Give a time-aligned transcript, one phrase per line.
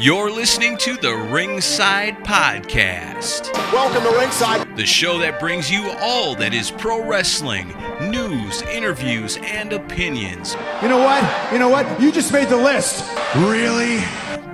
[0.00, 4.74] You're listening to the Ringside Podcast, Welcome to Ringside.
[4.76, 10.88] the show that brings you all that is pro wrestling news, interviews, and opinions You
[10.88, 11.52] know what?
[11.52, 12.00] You know what?
[12.00, 13.04] You just made the list.
[13.36, 14.00] Really?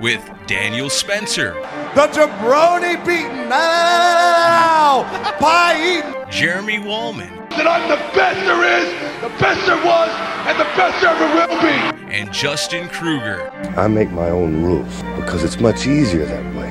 [0.01, 1.53] with Daniel Spencer,
[1.95, 3.49] The jabroni beaten.
[3.49, 5.03] Now,
[5.39, 6.13] pie eating.
[6.29, 10.09] Jeremy Wallman, that I'm the best there is, the best there was,
[10.45, 11.61] and the best there ever will
[11.95, 11.96] be.
[12.09, 13.49] And Justin Kruger.
[13.77, 16.69] I make my own rules because it's much easier that way.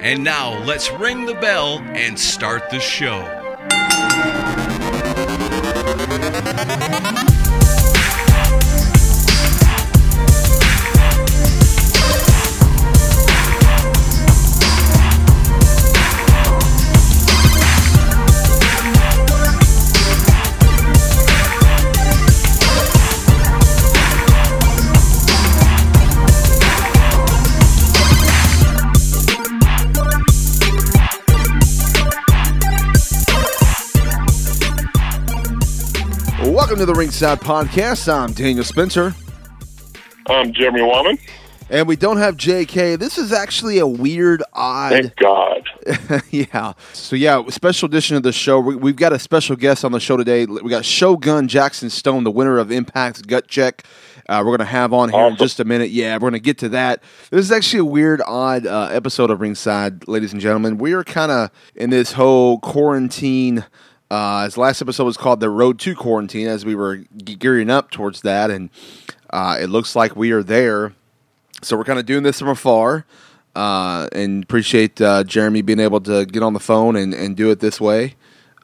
[0.00, 3.24] And now let's ring the bell and start the show.
[36.68, 38.12] Welcome to the Ringside Podcast.
[38.12, 39.14] I'm Daniel Spencer,
[40.26, 41.16] I'm Jeremy Woman.
[41.70, 42.98] and we don't have JK.
[42.98, 45.66] This is actually a weird, odd, Thank God.
[46.30, 46.74] yeah.
[46.92, 48.60] So yeah, special edition of the show.
[48.60, 50.44] We, we've got a special guest on the show today.
[50.44, 53.84] We got Shogun Jackson Stone, the winner of Impact's Gut Check.
[54.28, 55.88] Uh, we're going to have on here in just a minute.
[55.88, 57.02] Yeah, we're going to get to that.
[57.30, 60.76] This is actually a weird, odd uh, episode of Ringside, ladies and gentlemen.
[60.76, 63.64] We are kind of in this whole quarantine.
[64.10, 67.90] Uh, his last episode was called "The Road to Quarantine," as we were gearing up
[67.90, 68.70] towards that, and
[69.30, 70.94] uh, it looks like we are there.
[71.62, 73.04] So we're kind of doing this from afar,
[73.54, 77.50] uh, and appreciate uh, Jeremy being able to get on the phone and, and do
[77.50, 78.14] it this way.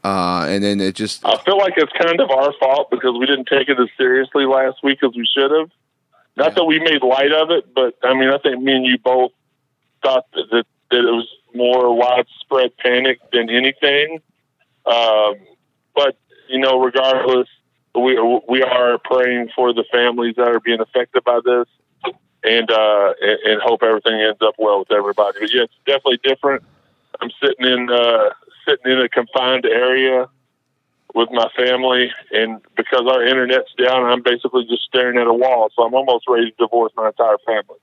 [0.05, 3.27] Uh, and then it just I feel like it's kind of our fault because we
[3.27, 5.71] didn't take it as seriously last week as we should have.
[6.37, 8.99] Not that we made light of it, but I mean, I think me and you
[8.99, 9.33] both
[10.03, 14.21] thought that, that, that it was more widespread panic than anything.
[14.87, 15.37] Um,
[15.95, 16.17] but
[16.49, 17.49] you know, regardless,
[17.95, 18.19] we
[18.49, 21.67] we are praying for the families that are being affected by this,
[22.43, 25.39] and uh, and, and hope everything ends up well with everybody.
[25.41, 26.63] But yeah, it's definitely different.
[27.21, 28.31] I'm sitting in uh,
[28.67, 30.29] sitting in a confined area
[31.15, 35.71] with my family, and because our internet's down, I'm basically just staring at a wall.
[35.77, 37.79] So I'm almost ready to divorce my entire family.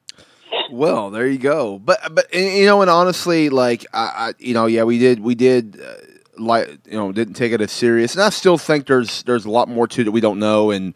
[0.70, 1.80] well, there you go.
[1.80, 5.36] But but you know, and honestly, like I, I you know, yeah, we did we
[5.36, 5.80] did.
[5.82, 5.94] Uh,
[6.38, 9.50] like you know, didn't take it as serious, and I still think there's there's a
[9.50, 10.94] lot more to that we don't know, and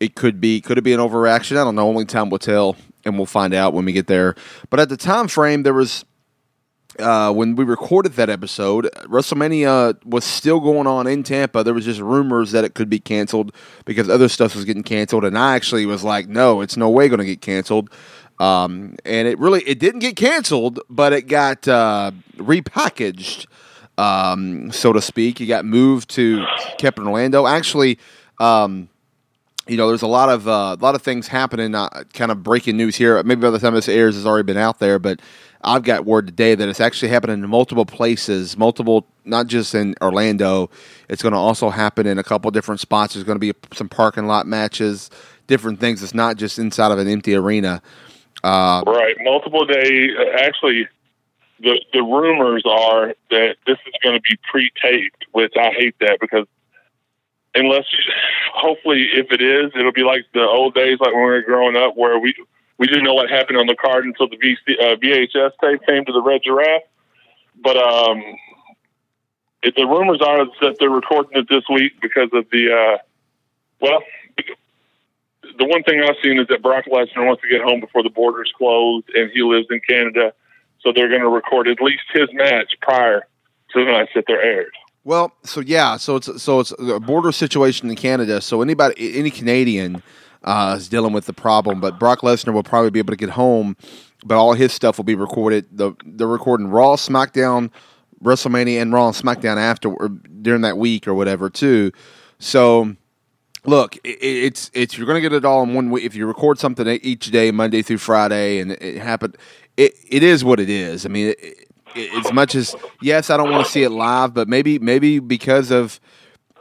[0.00, 1.52] it could be could it be an overreaction?
[1.52, 1.88] I don't know.
[1.88, 4.34] Only time will tell, and we'll find out when we get there.
[4.70, 6.04] But at the time frame, there was
[6.98, 11.62] uh, when we recorded that episode, WrestleMania was still going on in Tampa.
[11.62, 13.52] There was just rumors that it could be canceled
[13.84, 17.08] because other stuff was getting canceled, and I actually was like, "No, it's no way
[17.08, 17.90] going to get canceled."
[18.40, 23.46] Um, and it really it didn't get canceled, but it got uh, repackaged,
[23.98, 25.40] um, so to speak.
[25.40, 26.46] It got moved to
[26.78, 27.46] kept in Orlando.
[27.46, 27.98] Actually,
[28.38, 28.88] um,
[29.66, 31.74] you know, there's a lot of uh, a lot of things happening.
[31.74, 33.22] Uh, kind of breaking news here.
[33.22, 34.98] Maybe by the time this airs, has already been out there.
[34.98, 35.20] But
[35.62, 39.94] I've got word today that it's actually happening in multiple places, multiple, not just in
[40.00, 40.70] Orlando.
[41.08, 43.14] It's going to also happen in a couple different spots.
[43.14, 45.10] There's going to be some parking lot matches,
[45.48, 46.02] different things.
[46.02, 47.82] It's not just inside of an empty arena.
[48.44, 50.10] Uh, Right, multiple day.
[50.38, 50.88] Actually,
[51.60, 56.18] the the rumors are that this is going to be pre-taped, which I hate that
[56.20, 56.46] because
[57.54, 57.84] unless,
[58.54, 61.76] hopefully, if it is, it'll be like the old days, like when we were growing
[61.76, 62.34] up, where we
[62.78, 66.04] we didn't know what happened on the card until the VC, uh, VHS tape came
[66.04, 66.82] to the Red Giraffe.
[67.60, 68.22] But um,
[69.62, 72.98] if the rumors are that they're recording it this week because of the uh,
[73.80, 74.02] well,
[75.58, 78.10] the one thing I've seen is that Brock Lesnar wants to get home before the
[78.10, 80.32] borders close, and he lives in Canada,
[80.80, 83.26] so they're going to record at least his match prior
[83.72, 84.72] to the night that they're aired.
[85.04, 88.40] Well, so yeah, so it's so it's a border situation in Canada.
[88.40, 90.02] So anybody, any Canadian,
[90.44, 91.80] uh, is dealing with the problem.
[91.80, 93.76] But Brock Lesnar will probably be able to get home,
[94.24, 95.66] but all his stuff will be recorded.
[95.72, 97.70] The they're recording Raw, SmackDown,
[98.22, 99.94] WrestleMania, and Raw and SmackDown after
[100.42, 101.90] during that week or whatever too.
[102.38, 102.94] So
[103.64, 106.04] look, i- i it's it's you're going to get it all in one week.
[106.04, 109.36] If you record something each day, Monday through Friday, and it happened,
[109.78, 111.06] it it is what it is.
[111.06, 114.34] I mean, it, it, as much as yes, I don't want to see it live,
[114.34, 115.98] but maybe maybe because of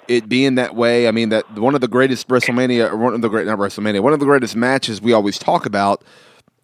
[0.07, 3.21] it being that way, I mean that one of the greatest WrestleMania, or one of
[3.21, 6.03] the great not WrestleMania, one of the greatest matches we always talk about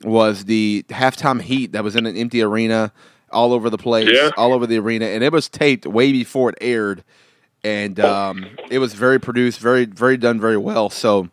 [0.04, 2.92] was the halftime heat that was in an empty arena
[3.32, 4.30] all over the place, Yeah.
[4.38, 7.04] all over the arena, and it was taped way before it aired,
[7.64, 10.90] and um, it was very produced, very very done, very well.
[10.90, 11.30] So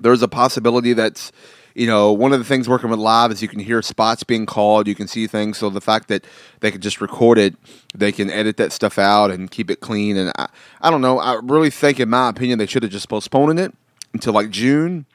[0.00, 1.30] there's a possibility that's
[1.78, 4.46] you know one of the things working with live is you can hear spots being
[4.46, 6.24] called you can see things so the fact that
[6.60, 7.54] they can just record it
[7.94, 10.48] they can edit that stuff out and keep it clean and i,
[10.80, 13.72] I don't know i really think in my opinion they should have just postponed it
[14.12, 15.06] until like june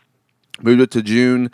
[0.61, 1.51] moved it to june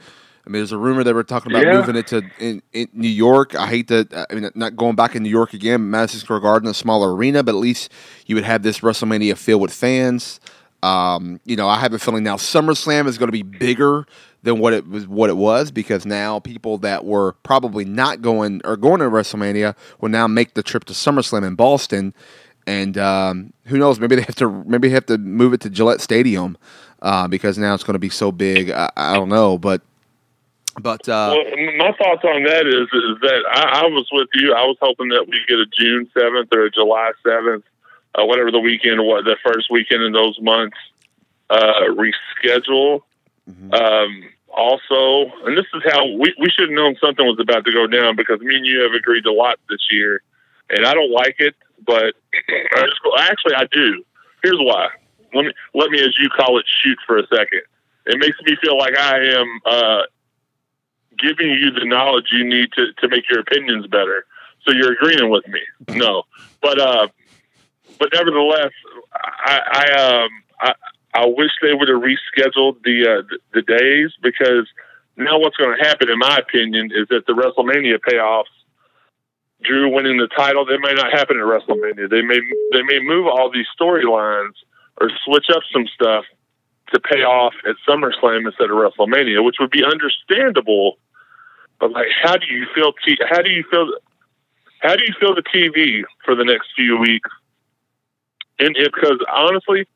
[0.48, 1.74] I mean, there's a rumor that we're talking about Yeah.
[1.80, 3.54] moving it to in, in New York.
[3.54, 4.12] I hate that.
[4.32, 5.92] I mean, not going back in New York again.
[5.92, 7.92] Madison Square Garden, a smaller arena, but at least
[8.26, 10.40] you would have this WrestleMania filled with fans.
[10.82, 14.08] Um, you know, I have a feeling now SummerSlam is going to be bigger
[14.44, 15.08] than what it was.
[15.08, 19.76] What it was because now people that were probably not going or going to WrestleMania
[20.00, 22.14] will now make the trip to SummerSlam in Boston.
[22.68, 24.00] And um, who knows?
[24.00, 24.50] Maybe they have to.
[24.50, 26.58] Maybe they have to move it to Gillette Stadium
[27.02, 28.70] uh, because now it's going to be so big.
[28.70, 29.82] I, I don't know, but
[30.80, 34.54] but uh, well, my thoughts on that is is that I, I was with you.
[34.54, 37.66] I was hoping that we get a June seventh or a July seventh,
[38.16, 40.78] uh, whatever the weekend, what the first weekend in those months,
[41.50, 41.86] uh,
[43.50, 43.74] reschedule.
[43.74, 47.72] Um, also, and this is how we we should have known something was about to
[47.72, 50.22] go down because me and you have agreed a lot this year,
[50.70, 51.56] and I don't like it,
[51.86, 52.16] but
[52.50, 54.04] I just, actually I do.
[54.44, 54.90] Here's why.
[55.34, 57.62] Let me let me, as you call it, shoot for a second.
[58.06, 59.60] It makes me feel like I am.
[59.66, 60.02] Uh,
[61.20, 64.26] giving you the knowledge you need to, to make your opinions better.
[64.66, 65.60] So you're agreeing with me.
[65.96, 66.24] No,
[66.62, 67.08] but, uh,
[67.98, 68.72] but nevertheless,
[69.14, 70.30] I, I, um,
[70.62, 70.74] I,
[71.14, 74.68] I wish they would have rescheduled the, uh, the, days because
[75.18, 78.54] now what's going to happen, in my opinion, is that the WrestleMania payoffs,
[79.62, 82.10] Drew winning the title, they may not happen at WrestleMania.
[82.10, 82.40] They may,
[82.72, 84.54] they may move all these storylines
[85.02, 86.26] or switch up some stuff
[86.94, 90.98] to pay off at SummerSlam instead of WrestleMania, which would be understandable.
[91.80, 92.94] But like, how do you feel?
[93.06, 93.92] T- how do you feel?
[94.82, 97.30] How do you feel the TV for the next few weeks?
[98.60, 99.88] And it, because honestly,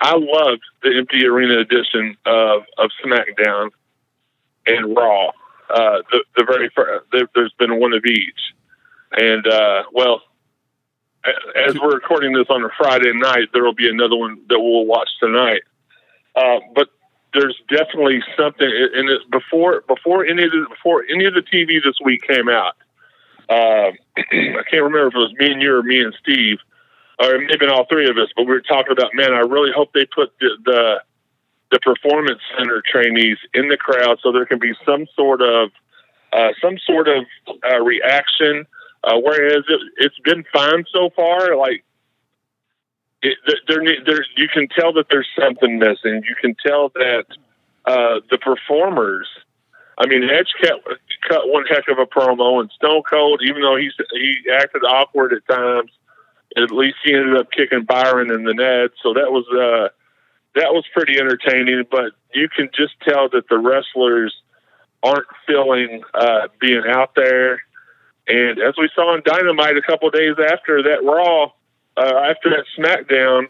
[0.00, 3.70] I loved the empty arena edition of of SmackDown
[4.66, 5.30] and Raw.
[5.70, 8.40] Uh, the the very first, there, there's been one of each,
[9.12, 10.22] and uh, well,
[11.66, 14.86] as we're recording this on a Friday night, there will be another one that we'll
[14.86, 15.62] watch tonight.
[16.34, 16.88] Uh, but
[17.34, 21.82] there's definitely something, and it, before before any of the before any of the TV
[21.84, 22.74] this week came out,
[23.48, 26.58] uh, I can't remember if it was me and you or me and Steve,
[27.20, 28.28] or it may have been all three of us.
[28.36, 31.02] But we were talking about, man, I really hope they put the the,
[31.72, 35.70] the performance center trainees in the crowd so there can be some sort of
[36.32, 37.24] uh, some sort of
[37.70, 38.66] uh, reaction.
[39.04, 41.84] Uh, whereas it, it's been fine so far, like
[43.22, 46.22] it, there, there, there, you can tell that there's something missing.
[46.28, 47.24] You can tell that
[47.84, 49.28] uh, the performers.
[49.98, 50.80] I mean, Edge cut,
[51.28, 55.32] cut one heck of a promo, and Stone Cold, even though he's he acted awkward
[55.32, 55.90] at times,
[56.56, 58.90] at least he ended up kicking Byron in the net.
[59.02, 59.88] So that was uh,
[60.54, 61.84] that was pretty entertaining.
[61.90, 64.34] But you can just tell that the wrestlers
[65.02, 67.62] aren't feeling uh, being out there.
[68.26, 71.52] And as we saw in Dynamite a couple days after that Raw,
[71.96, 73.48] uh, after that SmackDown,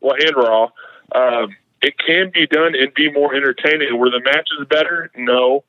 [0.00, 0.70] well, and Raw,
[1.14, 3.98] um, it can be done and be more entertaining.
[3.98, 5.10] Were the matches better?
[5.16, 5.64] No.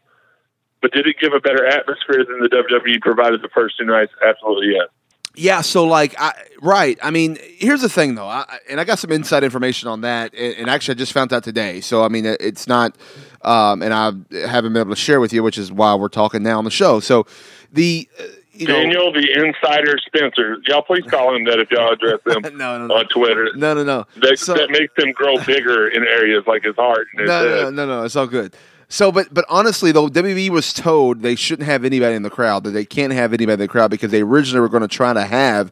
[0.81, 4.13] But did it give a better atmosphere than the WWE provided the first two nights?
[4.25, 4.87] Absolutely, yes.
[5.35, 6.97] Yeah, so like, I, right.
[7.01, 10.33] I mean, here's the thing, though, I, and I got some inside information on that,
[10.33, 11.81] and, and actually, I just found out today.
[11.81, 12.95] So, I mean, it, it's not,
[13.41, 14.11] um, and I
[14.47, 16.71] haven't been able to share with you, which is why we're talking now on the
[16.71, 16.99] show.
[16.99, 17.25] So,
[17.71, 18.23] the uh,
[18.53, 20.57] you know, Daniel, the insider Spencer.
[20.67, 23.49] Y'all please call him that if y'all address him no, no, on Twitter.
[23.55, 24.05] no, no, no.
[24.21, 27.47] That, So- that makes him grow bigger in areas like his heart and his no,
[27.49, 27.73] head.
[27.73, 28.55] no, no, no, it's all good.
[28.87, 32.63] So, but but honestly, though, WB was told they shouldn't have anybody in the crowd.
[32.63, 35.13] That they can't have anybody in the crowd because they originally were going to try
[35.13, 35.71] to have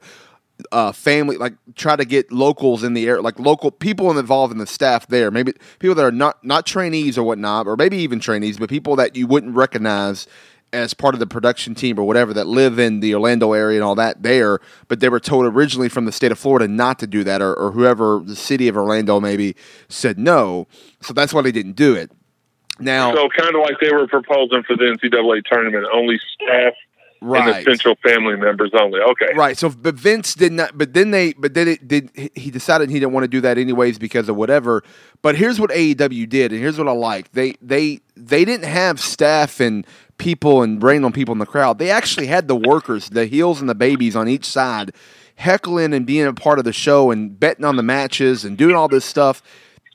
[0.72, 4.58] uh, family, like try to get locals in the air, like local people involved in
[4.58, 5.32] the staff there.
[5.32, 8.96] Maybe people that are not not trainees or whatnot, or maybe even trainees, but people
[8.96, 10.28] that you wouldn't recognize
[10.72, 13.84] as part of the production team or whatever that live in the Orlando area and
[13.84, 17.06] all that there, but they were told originally from the state of Florida not to
[17.06, 19.56] do that, or, or whoever the city of Orlando maybe
[19.88, 20.68] said no.
[21.00, 22.12] So that's why they didn't do it.
[22.80, 26.74] Now, So kind of like they were proposing for the NCAA tournament, only staff
[27.22, 29.00] and right, essential family members only.
[29.00, 29.34] Okay.
[29.36, 29.58] right.
[29.58, 30.78] So, but Vince did not.
[30.78, 31.34] But then they.
[31.34, 32.10] But then it did.
[32.36, 34.84] He decided he didn't want to do that anyways because of whatever.
[35.22, 37.32] But here's what AEW did, and here's what I like.
[37.32, 39.86] They they they didn't have staff and
[40.18, 41.80] people and random people in the crowd.
[41.80, 44.94] They actually had the workers, the heels and the babies on each side,
[45.36, 48.76] heckling and being a part of the show and betting on the matches and doing
[48.76, 49.42] all this stuff.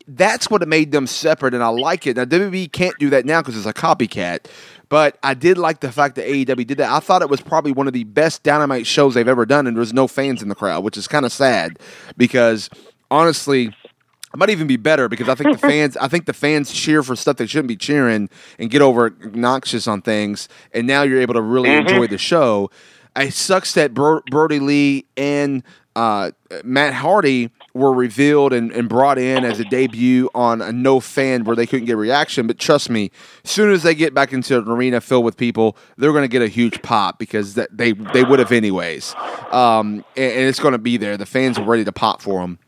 [0.09, 2.17] That's what it made them separate, and I like it.
[2.17, 4.47] Now WWE can't do that now because it's a copycat.
[4.89, 6.91] But I did like the fact that AEW did that.
[6.91, 9.77] I thought it was probably one of the best Dynamite shows they've ever done, and
[9.77, 11.79] there was no fans in the crowd, which is kind of sad
[12.17, 12.71] because
[13.11, 16.73] honestly, It might even be better because I think the fans, I think the fans
[16.73, 21.03] cheer for stuff they shouldn't be cheering and get over obnoxious on things, and now
[21.03, 21.89] you're able to really Mm-hmm.
[21.89, 22.71] enjoy the show.
[23.17, 25.63] It sucks that Bro- Brodie Lee and
[25.97, 26.31] uh,
[26.65, 31.45] Matt Hardy were revealed and, and brought in as a debut on a no fan
[31.45, 32.47] where they couldn't get reaction.
[32.47, 33.11] But trust me,
[33.45, 36.29] as soon as they get back into an arena filled with people, they're going to
[36.29, 39.15] get a huge pop because that they they would have anyways,
[39.51, 41.17] um, and, and it's going to be there.
[41.17, 42.59] The fans are ready to pop for them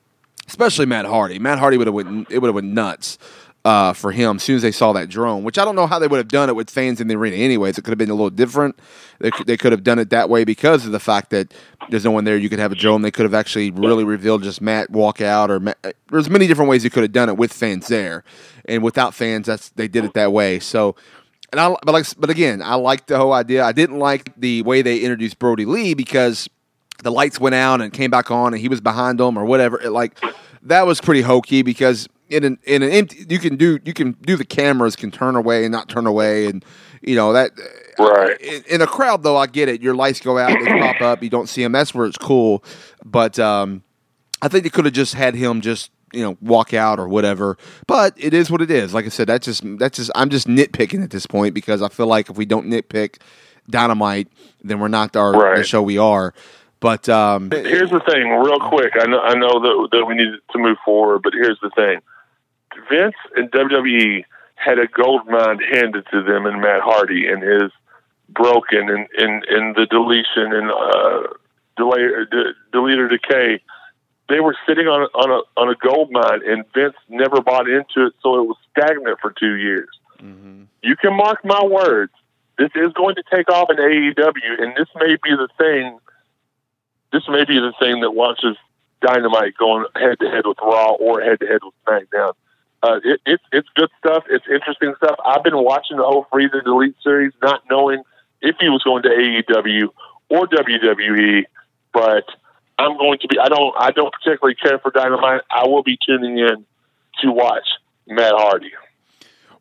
[0.48, 1.38] especially Matt Hardy.
[1.38, 3.18] Matt Hardy would have went it would have went nuts
[3.64, 5.44] uh, for him as soon as they saw that drone.
[5.44, 7.36] Which I don't know how they would have done it with fans in the arena.
[7.36, 8.78] Anyways, it could have been a little different.
[9.18, 11.52] They could, they could have done it that way because of the fact that
[11.90, 12.36] there's no one there.
[12.36, 13.02] You could have a drone.
[13.02, 16.70] They could have actually really revealed just Matt walk out or Matt, there's many different
[16.70, 18.24] ways you could have done it with fans there,
[18.66, 20.58] and without fans, that's they did it that way.
[20.58, 20.96] So.
[21.52, 23.64] And I, but like, but again, I liked the whole idea.
[23.64, 26.48] I didn't like the way they introduced Brodie Lee because
[27.02, 29.80] the lights went out and came back on and he was behind them or whatever.
[29.80, 30.16] It, like
[30.62, 34.12] that was pretty hokey because in an in an empty you can do you can
[34.22, 36.64] do the cameras can turn away and not turn away and
[37.02, 37.50] you know that
[37.98, 38.40] Right.
[38.40, 39.82] in, in a crowd though I get it.
[39.82, 42.64] Your lights go out they pop up you don't see them that's where it's cool.
[43.04, 43.82] But um
[44.40, 47.58] I think they could have just had him just you know walk out or whatever.
[47.86, 48.94] But it is what it is.
[48.94, 51.88] Like I said that's just that's just I'm just nitpicking at this point because I
[51.88, 53.20] feel like if we don't nitpick
[53.68, 54.28] dynamite
[54.62, 56.32] then we're not our the show we are.
[56.80, 58.92] But um Here's the thing, real quick.
[58.98, 62.00] I know I know that that we need to move forward, but here's the thing:
[62.88, 64.24] Vince and WWE
[64.54, 67.72] had a gold mine handed to them in Matt Hardy and his
[68.28, 71.32] broken and in in the deletion and uh,
[71.76, 73.60] delay de, delete or decay.
[74.28, 77.68] They were sitting on a, on a on a gold mine, and Vince never bought
[77.68, 79.88] into it, so it was stagnant for two years.
[80.82, 82.12] You can mark my words.
[82.58, 85.98] This is going to take off in AEW, and this may be the thing
[87.12, 88.56] this may be the thing that launches
[89.00, 92.32] Dynamite going head to head with Raw or head to head with SmackDown.
[92.82, 94.24] Uh, it, it's it's good stuff.
[94.30, 95.16] It's interesting stuff.
[95.24, 98.02] I've been watching the whole Free the Delete series, not knowing
[98.40, 99.88] if he was going to AEW
[100.30, 101.44] or WWE,
[101.92, 102.24] but
[102.78, 103.38] I'm going to be.
[103.38, 103.74] I don't.
[103.78, 105.42] I don't particularly care for Dynamite.
[105.50, 106.64] I will be tuning in
[107.22, 107.68] to watch
[108.06, 108.72] Matt Hardy.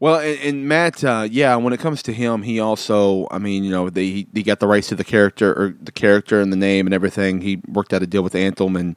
[0.02, 3.66] Well, and, and Matt, uh, yeah, when it comes to him, he also, I mean,
[3.66, 6.54] you know, they he, he got the rights to the character or the character and
[6.54, 7.42] the name and everything.
[7.42, 8.96] He worked out a deal with Anthem and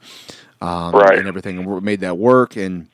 [0.61, 1.19] um, Right.
[1.19, 2.55] and everything, and made that work.
[2.55, 2.87] And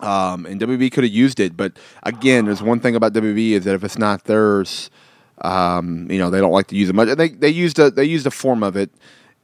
[0.00, 1.72] um, and WB could have used it, but
[2.02, 4.90] again, there's one thing about WB is that if it's not theirs,
[5.40, 7.16] um, you know, they don't like to use it much.
[7.16, 8.90] They they used a they used a form of it.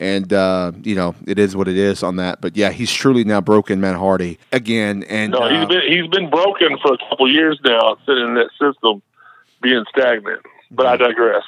[0.00, 3.23] And uh, you know it is what it is on that, but yeah, he's truly
[3.23, 5.04] now broken Matt Hardy again.
[5.04, 8.35] And No, uh, he's been he's been broken for a couple years now, sitting in
[8.35, 9.00] that system,
[9.61, 10.44] being stagnant.
[10.73, 11.44] But I digress.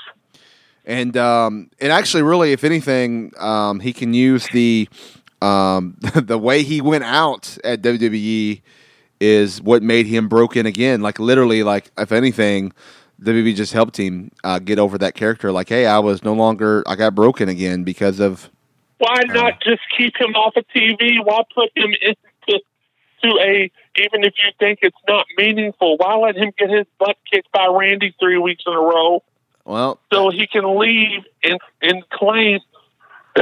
[0.85, 4.89] and um, and actually, really, if anything, um, he can use the
[5.43, 8.63] um, the way he went out at WWE
[9.21, 11.01] is what made him broken again.
[11.01, 12.73] Like literally, like if anything,
[13.23, 15.53] WWE just helped him uh, get over that character.
[15.53, 18.51] Like, hey, I was no longer, I got broken again because of.
[18.99, 21.25] Why not just keep him off of TV?
[21.25, 22.61] Why put him into
[23.23, 25.97] to a even if you think it's not meaningful?
[25.97, 29.23] Why let him get his butt kicked by Randy three weeks in a row
[29.65, 32.61] Well, so he can leave and and claim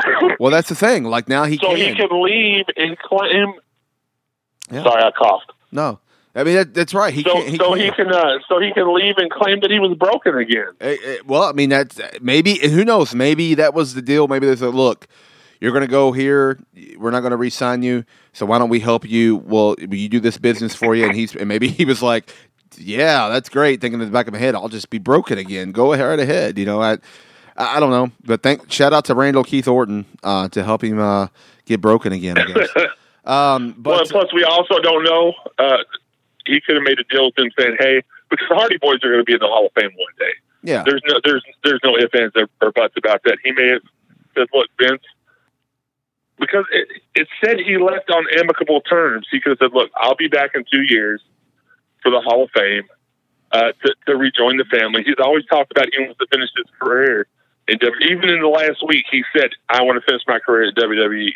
[0.40, 1.04] well, that's the thing.
[1.04, 1.76] Like now he so can.
[1.76, 3.54] he can leave and claim.
[4.70, 4.82] Yeah.
[4.84, 5.52] Sorry, I coughed.
[5.72, 5.98] No,
[6.34, 7.12] I mean that, that's right.
[7.12, 7.46] He So can.
[7.50, 7.78] He so can.
[7.82, 10.68] he can uh, so he can leave and claim that he was broken again.
[10.80, 13.14] Eh, eh, well, I mean that's maybe who knows?
[13.14, 14.28] Maybe that was the deal.
[14.28, 15.08] Maybe there's a look.
[15.60, 16.58] You're going to go here.
[16.98, 18.04] We're not going to re-sign you.
[18.32, 19.36] So why don't we help you?
[19.36, 21.04] Well, you do this business for you?
[21.04, 22.30] And he's and maybe he was like,
[22.76, 25.70] "Yeah, that's great." Thinking in the back of my head, I'll just be broken again.
[25.72, 26.58] Go right ahead.
[26.58, 26.98] You know, I
[27.56, 30.98] I don't know, but thank shout out to Randall Keith Orton uh, to help him
[30.98, 31.28] uh,
[31.64, 32.38] get broken again.
[32.38, 32.68] I guess.
[33.24, 35.34] Um, Well, but and plus, we also don't know.
[35.58, 35.78] Uh,
[36.46, 39.10] he could have made a deal with them saying, "Hey, because the Hardy Boys are
[39.10, 41.80] going to be in the Hall of Fame one day." yeah, There's no, there's, there's
[41.84, 43.38] no ifs, ands, or, or buts about that.
[43.44, 43.82] He may have
[44.34, 45.02] said, "Look, Vince,"
[46.38, 49.26] because it, it said he left on amicable terms.
[49.30, 51.22] He could have said, "Look, I'll be back in two years
[52.02, 52.84] for the Hall of Fame
[53.52, 56.66] uh, to, to rejoin the family." He's always talked about he wants to finish his
[56.80, 57.26] career
[57.66, 58.06] in W.
[58.10, 61.32] Even in the last week, he said, "I want to finish my career at WWE."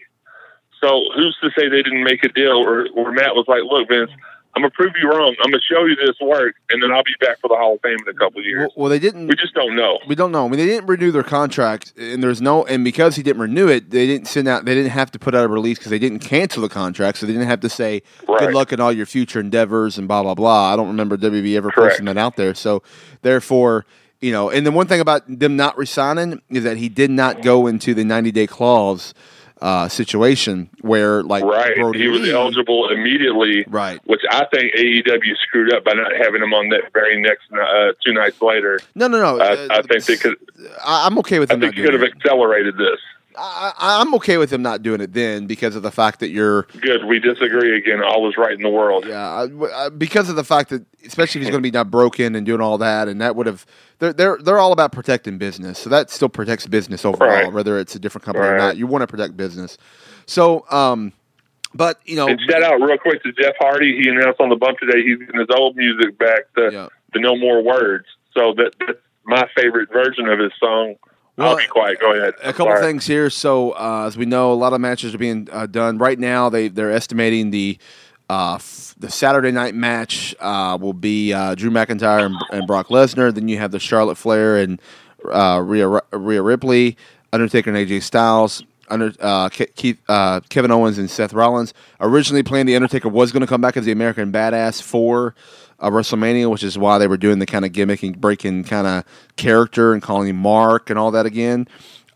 [0.83, 3.89] So who's to say they didn't make a deal, or, or Matt was like, "Look,
[3.89, 4.11] Vince."
[4.55, 5.37] I'm gonna prove you wrong.
[5.45, 7.81] I'm gonna show you this work, and then I'll be back for the Hall of
[7.83, 8.61] Fame in a couple of years.
[8.61, 9.27] well, well, they didn't.
[9.27, 9.99] We just don't know.
[10.09, 10.47] We don't know.
[10.47, 13.69] I mean, they didn't renew their contract, and there's no, and because he didn't renew
[13.69, 14.65] it, they didn't send out.
[14.65, 17.27] They didn't have to put out a release because they didn't cancel the contract, so
[17.27, 18.41] they didn't have to say Right.
[18.41, 20.73] "good luck in all your future endeavors" and blah blah blah.
[20.73, 21.91] I don't remember WB ever Correct.
[21.91, 22.55] posting that out there.
[22.55, 22.83] So,
[23.21, 23.85] therefore,
[24.23, 27.43] you know, and the one thing about them not resigning is that he did not
[27.43, 29.13] go into the 90 day clause.
[29.67, 31.75] Uh, situation where like Right.
[31.75, 33.65] Brodie he was Lee- eligible immediately.
[33.67, 33.99] Right.
[34.05, 37.91] Which I think AEW screwed up by not having him on that very next uh,
[38.05, 38.79] two nights later.
[38.95, 39.41] No, no, no.
[39.41, 40.37] I, uh, I think they could.
[40.85, 43.01] I'm okay with I think he could have accelerated this.
[43.39, 46.63] I, I'm okay with him not doing it then because of the fact that you're
[46.81, 47.05] Good.
[47.05, 48.03] We disagree again.
[48.03, 49.05] All is right in the world.
[49.07, 51.91] Yeah, I- I- because of the fact that, especially if he's going to be not
[51.91, 53.67] broken and doing all that, and that would have,
[53.99, 57.53] they're they're they're all about protecting business, so that still protects business overall, Right.
[57.53, 58.77] whether it's a different company or not.
[58.77, 59.77] You want to protect business,
[60.27, 61.13] so um,
[61.75, 64.01] but you know, And shout out real quick to Jeff Hardy.
[64.03, 66.89] He announced on the bump today he's getting his old music back, the Yeah.
[67.13, 68.07] the No More Words.
[68.35, 70.95] So that that's my favorite version of his song.
[71.37, 72.01] Well, I'll be quiet.
[72.01, 72.35] Go ahead.
[72.43, 72.81] a couple Sorry.
[72.83, 73.29] things here.
[73.31, 76.49] So uh, as we know, a lot of matches are being uh, done right now.
[76.49, 77.79] They they're estimating the
[78.31, 82.89] uh, f- the Saturday night match uh, will be uh, Drew McIntyre and, and Brock
[82.89, 83.35] Lesnar.
[83.35, 84.81] Then you have the Charlotte Flair and
[85.31, 86.97] uh, Rhea Rhea Ripley,
[87.33, 88.65] Undertaker and AJ Styles.
[88.89, 91.75] Under uh, Ke- Keith, uh, Kevin Owens and Seth Rollins.
[92.01, 95.35] Originally planned, the Undertaker was going to come back as the American Badass for
[95.81, 99.05] uh, WrestleMania, which is why they were doing the kind of gimmicking, breaking kind of
[99.37, 101.69] character and calling him Mark and all that again,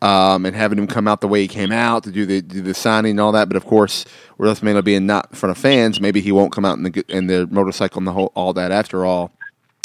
[0.02, 2.60] um, and having him come out the way he came out to do the do
[2.62, 3.48] the signing and all that.
[3.48, 4.04] But of course,
[4.38, 7.26] WrestleMania being not in front of fans, maybe he won't come out in the in
[7.26, 9.32] the motorcycle and the whole all that after all.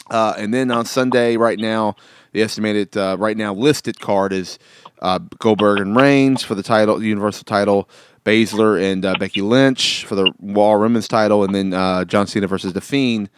[0.09, 1.95] Uh, and then on Sunday, right now,
[2.31, 4.59] the estimated uh, right now listed card is
[5.01, 7.89] uh, Goldberg and Reigns for the title, the Universal title,
[8.23, 12.47] Baszler and uh, Becky Lynch for the Raw Women's title, and then uh, John Cena
[12.47, 13.29] versus The Fiend.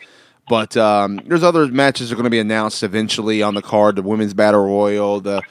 [0.49, 3.95] But um, there's other matches that are going to be announced eventually on the card:
[3.95, 5.41] the Women's Battle Royal, the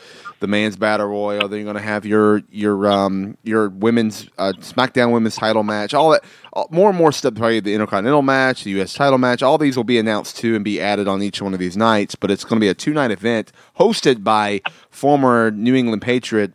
[0.40, 1.48] the Men's Battle Royal.
[1.48, 5.94] Then you're going to have your your um, your Women's uh, SmackDown Women's Title match.
[5.94, 7.34] All that, all, more and more stuff.
[7.34, 8.94] Probably the Intercontinental match, the U.S.
[8.94, 9.42] Title match.
[9.42, 12.14] All these will be announced too and be added on each one of these nights.
[12.14, 16.52] But it's going to be a two night event hosted by former New England Patriot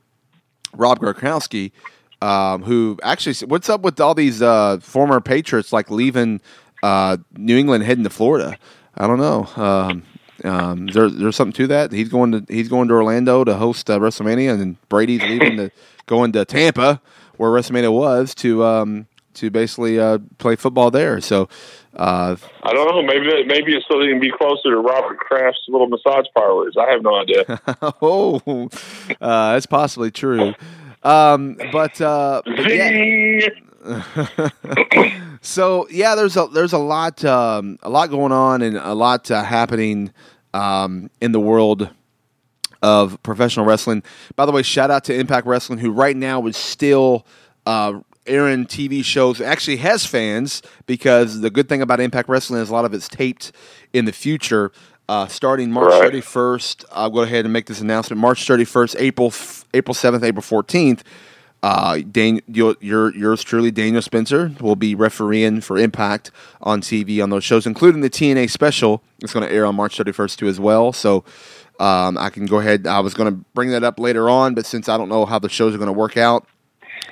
[0.74, 1.72] Rob Gronkowski,
[2.22, 6.42] um, who actually, what's up with all these uh, former Patriots like leaving
[6.84, 8.58] uh, New England heading to Florida?
[8.96, 9.48] I don't know.
[9.56, 10.04] Um,
[10.44, 11.92] um, there, there's something to that.
[11.92, 15.58] He's going to he's going to Orlando to host uh, WrestleMania, and then Brady's leaving
[15.58, 15.72] to
[16.08, 17.01] going to Tampa,
[17.38, 21.22] where WrestleMania was, to um, to basically uh, play football there.
[21.22, 21.50] So.
[21.94, 23.01] Uh, I don't know.
[23.01, 26.77] Maybe that, maybe it's so they can be closer to Robert Kraft's little massage parlors.
[26.79, 27.44] I have no idea.
[28.01, 28.70] oh,
[29.20, 30.53] uh, that's possibly true.
[31.03, 33.50] Um, but, uh, but yeah.
[35.44, 39.31] So yeah, there's a there's a lot um, a lot going on and a lot
[39.31, 40.13] uh, happening
[40.53, 41.89] um, in the world
[42.83, 44.03] of professional wrestling.
[44.35, 47.25] By the way, shout out to Impact Wrestling, who right now is still
[47.65, 49.41] uh, airing TV shows.
[49.41, 53.07] Actually, has fans because the good thing about Impact Wrestling is a lot of it's
[53.09, 53.51] taped
[53.94, 54.72] in the future.
[55.09, 56.13] Uh, starting March Right.
[56.13, 58.22] 31st, I'll go ahead and make this announcement.
[58.22, 61.01] March 31st, April f- April 7th, April 14th.
[61.64, 67.22] Uh, Dan, your, your, yours truly, Daniel Spencer, will be refereeing for Impact on TV
[67.22, 69.04] on those shows, including the TNA special.
[69.22, 70.92] It's going to air on March 31st too, as well.
[70.92, 71.24] So
[71.80, 72.88] um, I can go ahead.
[72.88, 75.38] I was going to bring that up later on, but since I don't know how
[75.38, 76.48] the shows are going to work out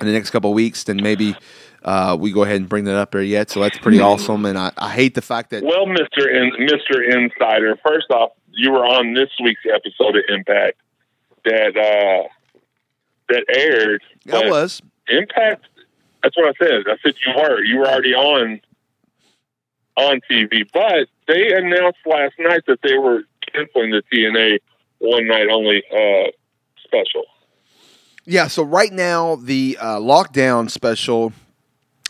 [0.00, 1.36] in the next couple of weeks, then maybe
[1.84, 3.50] uh, we go ahead and bring that up there yet.
[3.50, 4.44] So that's pretty awesome.
[4.46, 8.72] And I, I hate the fact that Well, Mister In- Mister Insider, first off, you
[8.72, 10.76] were on this week's episode of Impact
[11.44, 12.28] that uh,
[13.30, 14.02] that aired.
[14.26, 15.64] that was Impact.
[16.22, 16.84] That's what I said.
[16.86, 17.64] I said you were.
[17.64, 18.60] You were already on
[19.96, 24.58] on TV, but they announced last night that they were canceling the TNA
[24.98, 26.30] one night only uh,
[26.84, 27.24] special.
[28.24, 31.32] Yeah, so right now the uh, lockdown special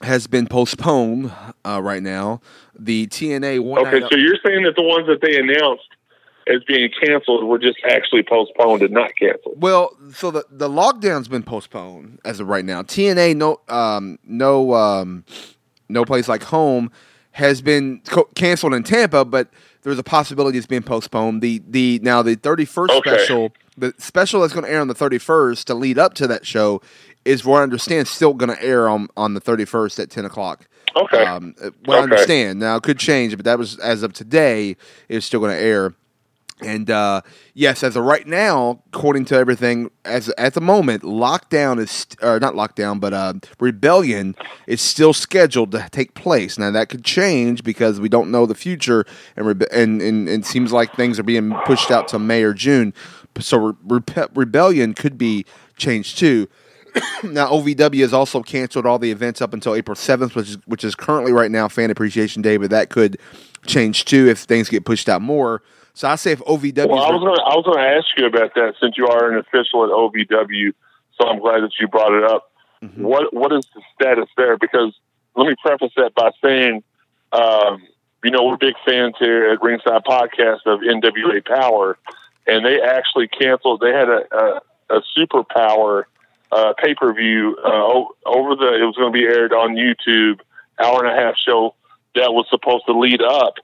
[0.02, 1.32] has been postponed.
[1.64, 2.40] Uh, right now,
[2.78, 5.88] the TNA one Okay, so you're saying that the ones that they announced
[6.54, 9.60] as being canceled were just actually postponed and not canceled.
[9.60, 12.82] well, so the the lockdown's been postponed as of right now.
[12.82, 15.24] TNA no um, no um,
[15.88, 16.90] no place like home
[17.32, 19.48] has been co- canceled in Tampa, but
[19.82, 21.40] there's a possibility it's being postponed.
[21.42, 23.10] The the now the 31st Okay.
[23.10, 26.44] special, the special that's going to air on the 31st to lead up to that
[26.44, 26.82] show
[27.24, 30.66] is, what I understand, still going to air on on the 31st at 10 o'clock.
[30.96, 31.24] Okay.
[31.24, 34.76] Um, what I understand now it could change, but that was as of today.
[35.08, 35.94] It's still going to air.
[36.62, 37.22] And uh,
[37.54, 42.38] yes, as of right now, according to everything, as at the moment, lockdown is or
[42.38, 44.34] not lockdown, but uh, rebellion
[44.66, 46.58] is still scheduled to take place.
[46.58, 49.04] Now that could change because we don't know the future,
[49.36, 52.42] and rebe- and, and, and it seems like things are being pushed out to May
[52.42, 52.92] or June.
[53.38, 55.46] So re- rebe- rebellion could be
[55.76, 56.48] changed too.
[57.22, 60.84] now OVW has also canceled all the events up until April seventh, which is which
[60.84, 63.18] is currently right now Fan Appreciation Day, but that could
[63.66, 65.62] change too if things get pushed out more.
[65.94, 68.06] So I say if OVW, Well, I was going to I was going to ask
[68.16, 70.72] you about that since you are an official at OVW.
[71.20, 72.50] So I'm glad that you brought it up.
[72.82, 73.02] Mm-hmm.
[73.02, 74.56] What what is the status there?
[74.56, 74.94] Because
[75.36, 76.82] let me preface that by saying,
[77.32, 77.82] um,
[78.24, 81.98] you know, we're big fans here at Ringside Podcast of NWA Power,
[82.46, 83.80] and they actually canceled.
[83.80, 84.60] They had a a,
[84.96, 86.08] a super power
[86.52, 88.78] uh, pay per view uh, over the.
[88.80, 90.40] It was going to be aired on YouTube,
[90.82, 91.74] hour and a half show
[92.14, 93.54] that was supposed to lead up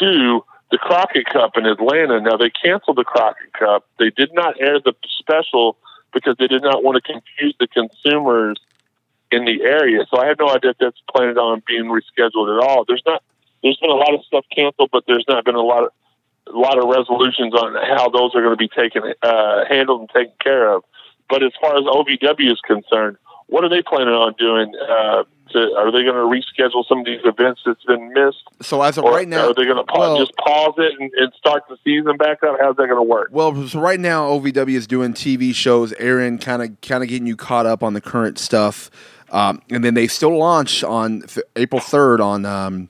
[0.00, 2.20] to the Crockett Cup in Atlanta.
[2.20, 3.86] Now they canceled the Crockett Cup.
[3.98, 5.76] They did not air the special
[6.12, 8.58] because they did not want to confuse the consumers
[9.30, 10.04] in the area.
[10.10, 12.84] So I have no idea if that's planned on being rescheduled at all.
[12.86, 13.22] There's not.
[13.62, 15.90] There's been a lot of stuff canceled, but there's not been a lot of
[16.48, 20.10] a lot of resolutions on how those are going to be taken uh, handled and
[20.10, 20.84] taken care of.
[21.28, 23.16] But as far as OVW is concerned,
[23.48, 24.72] what are they planning on doing?
[24.76, 28.42] Uh, to, are they going to reschedule some of these events that's been missed?
[28.62, 30.92] So as of Or right now, are they going to pa- well- just pause it
[30.98, 32.56] and, and start the season back up?
[32.60, 33.28] How's that going to work?
[33.30, 37.28] Well, so right now OVW is doing TV shows, airing kind of kind of getting
[37.28, 38.90] you caught up on the current stuff,
[39.30, 42.88] um, and then they still launch on f- April third on um,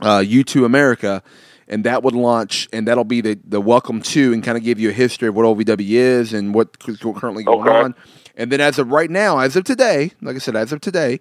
[0.00, 1.24] uh, Youtoo America,
[1.66, 4.78] and that would launch, and that'll be the the welcome to, and kind of give
[4.78, 7.76] you a history of what OVW is and what currently going Okay.
[7.78, 7.94] on.
[8.36, 11.20] And then as of right now, as of today, like I said, as of today,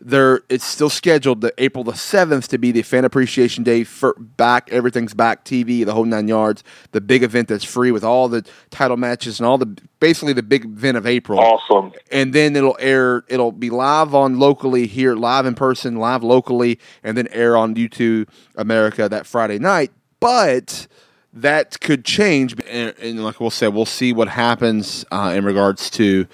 [0.00, 4.14] there it's still scheduled the April the seventh to be the Fan Appreciation Day for
[4.18, 4.70] back.
[4.72, 6.64] Everything's back TV, the whole nine yards.
[6.92, 9.66] The big event that's free with all the title matches and all the
[10.00, 11.92] basically the big event of April Awesome.
[12.10, 16.78] and then it'll air it'll be live on locally here live in person live locally
[17.02, 20.86] and then air on Youtoo America that friday night but
[21.32, 25.88] that could change and, and like we'll say we'll see what happens uh, in regards
[25.90, 26.26] to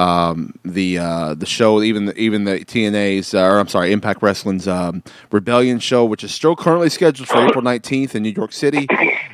[0.00, 4.22] um, the uh, the show, even the, even the TNA's, uh, or I'm sorry, Impact
[4.22, 8.52] Wrestling's um, Rebellion show, which is still currently scheduled for April 19th in New York
[8.52, 8.86] City.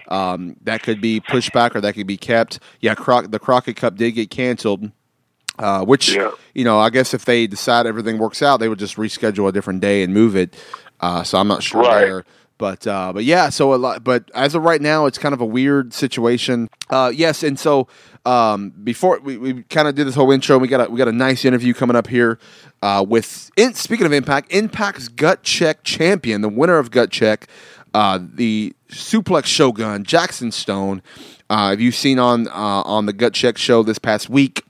[0.08, 2.58] Um, that could be pushed back or that could be kept.
[2.80, 4.90] Yeah, Croc- the Crockett Cup did get canceled.
[5.58, 6.32] Uh, which Yeah.
[6.54, 9.52] you know, I guess if they decide everything works out, they would just reschedule a
[9.52, 10.54] different day and move it.
[11.00, 12.00] Uh, so I'm not sure Right.
[12.04, 12.24] there,
[12.58, 13.48] but uh, but yeah.
[13.48, 16.68] So a lot, but as of right now, it's kind of a weird situation.
[16.90, 17.88] Uh, yes, and so
[18.24, 21.08] um, before we, we kind of did this whole intro, we got a, we got
[21.08, 22.38] a nice interview coming up here
[22.82, 23.50] uh, with.
[23.56, 27.46] In, speaking of Impact, Impact's Gut Check champion, the winner of Gut Check,
[27.94, 31.02] uh, the Suplex Shogun Jackson Stone.
[31.48, 34.64] Uh, have you seen on uh, on the Gut Check show this past week?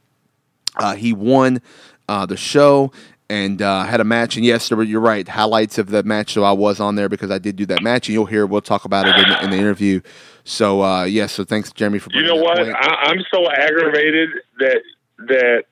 [0.77, 1.63] Uh, he won
[2.09, 2.93] uh, the show
[3.29, 4.37] and uh, had a match.
[4.37, 5.27] And yes, there were, you're right.
[5.27, 6.33] Highlights of the match.
[6.35, 8.47] So I was on there because I did do that match, and you'll hear.
[8.47, 10.01] We'll talk about it in, the- in the interview.
[10.45, 11.33] So uh, yes.
[11.33, 12.59] so thanks, Jeremy, for You know what?
[12.59, 12.75] point.
[12.77, 14.83] I, I'm so aggravated that
[15.29, 15.65] that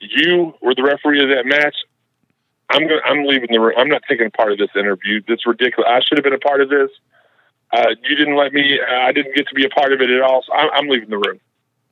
[0.00, 1.76] you were the referee of that match.
[2.70, 3.00] I'm going.
[3.04, 3.74] I'm leaving the room.
[3.78, 5.20] I'm not taking part of this interview.
[5.28, 5.88] It's ridiculous.
[5.88, 6.90] I should have been a part of this.
[7.72, 8.80] Uh, you didn't let me.
[8.80, 10.42] Uh, I didn't get to be a part of it at all.
[10.46, 11.38] So I'm, I'm leaving the room.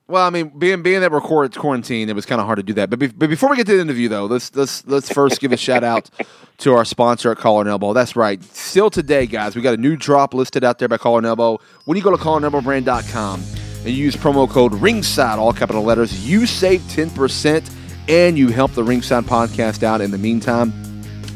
[0.08, 2.62] Well, I mean, being being that we're quar- quarantine, it was kind of hard to
[2.62, 2.90] do that.
[2.90, 5.52] But, be, but before we get to the interview, though, let's let's let's first give
[5.52, 6.10] a shout out
[6.58, 7.92] to our sponsor at Collar and Elbow.
[7.92, 8.42] That's right.
[8.42, 11.60] Still today, guys, we got a new drop listed out there by Collar and Elbow.
[11.84, 13.42] When you go to collarandelbowbrand.com
[13.84, 17.70] and you use promo code Ringside, all capital letters, you save ten percent
[18.08, 20.00] and you help the Ringside podcast out.
[20.00, 20.72] In the meantime,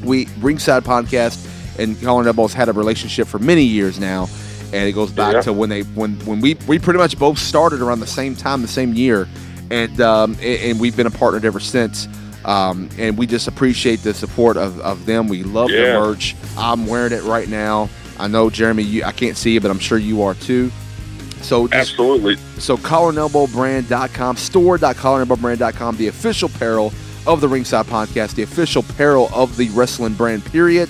[0.04, 4.26] we Ringside podcast and Collar and Elbow's had a relationship for many years now,
[4.72, 5.40] and it goes back Yeah.
[5.42, 8.62] to when they when when we we pretty much both started around the same time,
[8.62, 9.28] the same year,
[9.70, 12.08] and um, and, we've been a partnered ever since.
[12.44, 15.26] Um, and we just appreciate the support of, of them.
[15.26, 15.94] We love Yeah.
[15.94, 16.36] the merch.
[16.56, 17.88] I'm wearing it right now.
[18.20, 20.70] I know Jeremy, you, I can't see it, but I'm sure you are too.
[21.42, 22.36] So just Absolutely.
[22.58, 26.92] so collarandelbowbrand.com, store.collarandelbowbrand.com, the official apparel
[27.26, 30.88] of the Ringside Podcast, the official apparel of the wrestling brand, period.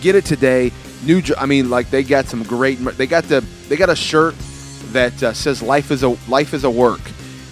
[0.00, 0.72] Get it today.
[1.06, 2.78] New, I mean, like they got some great.
[2.78, 4.34] They got the they got a shirt
[4.92, 7.00] that uh, says "Life is a Life is a Work,"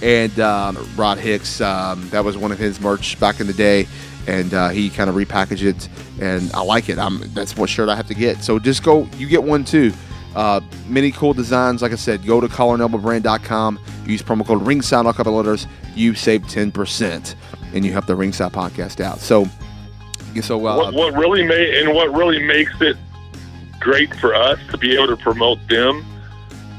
[0.02, 1.60] and um, Rod Hicks.
[1.60, 3.86] Um, that was one of his merch back in the day,
[4.26, 5.88] and uh, he kind of repackaged it,
[6.20, 6.98] and I like it.
[6.98, 8.42] I'm that's what shirt I have to get.
[8.42, 9.92] So just go, you get one too.
[10.34, 11.80] Uh, many cool designs.
[11.80, 13.78] Like I said, go to collarandelbowbrand.com.
[14.04, 15.68] Use promo code Ringside, all couple letters.
[15.94, 17.36] You save ten percent,
[17.72, 19.20] and you help the Ringside podcast out.
[19.20, 19.46] So,
[20.42, 22.96] so uh, what, what really made and what really makes it
[23.84, 26.02] great for us to be able to promote them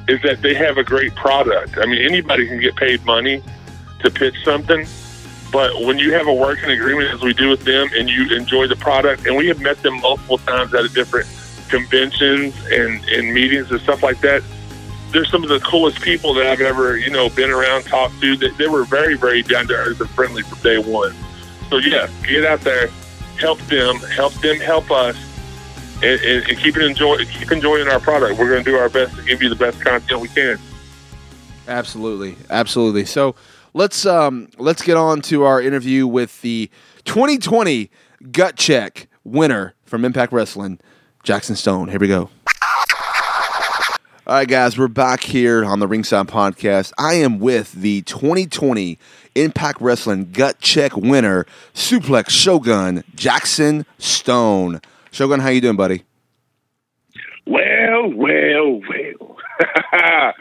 [0.07, 1.77] is that they have a great product.
[1.77, 3.43] I mean, anybody can get paid money
[3.99, 4.87] to pitch something,
[5.51, 8.67] but when you have a working agreement as we do with them, and you enjoy
[8.67, 11.27] the product, and we have met them multiple times at different
[11.69, 14.41] conventions and, and meetings and stuff like that.
[15.11, 18.35] They're some of the coolest people that I've ever, you know, been around, talked to.
[18.35, 21.15] They, they were very, very down to earth and friendly from day one.
[21.69, 22.89] So yeah, get out there,
[23.39, 25.15] help them, help them, help us,
[26.03, 28.39] and, and, and keep it enjoy, keep enjoying our product.
[28.39, 30.59] We're going to do our best to give you the best content we can.
[31.67, 33.05] Absolutely, absolutely.
[33.05, 33.35] So
[33.73, 36.69] let's um, let's get on to our interview with the
[37.05, 37.89] 2020
[38.31, 40.79] Gut Check winner from Impact Wrestling,
[41.23, 41.89] Jackson Stone.
[41.89, 42.29] Here we go.
[44.27, 46.91] All right, guys, we're back here on the Ringside Podcast.
[46.97, 48.97] I am with the 2020
[49.35, 54.81] Impact Wrestling Gut Check winner, Suplex Shogun Jackson Stone.
[55.15, 56.03] Shogun, how you doing, buddy?
[57.47, 59.37] Well, well, well.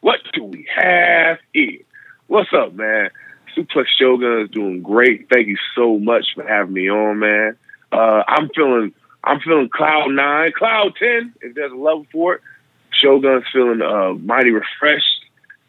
[0.00, 1.80] what do we have here?
[2.28, 3.10] What's up, man?
[3.54, 5.28] Suplex Shogun is doing great.
[5.30, 7.58] Thank you so much for having me on, man.
[7.92, 12.40] Uh, I'm feeling, I'm feeling cloud nine, cloud ten, if there's a level for it.
[12.90, 15.26] Shogun's feeling uh, mighty refreshed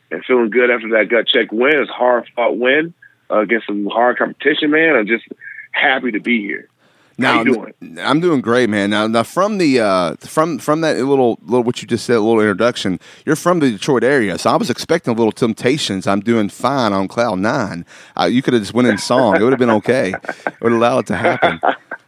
[0.10, 1.82] and feeling good after that gut check win.
[1.82, 2.94] It's hard fought win
[3.30, 4.96] uh, against some hard competition, man.
[4.96, 5.26] I'm just
[5.74, 6.70] happy to be here.
[7.18, 7.74] Now, doing?
[8.00, 8.90] I'm doing great, man.
[8.90, 12.22] Now, now from the uh, from from that little little what you just said, a
[12.22, 13.00] little introduction.
[13.26, 16.08] You're from the Detroit area, so I was expecting a little Temptations.
[16.08, 17.86] I'm doing fine on cloud nine.
[18.20, 20.14] Uh, you could have just went in song; it would have been okay.
[20.14, 21.60] It would allow it to happen.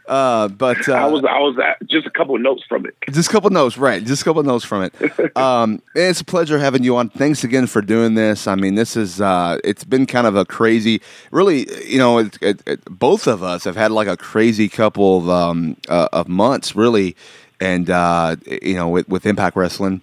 [0.08, 2.96] Uh, but uh, I was I was at just a couple of notes from it.
[3.12, 4.04] just a couple notes, right?
[4.04, 4.94] Just a couple notes from it.
[5.36, 7.10] Um, it's a pleasure having you on.
[7.10, 8.48] Thanks again for doing this.
[8.48, 11.68] I mean, this is uh, it's been kind of a crazy, really.
[11.86, 15.30] You know, it, it, it, both of us have had like a crazy couple of
[15.30, 17.15] um, uh, of months, really,
[17.60, 20.02] and uh, you know, with, with Impact Wrestling.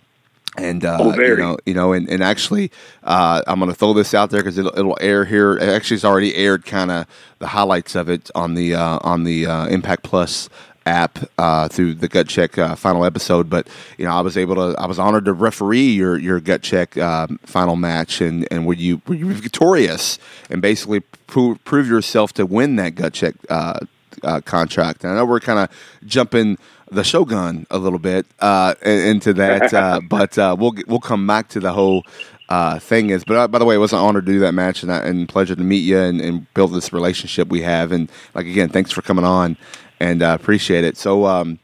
[0.57, 2.71] And uh, Oh, you know, you know, and, and actually,
[3.05, 5.59] uh, I'm going to throw this out there because it'll, it'll air here.
[5.59, 7.07] Actually, it's already aired, kind of
[7.39, 10.51] the highlights of it on the uh, on the uh, Impact Plus
[10.85, 13.49] app uh, through the gut check uh, final episode.
[13.49, 16.63] But you know, I was able to, I was honored to referee your your gut
[16.63, 20.19] check um, final match, and and were you were you victorious
[20.51, 23.81] and basically pro- prove yourself to win that gut check uh,
[24.23, 25.05] uh, contract.
[25.05, 25.71] And I know we're kind of
[26.07, 26.59] jumping
[26.93, 31.49] the Shogun a little bit uh, into that, uh, but uh, we'll we'll come back
[31.51, 32.05] to the whole.
[32.49, 34.53] Uh, thing is, but uh, by the way, it was an honor to do that
[34.53, 37.93] match and, and pleasure to meet you and, and build this relationship we have.
[37.93, 39.57] And like again, thanks for coming on
[40.01, 40.99] and uh, appreciate it.
[40.99, 41.59] So, um,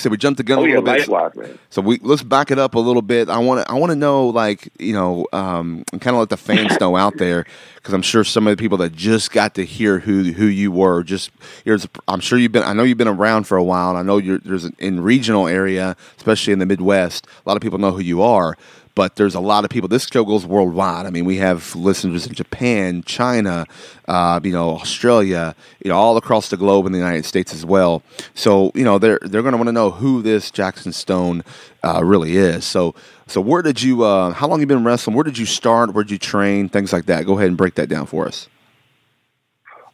[0.00, 1.08] so we jumped the gun Oh a yeah, little bit.
[1.08, 1.58] likewise, man.
[1.70, 3.28] So we let's back it up a little bit.
[3.28, 6.28] I want to I want to know like you know um, and kind of let
[6.30, 7.44] the fans know out there
[7.76, 10.72] because I'm sure some of the people that just got to hear who who you
[10.72, 11.30] were just
[11.64, 14.02] here's I'm sure you've been I know you've been around for a while and I
[14.02, 17.78] know you're there's an, in regional area especially in the Midwest a lot of people
[17.78, 18.56] know who you are.
[18.96, 19.88] But there's a lot of people.
[19.88, 21.04] This show goes worldwide.
[21.06, 23.66] I mean, we have listeners in Japan, China,
[24.08, 25.54] uh, you know, Australia,
[25.84, 28.02] you know, all across the globe in the United States as well.
[28.34, 31.44] So, you know, they're they're going to want to know who this Jackson Stone
[31.84, 32.64] uh, really is.
[32.64, 32.94] So,
[33.26, 34.02] so where did you?
[34.02, 35.14] Uh, how long you been wrestling?
[35.14, 35.92] Where did you start?
[35.92, 36.68] Where did you train?
[36.70, 37.26] Things like that.
[37.26, 38.48] Go ahead and break that down for us.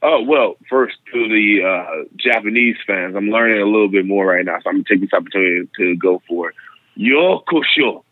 [0.04, 4.44] Oh well, first to the uh, Japanese fans, I'm learning a little bit more right
[4.44, 6.56] now, so I'm gonna take this opportunity to go for it.
[6.98, 8.02] Yokusho,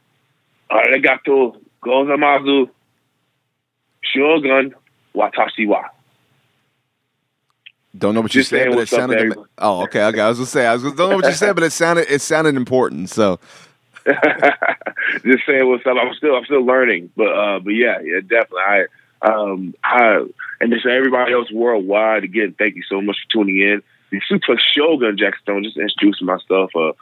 [0.71, 2.69] arigato gozaimasu,
[4.03, 4.75] shogun
[5.15, 5.83] watashi wa.
[7.97, 9.19] Don't know what you Just said, saying but it what's up to sounded.
[9.19, 9.49] everyone.
[9.59, 10.21] oh, okay, okay.
[10.21, 12.07] I was gonna say I was gonna, don't know what you said, but it sounded
[12.09, 13.11] it sounded important.
[13.11, 13.41] So,
[14.07, 15.97] Just saying what's up.
[16.01, 18.61] I'm still I'm still learning, but uh, but yeah, yeah, definitely.
[18.63, 18.85] I
[19.23, 20.25] um I
[20.61, 22.55] and just everybody else worldwide again.
[22.57, 23.83] Thank you so much for tuning in.
[24.11, 25.65] The Suplex Shogun Jack Stone.
[25.65, 26.71] Just introducing myself.
[26.77, 26.93] Uh,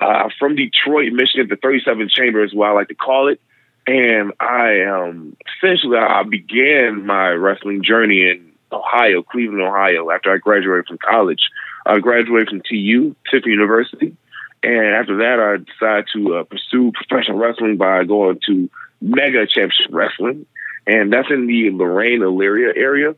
[0.00, 3.40] uh, from Detroit, Michigan, the 37th Chamber is what I like to call it.
[3.86, 10.36] And I um essentially I began my wrestling journey in Ohio, Cleveland, Ohio, after I
[10.38, 11.48] graduated from college.
[11.86, 14.16] I graduated from TU, Tiffin University.
[14.62, 18.68] And after that, I decided to uh, pursue professional wrestling by going to
[19.00, 20.44] Mega Championship Wrestling,
[20.86, 23.14] and that's in the Lorain, Elyria area.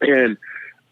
[0.00, 0.36] And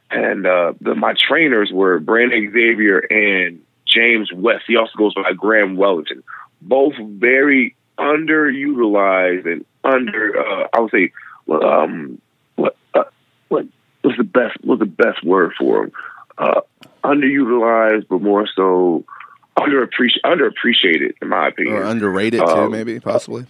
[0.09, 4.65] and uh, the, my trainers were Brandon Xavier and James West.
[4.67, 6.23] He also goes by Graham Wellington.
[6.63, 10.39] Both very underutilized and under.
[10.39, 11.13] Uh, I would say,
[11.51, 12.21] um,
[12.57, 13.05] what uh,
[13.49, 13.67] what
[14.03, 14.57] was the best?
[14.63, 15.93] What's the best word for them?
[16.39, 16.61] Uh,
[17.05, 19.05] underutilized, but more so
[19.59, 20.21] underappreciated.
[20.25, 21.77] Underappreciated, in my opinion.
[21.77, 23.47] or underrated too, Um, maybe possibly.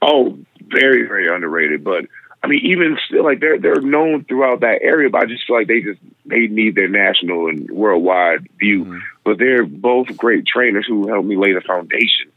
[0.00, 1.84] Oh, very, very underrated.
[1.84, 2.06] But
[2.42, 5.56] I mean, even still, like they're they're known throughout that area, but I just feel
[5.56, 9.00] like they just they need their national and worldwide view.
[9.24, 12.32] But they're both great trainers who helped me lay the foundation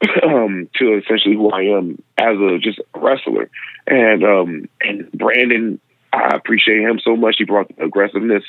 [0.22, 3.50] um, to essentially who I am as a just a wrestler.
[3.86, 5.78] And um, and Brandon,
[6.10, 7.36] I appreciate him so much.
[7.36, 8.44] He brought the aggressiveness.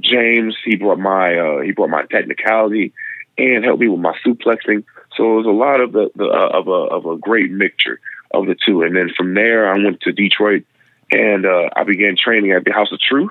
[0.00, 2.92] James, he brought my uh, he brought my technicality
[3.36, 4.84] and helped me with my suplexing.
[5.16, 7.98] So it was a lot of the, the uh, of a of a great mixture
[8.30, 8.82] of the two.
[8.82, 10.64] And then from there, I went to Detroit
[11.10, 13.30] and uh, I began training at the House of Truth,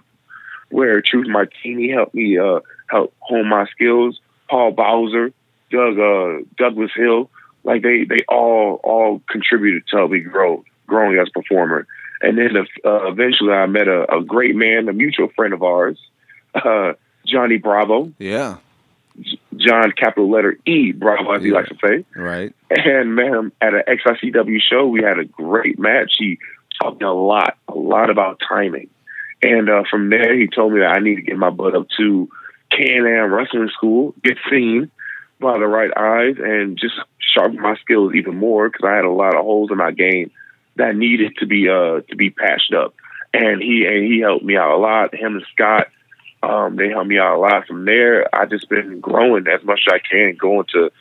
[0.70, 4.20] where Truth Martini helped me uh, help hone my skills.
[4.50, 5.32] Paul Bowser,
[5.70, 7.30] Doug uh, Douglas Hill,
[7.64, 11.86] like they they all all contributed to help me grow growing as a performer.
[12.22, 16.00] And then uh, eventually, I met a, a great man, a mutual friend of ours,
[16.56, 16.94] uh,
[17.26, 18.12] Johnny Bravo.
[18.18, 18.58] Yeah.
[19.56, 22.06] John capital letter E Bravo, as he likes to say.
[22.16, 22.54] Right.
[22.70, 26.16] And man, at an XICW show, we had a great match.
[26.18, 26.40] He
[26.82, 28.90] taught me a lot, a lot about timing.
[29.42, 31.88] And uh, from there, he told me that I need to get my butt up
[31.98, 32.30] to
[32.72, 34.92] Can-Am Wrestling School, get seen
[35.40, 39.12] by the right eyes, and just sharpen my skills even more because I had a
[39.12, 40.32] lot of holes in my game
[40.76, 42.96] that needed to be uh, to be patched up.
[43.34, 45.14] And he and he helped me out a lot.
[45.14, 45.88] Him and Scott,
[46.44, 47.68] um, they helped me out a lot.
[47.68, 50.92] From there, I just been growing as much as I can, going to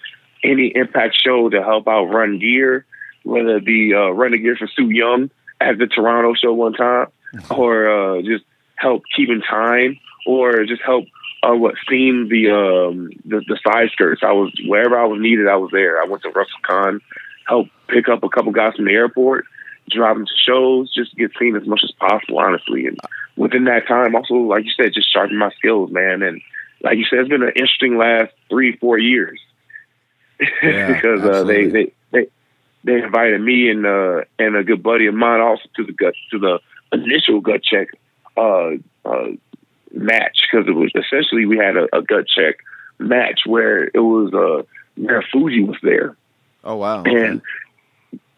[0.42, 2.86] any Impact show to help out run gear,
[3.24, 7.08] whether it be uh, running gear for Su Yung at the Toronto show one time,
[7.50, 8.44] or uh, just
[8.76, 11.04] help keeping time, or just help
[11.42, 14.22] uh, what seemed the um the, the side skirts.
[14.24, 16.00] I was wherever I was needed, I was there.
[16.00, 17.00] I went to WrestleCon,
[17.46, 19.46] helped pick up a couple guys from the airport,
[19.90, 22.86] drive them to shows, just get seen as much as possible, honestly.
[22.86, 22.98] And
[23.36, 26.22] within that time, also like you said, just sharpen my skills, man.
[26.22, 26.40] And
[26.82, 29.40] like you said, it's been an interesting last three, four years
[30.62, 32.26] Yeah, because uh, they, they they
[32.84, 36.14] they invited me and uh, and a good buddy of mine also to the gut
[36.30, 36.58] to the
[36.92, 37.88] initial gut check
[38.36, 38.72] uh,
[39.04, 39.28] uh,
[39.92, 42.56] match because it was essentially we had a, a gut check
[42.98, 44.62] match where it was uh,
[44.96, 46.16] where Fuji was there
[46.64, 47.02] Oh wow.
[47.04, 47.40] and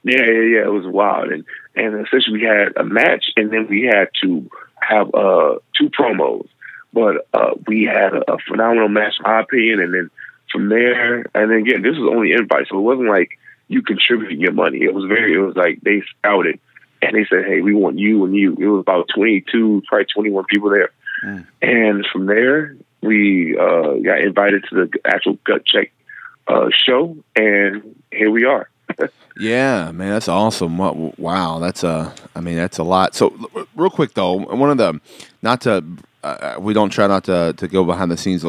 [0.05, 1.31] yeah, yeah, yeah, it was wild.
[1.31, 4.49] And and essentially we had a match, and then we had to
[4.81, 6.49] have uh two promos.
[6.93, 9.81] But uh we had a, a phenomenal match, in my opinion.
[9.81, 10.11] And then
[10.51, 13.39] from there, and then again, this was only invite, so it wasn't like
[13.69, 14.83] you contributed your money.
[14.83, 16.59] It was very, it was like they scouted
[17.03, 20.07] and they said, "Hey, we want you and you." It was about twenty two, probably
[20.07, 20.91] twenty one people there.
[21.61, 25.93] And from there, we uh, got invited to the actual gut check
[26.47, 28.69] uh, show, and here we are.
[29.39, 30.79] Yeah, man, that's awesome.
[30.79, 32.15] What, wow, that's a.
[32.35, 33.15] I mean, that's a lot.
[33.15, 33.35] So,
[33.77, 35.01] real quick though, one of the,
[35.43, 35.85] not to,
[36.25, 38.45] uh, we don't try not to to go behind the scenes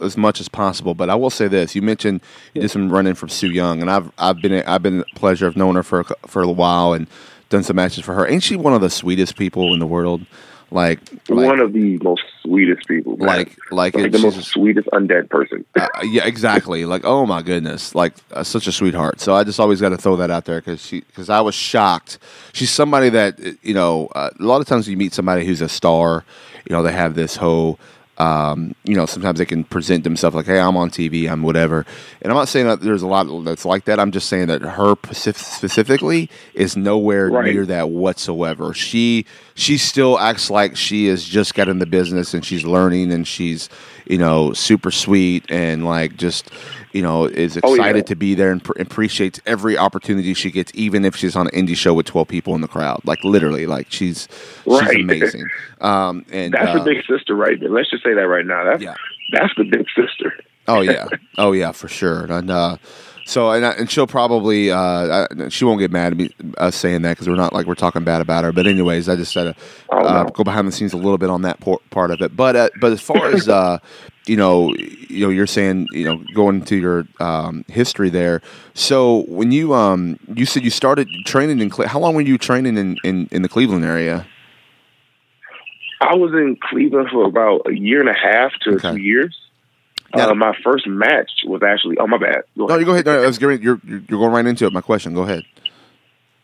[0.00, 2.20] as much as possible, but I will say this: you mentioned
[2.54, 5.46] you did some running from Su Yung, and I've I've been I've been the pleasure
[5.46, 7.06] of knowing her for a for a while and
[7.50, 8.26] done some matches for her.
[8.26, 10.26] Ain't she one of the sweetest people in the world?
[10.70, 10.98] Like,
[11.28, 13.26] like One of the most sweetest people, man.
[13.28, 15.64] like like, like it- the she's- most sweetest undead person.
[15.76, 16.84] uh, yeah, exactly.
[16.84, 19.20] Like, oh my goodness, like uh, such a sweetheart.
[19.20, 21.54] So I just always got to throw that out there because she, because I was
[21.54, 22.18] shocked.
[22.52, 24.08] She's somebody that uh, you know.
[24.14, 26.24] Uh, a lot of times you meet somebody who's a star,
[26.68, 27.78] you know, they have this whole.
[28.24, 31.84] Um, you know, sometimes they can present themselves like, "Hey, I'm on TV, I'm whatever."
[32.22, 34.00] And I'm not saying that there's a lot that's like that.
[34.00, 37.52] I'm just saying that her specifically is nowhere Right.
[37.52, 38.72] near that whatsoever.
[38.74, 43.12] She she still acts like she is just got in the business and she's learning
[43.12, 43.68] and she's
[44.06, 46.50] you know super sweet and like just
[46.94, 48.02] you know is Oh, excited yeah.
[48.04, 51.52] to be there and pr- appreciates every opportunity she gets, even if she's on an
[51.66, 53.02] indie show with 12 people in the crowd.
[53.04, 54.28] Like literally, like she's
[54.64, 55.00] she's Right.
[55.00, 55.44] amazing.
[55.80, 57.68] Um, and That's uh, the big sister right there.
[57.68, 58.64] Let's just say that right now.
[58.64, 58.94] That's Yeah.
[59.32, 60.32] that's the big sister.
[60.66, 62.24] Oh yeah, oh yeah, for sure.
[62.24, 62.78] And uh,
[63.26, 66.76] so and I, and she'll probably uh, I, she won't get mad at me us
[66.76, 68.52] saying that because we're not like we're talking bad about her.
[68.52, 69.56] But anyways, I just said
[69.90, 70.28] Oh, uh, no.
[70.30, 72.36] go behind the scenes a little bit on that por- part of it.
[72.36, 73.78] But uh, but as far as uh,
[74.26, 78.42] you know, you know, you're saying you know going to your um, history there.
[78.74, 82.36] So when you um you said you started training in Cle- how long were you
[82.38, 84.26] training in in, in the Cleveland area?
[86.00, 88.90] I was in Cleveland for about a year and a half to Okay.
[88.92, 89.38] two years.
[90.16, 91.96] Now- uh, my first match was actually.
[91.98, 92.42] Oh my bad.
[92.56, 93.06] Go No, you go ahead.
[93.06, 94.72] No, I was getting you're you're going right into it.
[94.72, 95.14] My question.
[95.14, 95.42] Go ahead.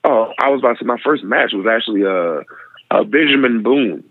[0.05, 2.43] Oh, I was about to say my first match was actually uh,
[2.91, 4.05] uh Benjamin Boone.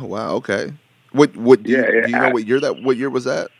[0.00, 0.34] Oh wow.
[0.36, 0.72] Okay.
[1.12, 3.24] What what do, Yeah, you, do you know I- what year that what year was
[3.24, 3.50] that?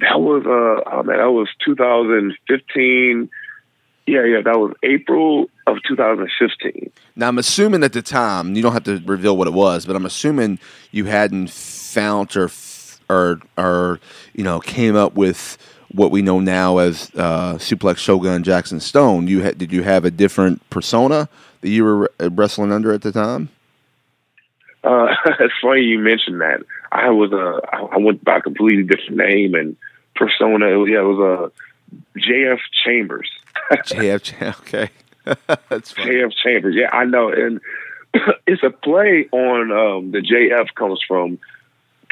[0.00, 3.30] That was uh oh man, that was 2015.
[4.04, 6.90] Yeah, yeah, that was April of 2015.
[7.14, 9.94] Now I'm assuming at the time you don't have to reveal what it was, but
[9.94, 10.58] I'm assuming
[10.90, 12.48] you hadn't found or
[13.08, 14.00] or or
[14.34, 15.58] you know came up with
[15.92, 19.28] what we know now as uh, Suplex Shogun Jackson Stone.
[19.28, 21.28] You had did you have a different persona
[21.60, 23.48] that you were uh, wrestling under at the time?
[24.84, 26.60] Uh, it's funny you mentioned that.
[26.90, 27.60] I was uh,
[27.92, 29.76] I went by a completely different name and
[30.14, 30.66] persona.
[30.66, 33.30] It was, yeah, it was uh, JF Chambers.
[33.72, 34.54] JF.
[34.60, 34.90] Okay,
[35.68, 35.92] that's.
[35.94, 36.74] JF Chambers.
[36.76, 37.60] Yeah, I know, and
[38.46, 41.38] it's a play on um, the JF comes from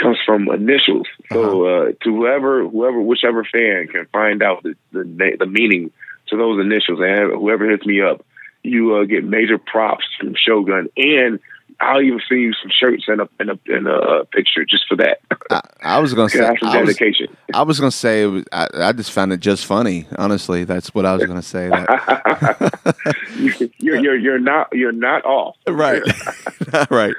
[0.00, 1.06] comes from initials.
[1.32, 5.92] So uh, to whoever, whoever, whichever fan can find out the the, the meaning
[6.28, 8.24] to those initials, and whoever hits me up,
[8.62, 11.40] you uh, get major props from Shogun, and
[11.80, 14.96] I'll even send you some shirts and a and a, and a picture just for
[14.96, 15.20] that.
[15.50, 17.28] I, I was gonna say I was, dedication.
[17.54, 20.06] I was gonna say was, I, I just found it just funny.
[20.18, 21.68] Honestly, that's what I was gonna say.
[21.68, 23.06] That
[23.78, 25.56] you're you're you're not you're not off.
[25.68, 26.02] right,
[26.90, 27.14] right.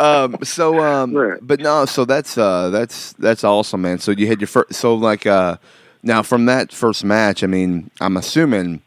[0.00, 1.38] Um, so, um, Right.
[1.42, 3.98] but no, so that's uh, that's that's awesome, man.
[3.98, 4.74] So you had your first.
[4.74, 5.56] So like, uh,
[6.02, 8.82] now from that first match, I mean, I'm assuming.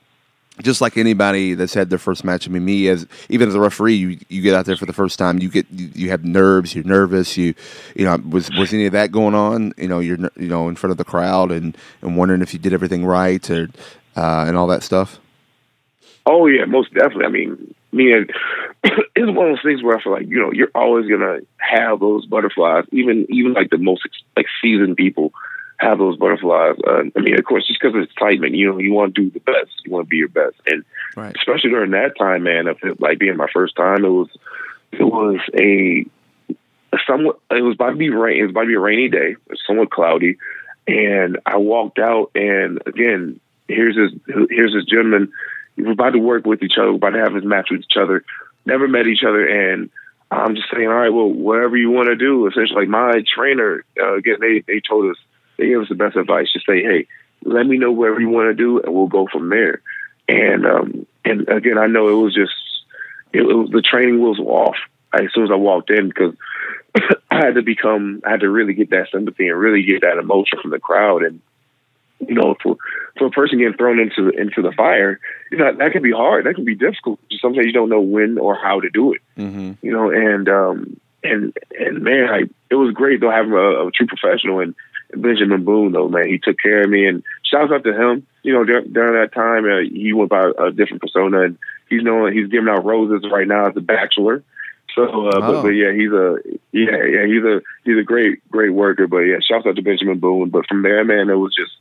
[0.62, 3.60] Just like anybody that's had their first match, I mean, me as even as a
[3.60, 6.24] referee, you, you get out there for the first time, you get you, you have
[6.24, 7.53] nerves, you're nervous, you
[7.93, 9.74] you know was was any of that going on?
[9.78, 12.60] You know, you're you know in front of the crowd and and wondering if you
[12.60, 13.68] did everything right or
[14.16, 15.20] uh, and all that stuff.
[16.26, 17.26] Oh yeah, most definitely.
[17.26, 18.32] I mean, me and
[18.84, 21.99] it's one of those things where I feel like you know you're always gonna have
[21.99, 22.86] those butterflies.
[22.91, 25.34] Even even like the most like seasoned people
[25.78, 26.76] have those butterflies.
[26.86, 29.30] Uh, I mean, of course, just because of excitement, you know, you want to do
[29.30, 30.84] the best, you want to be your best, and
[31.15, 31.36] Right.
[31.36, 32.67] especially during that time, man.
[32.67, 34.30] If it like being my first time, it was
[34.91, 36.05] it was a,
[36.93, 38.39] a somewhat it was about to be rain.
[38.39, 39.36] It was about to be a rainy day.
[39.67, 40.38] Somewhat cloudy,
[40.88, 44.11] and I walked out, and again, here's this
[44.49, 45.32] here's this gentleman.
[45.78, 46.91] We're about to work with each other.
[46.91, 48.23] We're about to have this match with each other.
[48.65, 49.89] Never met each other, and
[50.32, 52.47] I'm just saying, all right, well, whatever you want to do.
[52.47, 55.17] Essentially, like my trainer, uh, again, they they told us
[55.58, 56.51] they gave us the best advice.
[56.51, 57.08] Just say, hey,
[57.43, 59.82] let me know whatever you want to do, and we'll go from there.
[60.28, 62.53] And um, and again, I know it was just
[63.34, 64.78] it, it was the training wheels were off
[65.14, 66.36] as soon as I walked in because
[67.32, 70.18] I had to become I had to really get that sympathy and really get that
[70.18, 71.41] emotion from the crowd and
[72.20, 72.78] you know for
[73.18, 75.20] for a person getting thrown into into the fire
[75.51, 78.38] you know that can be hard that can be difficult sometimes you don't know when
[78.38, 79.74] or how to do it Mm-hmm.
[79.86, 82.39] you know and um and and man I,
[82.70, 84.76] it was great though having a, a true professional and
[85.22, 88.53] Benjamin Boone though man he took care of me and shouts out to him you
[88.53, 91.57] know during, during that time uh, he went by a different persona and
[91.89, 94.43] he's known he's giving out roses right now as a bachelor
[94.95, 95.39] so uh, Oh.
[95.53, 96.38] but, but yeah he's a
[96.72, 100.20] yeah yeah he's a he's a great great worker but yeah shouts out to Benjamin
[100.20, 101.72] Boone but from there man it was just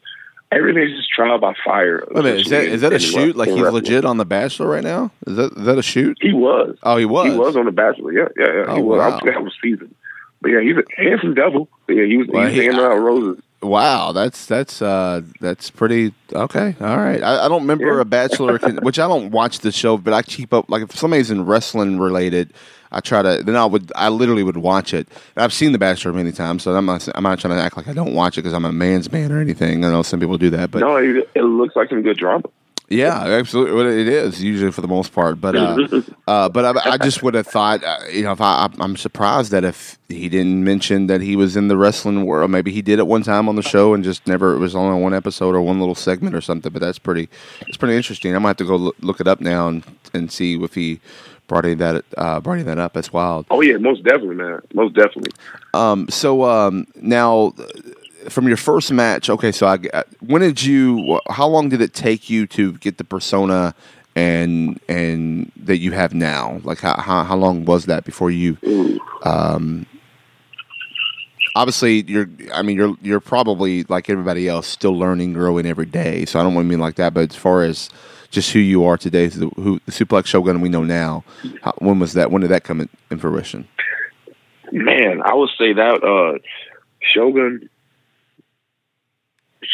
[0.53, 3.35] everything's just trial by fire Wait a minute, is that is that a shoot?
[3.37, 5.11] Like he's legit on The Bachelor right now?
[5.27, 6.17] Is that is that a shoot?
[6.21, 7.33] he was Oh, he was.
[7.33, 8.13] he was on the Bachelor.
[8.13, 8.65] Yeah, yeah, yeah.
[8.69, 8.99] Oh, he was.
[8.99, 9.17] wow.
[9.17, 9.95] I forgot what season.
[10.45, 11.71] But yeah, he's a handsome devil.
[11.89, 12.29] Yeah, he was.
[12.29, 13.43] Well, he was he- handing out roses.
[13.63, 16.77] Wow, that's that's uh that's pretty okay.
[16.83, 18.03] All right, I, I don't remember Yeah.
[18.03, 20.69] a Bachelor, can, which I don't watch the show, but I keep up.
[20.69, 22.53] Like if somebody's in wrestling related,
[22.93, 23.43] I try to.
[23.43, 25.09] Then I would, I literally would watch it.
[25.39, 27.89] I've seen the Bachelor many times, so I'm not, I'm not trying to act like
[27.89, 29.83] I don't watch it because I'm a man's man or anything.
[29.83, 32.45] I know some people do that, but no, it, it looks like some good drama.
[32.89, 33.73] Yeah, absolutely.
[33.73, 37.23] Well, it is usually for the most part, but uh, uh, but I, I just
[37.23, 41.07] would have thought, uh, you know, if I, I'm surprised that if he didn't mention
[41.07, 43.63] that he was in the wrestling world, maybe he did it one time on the
[43.63, 44.55] show and just never.
[44.55, 46.73] It was only one episode or one little segment or something.
[46.73, 47.29] But that's pretty.
[47.67, 48.37] It's pretty interesting.
[48.37, 49.83] I might have to go look, look it up now and
[50.13, 51.01] and see if he
[51.47, 52.93] brought any that uh, brought any that up.
[52.93, 53.47] That's wild.
[53.51, 54.61] Oh yeah, most definitely, man.
[54.75, 55.33] Most definitely.
[55.73, 57.65] Um, so um, now, uh,
[58.29, 59.53] from your first match, okay.
[59.53, 61.21] So I, uh, when did you?
[61.29, 63.75] How long did it take you to get the persona
[64.17, 66.61] and and that you have now?
[66.65, 68.59] Like how how, how long was that before you?
[69.23, 69.87] Um,
[71.55, 72.29] obviously, you're.
[72.53, 76.25] I mean, you're you're probably like everybody else, still learning, growing every day.
[76.25, 77.91] So I don't want to mean like that, but as far as
[78.31, 81.25] just who you are today, the, who the Suplex Shogun we know now,
[81.63, 82.31] how, when was that?
[82.31, 83.69] When did that come in, in fruition?
[84.73, 86.39] Man, I would say that uh,
[87.15, 87.69] Shogun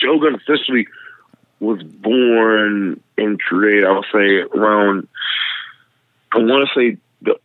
[0.01, 0.86] Shogun officially
[1.61, 3.84] was born and created.
[3.84, 5.09] I would say around.
[6.32, 7.36] I want to say the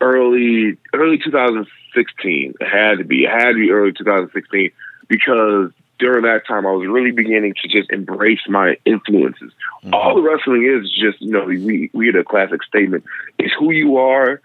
[0.00, 2.54] early early 2016.
[2.60, 3.24] It had to be.
[3.24, 4.70] It had to be early 2016
[5.08, 9.52] because during that time I was really beginning to just embrace my influences.
[9.92, 13.04] All the wrestling is just you know we we had a classic statement.
[13.38, 14.40] It's who you are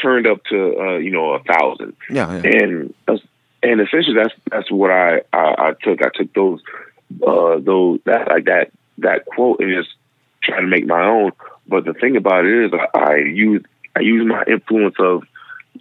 [0.00, 2.62] turned up to uh, you know a thousand Yeah, yeah.
[2.62, 2.94] and
[3.62, 6.02] and essentially that's that's what I I, I took.
[6.02, 6.60] I took those
[7.26, 9.94] uh, those that like that that quote and just
[10.42, 11.32] try to make my own.
[11.66, 13.64] But the thing about it is, I, I use
[13.96, 15.22] I use my influence of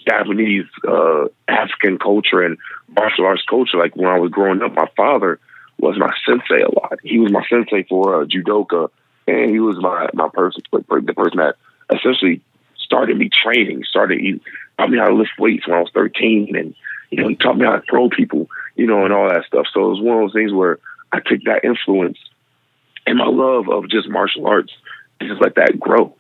[0.08, 2.58] Japanese uh, African culture and
[2.90, 3.78] martial arts culture.
[3.78, 5.40] Like when I was growing up, my father
[5.78, 7.00] was my sensei a lot.
[7.04, 8.90] He was my sensei for uh, judoka,
[9.28, 11.56] and he was my my person, the person that
[11.94, 12.42] essentially
[12.78, 13.84] started me training.
[13.84, 14.40] Started he
[14.78, 16.76] taught me how to lift weights when I was thirteen, and
[17.10, 19.66] you know he taught me how to throw people, you know, and all that stuff.
[19.74, 20.80] So it was one of those things where
[21.14, 22.18] I took that influence
[23.06, 24.72] and my love of just martial arts
[25.20, 26.16] and just let that grow.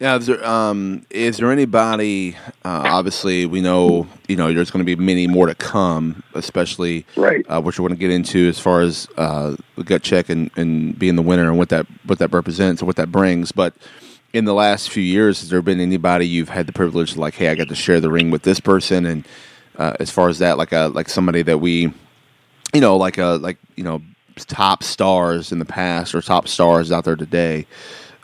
[0.00, 2.36] Yeah, is there, um, is there anybody?
[2.64, 7.04] Uh, obviously, we know you know there's going to be many more to come, especially
[7.16, 7.44] Right.
[7.48, 10.52] uh, which we're going to get into as far as uh, the gut check and,
[10.56, 13.50] and being the winner and what that what that represents and what that brings.
[13.50, 13.74] But
[14.32, 17.48] in the last few years, has there been anybody you've had the privilege like, hey,
[17.48, 19.26] I got to share the ring with this person, and
[19.78, 21.92] uh, as far as that, like a like somebody that we,
[22.74, 24.02] you know, like a like you know
[24.36, 27.66] top stars in the past or top stars out there today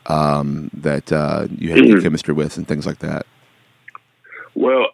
[0.07, 3.27] um, that uh, you had good chemistry with and things like that.
[4.55, 4.89] Well,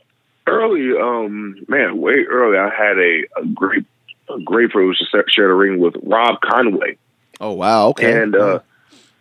[0.46, 3.84] early, um, man, way early, I had a, a great,
[4.34, 6.96] a great privilege to share the ring with Rob Conway,
[7.40, 8.60] Oh wow, okay, and uh,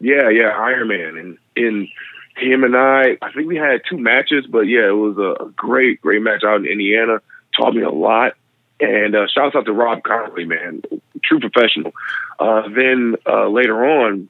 [0.02, 1.88] yeah, yeah, Iron Man, and in
[2.36, 5.50] him and I, I think we had two matches, but yeah, it was a, a
[5.52, 7.22] great, great match out in Indiana.
[7.56, 8.34] Taught me a lot,
[8.80, 10.82] and uh, shouts out to Rob Conway, man,
[11.24, 11.92] true professional.
[12.40, 14.30] Uh, then uh, later on,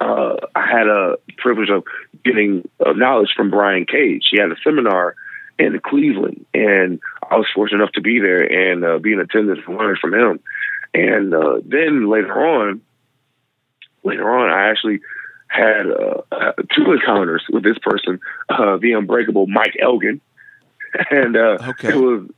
[0.00, 1.84] uh, I had a privilege of
[2.24, 4.28] getting uh, knowledge from Brian Cage.
[4.30, 5.16] He had a seminar
[5.58, 7.00] in Cleveland, and
[7.30, 10.12] I was fortunate enough to be there and uh, be in attendance and learn from
[10.12, 10.40] him.
[10.92, 11.32] And
[11.66, 12.82] then later on,
[14.02, 15.00] later on, I actually
[15.48, 15.84] had
[16.74, 20.20] two encounters with this person, the unbreakable Mike Elgin.
[21.10, 21.88] And uh, Okay.
[21.90, 22.28] it was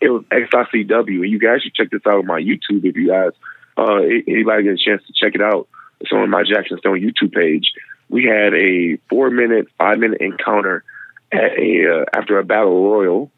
[0.00, 3.08] it was XICW, and you guys should check this out on my YouTube if you
[3.08, 3.32] guys,
[3.76, 5.68] uh, anybody get a chance to check it out.
[6.00, 7.72] It's on my Jackson Stone YouTube page.
[8.08, 10.84] We had a four minute, five minute encounter
[11.32, 13.30] at a uh, after a battle royal,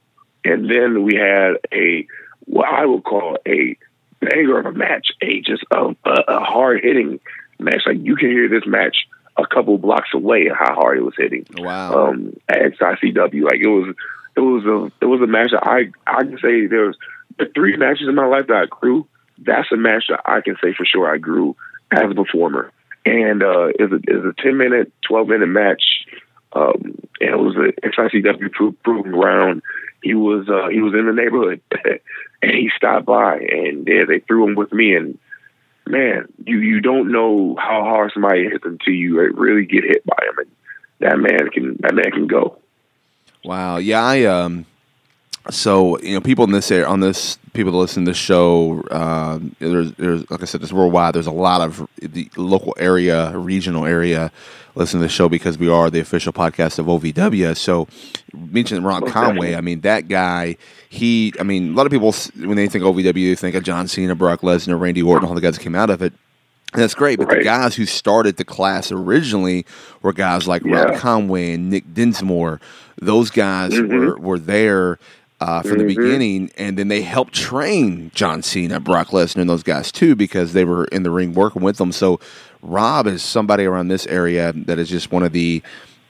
[0.44, 2.06] and then we had a
[2.46, 3.76] what I would call a
[4.20, 7.20] banger of a match, a just a, a, a hard hitting
[7.58, 7.82] match.
[7.86, 8.96] Like you can hear this match
[9.38, 11.46] a couple blocks away how hard it was hitting.
[11.58, 13.94] wow, Um, at XICW, like it was,
[14.36, 16.96] it was a, it was a match that I I can say there was
[17.38, 19.06] the three matches in my life that I grew.
[19.38, 21.56] That's a match that I can say for sure I grew
[21.90, 22.72] as a performer.
[23.04, 25.82] And uh, it's a it's a ten minute, twelve minute match.
[26.52, 29.62] Um, and it was a XICW pro- proving ground.
[30.02, 31.60] He was uh, he was in the neighborhood,
[32.42, 34.94] and he stopped by, and yeah, they threw him with me.
[34.94, 35.18] And
[35.86, 40.18] man, you you don't know how hard somebody hits until you really get hit by
[40.22, 40.50] him, and
[41.00, 42.58] that man can that man can go.
[43.46, 44.66] Wow, yeah, I um,
[45.50, 48.82] so you know, people in this area on this people that listen to this show,
[48.90, 51.14] um, there's there's like I said, it's worldwide.
[51.14, 54.32] There's a lot of the local area, regional area.
[54.74, 57.56] Listen to the show because we are the official podcast of OVW.
[57.56, 57.88] So,
[58.34, 59.54] mentioning Ron Most Conway.
[59.54, 60.56] I mean, that guy.
[60.88, 61.32] He.
[61.40, 64.14] I mean, a lot of people when they think OVW, they think of John Cena,
[64.14, 66.12] Brock Lesnar, Randy Orton, all the guys that came out of it.
[66.72, 69.64] And that's great, but the guys who started the class originally
[70.02, 72.60] were guys like Rob Conway and Nick Dinsmore.
[73.00, 73.88] Those guys Mhm.
[73.98, 74.98] were were there
[75.40, 75.88] uh, from the Mhm.
[75.88, 80.54] beginning, and then they helped train John Cena, Brock Lesnar, and those guys too because
[80.54, 81.92] they were in the ring working with them.
[81.92, 82.18] So
[82.62, 85.62] Rob is somebody around this area that is just one of the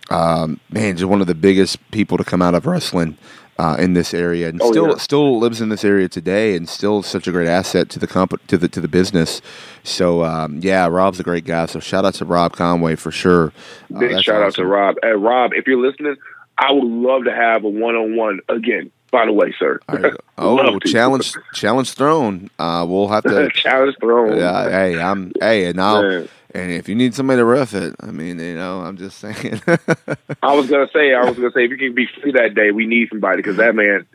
[0.09, 3.16] um, man, just one of the biggest people to come out of wrestling.
[3.59, 4.97] Uh, in this area, and Oh, still yeah.
[4.99, 8.47] still lives in this area today, and still such a great asset to the comp-
[8.49, 9.41] to the to the business.
[9.82, 11.64] So um, yeah, Rob's a great guy.
[11.64, 13.55] So shout out to Rob Conway for sure.
[13.95, 14.66] Uh, Big shout out to.
[14.66, 14.97] Rob.
[15.03, 16.16] Hey, Rob, if you're listening,
[16.59, 18.90] I would love to have a one on one again.
[19.11, 19.80] By the way, sir.
[19.88, 20.14] Right.
[20.38, 22.50] Oh, challenge challenge thrown.
[22.59, 23.48] Uh, we'll have to.
[23.54, 24.36] Challenge thrown.
[24.36, 26.28] Yeah, hey, I'm hey, and now Man.
[26.55, 29.61] And if you need somebody to rough it, I mean, you know, I'm just saying.
[30.42, 32.70] I was gonna say, I was gonna say, if you can be free that day,
[32.70, 34.07] we need somebody because that man.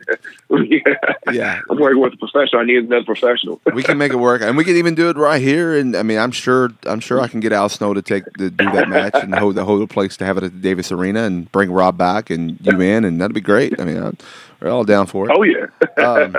[1.32, 1.60] Yeah.
[1.70, 2.60] I'm working with a professional.
[2.60, 3.60] I need another professional.
[3.72, 5.76] we can make it work, and we can even do it right here.
[5.78, 8.50] And I mean, I'm sure, I'm sure I can get Al Snow to take to
[8.50, 11.22] do that match and hold the the place to have it at the Davis Arena
[11.22, 13.80] and bring Rob back and you in, and that'd be great.
[13.80, 14.12] I mean, uh,
[14.60, 15.34] we're all down for it.
[15.34, 15.66] oh yeah.
[16.04, 16.36] Um,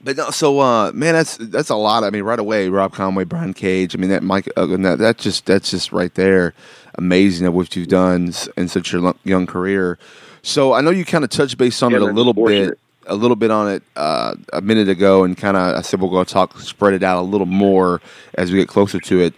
[0.00, 2.04] but no, so uh, man, that's that's a lot.
[2.04, 3.96] I mean, right away, Rob Conway, Brian Cage.
[3.96, 6.54] I mean, that Mike, uh, that, that just that's just right there,
[6.94, 9.98] amazing of what you've done in such a young career.
[10.42, 13.16] So I know you kind of touched base on Yeah, it a little bit, a
[13.16, 16.22] little bit on it uh, a minute ago, and kind of I said we'll go
[16.22, 18.00] talk, spread it out a little more
[18.34, 19.34] as we get closer to it.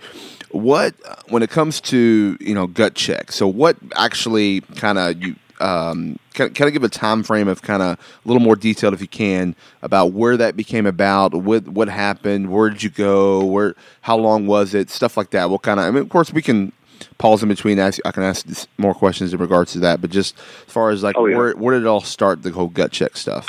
[0.50, 0.94] What
[1.28, 3.32] when it comes to you know gut check?
[3.32, 7.82] So what actually kind of you um, kind of give a time frame of kind
[7.82, 11.88] of a little more detail if you can about where that became about, what what
[11.88, 15.50] happened, where did you go, where how long was it, stuff like that.
[15.50, 16.72] What kind of I mean, of course we can
[17.18, 17.78] pause in between.
[17.78, 18.46] Ask, I can ask
[18.78, 20.36] more questions in regards to that, but just
[20.66, 21.36] as far as like Oh, yeah.
[21.36, 22.42] where where did it all start?
[22.42, 23.46] The whole gut check stuff.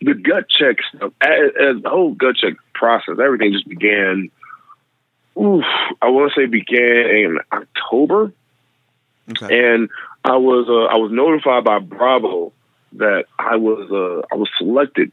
[0.00, 4.30] the gut check stuff, as, as the whole gut check process, everything just began.
[5.40, 5.64] Oof,
[6.02, 8.32] I want to say began in October,
[9.30, 9.74] Okay.
[9.74, 9.88] and
[10.24, 12.52] I was uh, I was notified by Bravo
[12.94, 15.12] that I was uh, I was selected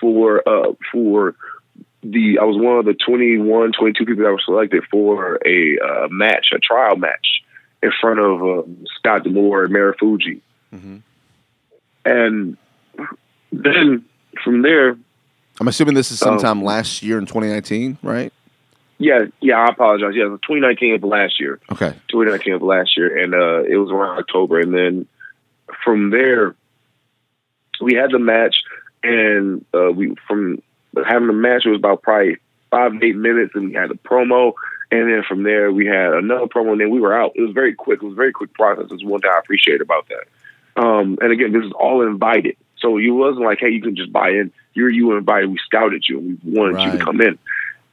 [0.00, 1.34] for uh, for
[2.02, 6.08] the I was one of the 21, 22 people that were selected for a uh,
[6.10, 7.42] match, a trial match
[7.82, 10.40] in front of um, Scott D'Amore and Marufuji.
[10.74, 11.02] Mhm.
[12.04, 12.56] And
[13.52, 14.04] then
[14.42, 14.96] from there,
[15.60, 18.32] I'm assuming this is Um, sometime last year in 2019, right?
[18.98, 20.14] Yeah, yeah, I apologize.
[20.14, 21.60] Yeah, it was 2019 of last year.
[21.72, 21.90] Okay.
[22.08, 24.60] 2019 of last year, and uh, it was around October.
[24.60, 25.06] And then
[25.84, 26.54] from there,
[27.80, 28.56] we had the match,
[29.02, 30.62] and uh, we from
[31.06, 32.36] having the match it was about probably
[32.70, 34.52] five eight minutes, and we had a promo,
[34.90, 37.32] and then from there we had another promo, and then we were out.
[37.34, 38.00] It was very quick.
[38.02, 38.86] It was a very quick process.
[38.90, 40.82] It's one thing I appreciate about that.
[40.82, 44.12] Um, and again, this is all invited, so you wasn't like, hey, you can just
[44.12, 44.52] buy in.
[44.72, 45.50] You're you were invited.
[45.50, 47.38] We scouted you, and we wanted you to come in.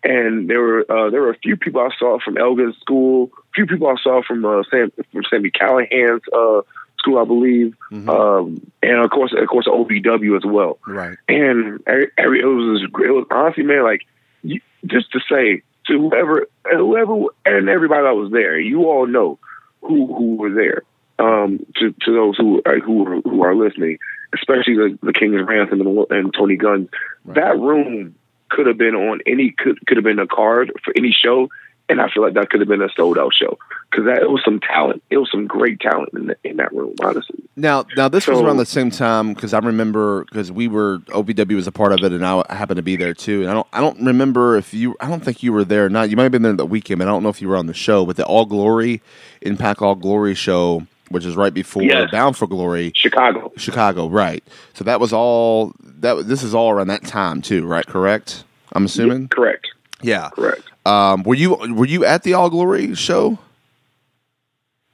[0.04, 3.54] And there were uh, there were a few people I saw from Elgin School, a
[3.54, 6.62] few people I saw from uh, Sam from Sami Callihan's uh,
[7.02, 10.80] school, I believe, um, and of course, of course, OVW as well.
[10.88, 11.18] Right.
[11.28, 14.02] And every, it was it was honestly, man, like
[14.44, 19.40] you, just to say to whoever whoever and everybody that was there, you all know
[19.82, 20.84] who who were there.
[21.20, 24.00] Um, to to those who are, who are, who are listening,
[24.34, 26.90] especially the, the King of Ransom and, and Tony Guns,
[27.26, 28.16] that room
[28.52, 31.50] could have been on any could could have been a card for any show,
[31.90, 33.58] and I feel like that could have been a sold out show
[33.90, 35.04] because that it was some talent.
[35.10, 37.44] It was some great talent in, the, in that room, honestly.
[37.58, 41.56] Now, now this was around the same time because I remember because we were OVW
[41.56, 43.42] was a part of it, and I happened to be there too.
[43.42, 45.86] And I don't, I don't remember if you, I don't think you were there.
[45.86, 47.50] or Not you might have been there the weekend, but I don't know if you
[47.50, 48.06] were on the show.
[48.06, 49.02] But the All Glory
[49.42, 52.10] Impact All Glory show, which is right before Yes.
[52.12, 53.52] Bound for Glory, Chicago.
[53.58, 54.44] Chicago, right?
[54.74, 56.28] So that was all that.
[56.28, 57.86] This is all around that time too, right?
[57.86, 58.44] Correct.
[58.74, 59.28] I'm assuming.
[59.28, 59.68] Correct.
[60.02, 60.30] Yeah.
[60.30, 60.64] Correct.
[60.86, 63.38] Um, were you were you at the All Glory show?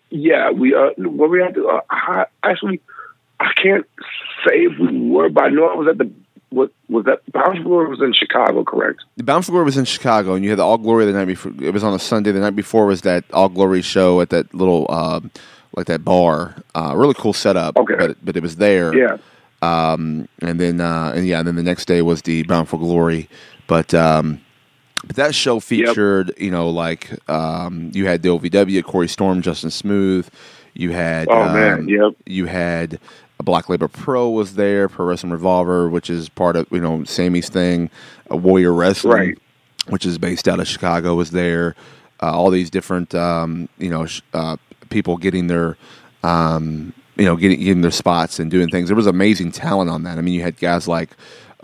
[0.10, 2.82] Yeah, we uh, what we had to uh, I, actually,
[3.40, 3.86] I can't
[4.48, 6.10] say if we were, but I know I was at the
[6.50, 9.04] what was that Bounce Floor was in Chicago, correct?
[9.18, 11.26] The Bound for Glory was in Chicago, and you had the All Glory the night
[11.26, 11.52] before.
[11.62, 12.32] It was on a Sunday.
[12.32, 15.20] The night before was that All Glory show at that little, uh,
[15.78, 16.56] like that bar.
[16.76, 17.78] Uh, really cool setup.
[17.78, 17.96] Okay.
[17.96, 18.94] but but it was there.
[18.94, 19.18] Yeah,
[19.62, 22.78] Um, and then uh, and yeah, and then the next day was the Bound for
[22.78, 23.30] Glory.
[23.68, 24.42] But um,
[25.06, 29.72] but that show featured, you know, like um, you had the OVW, Corey Storm, Justin
[29.72, 30.28] Smooth.
[30.74, 32.14] You had Oh, um, man, yep.
[32.26, 33.00] You had
[33.40, 37.04] a Black Label Pro was there, Pro Wrestling Revolver, which is part of you know
[37.04, 37.90] Sami's thing.
[38.30, 39.38] A Warrior Wrestling, Right.
[39.90, 41.76] which is based out of Chicago, was there.
[42.22, 44.58] Uh, all these different um, you know sh- uh,
[44.88, 45.78] people getting their
[46.24, 48.90] um, you know getting getting their spots and doing things.
[48.90, 50.18] There was amazing talent on that.
[50.18, 51.12] I mean, you had guys like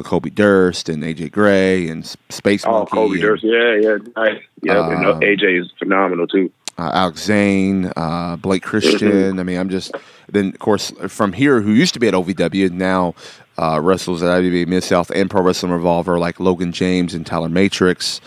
[0.02, 4.42] Kobe Durst and AJ Gray and Space oh Kobe and, Durst, yeah, yeah, nice.
[4.62, 6.52] Yeah, uh, Um, AJ is phenomenal too.
[6.80, 9.40] uh, Alex Zayne, uh, Blake Christian.
[9.40, 9.92] I mean, I'm just
[10.30, 13.14] then of course from here, who used to be at OVW now
[13.60, 17.50] uh, wrestles at IWA Mid South and Pro Wrestling Revolver, like Logan James and Tyler
[17.50, 18.20] Matrix.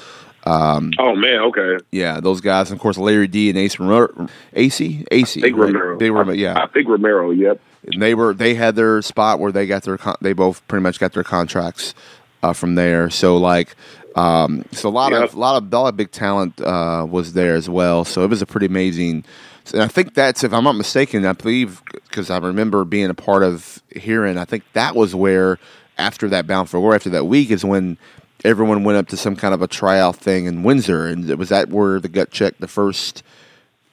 [0.47, 1.79] Um, Oh man, okay.
[1.91, 2.71] yeah, those guys.
[2.71, 5.67] And of course, Larry D and Ace Romero, AC, AC, Big right?
[5.73, 5.99] Romero.
[5.99, 6.63] Big Romero, yeah.
[6.63, 7.31] I think Romero.
[7.33, 7.61] Yep.
[7.93, 10.83] And they were they had their spot where they got their con- they both pretty
[10.83, 11.95] much got their contracts
[12.43, 13.11] uh, from there.
[13.11, 13.75] So like,
[14.15, 15.23] um, so a lot Yep.
[15.23, 18.05] of a lot of a lot of big talent uh, was there as well.
[18.05, 19.25] So it was a pretty amazing.
[19.73, 23.15] And I think that's if I'm not mistaken, I believe because I remember being a
[23.15, 24.39] part of hearing.
[24.39, 25.59] I think that was where
[25.99, 27.99] after that bound for war after that week is when
[28.47, 31.69] everyone went up to some kind of a tryout thing in Windsor, and was that
[31.69, 33.23] where the gut check the first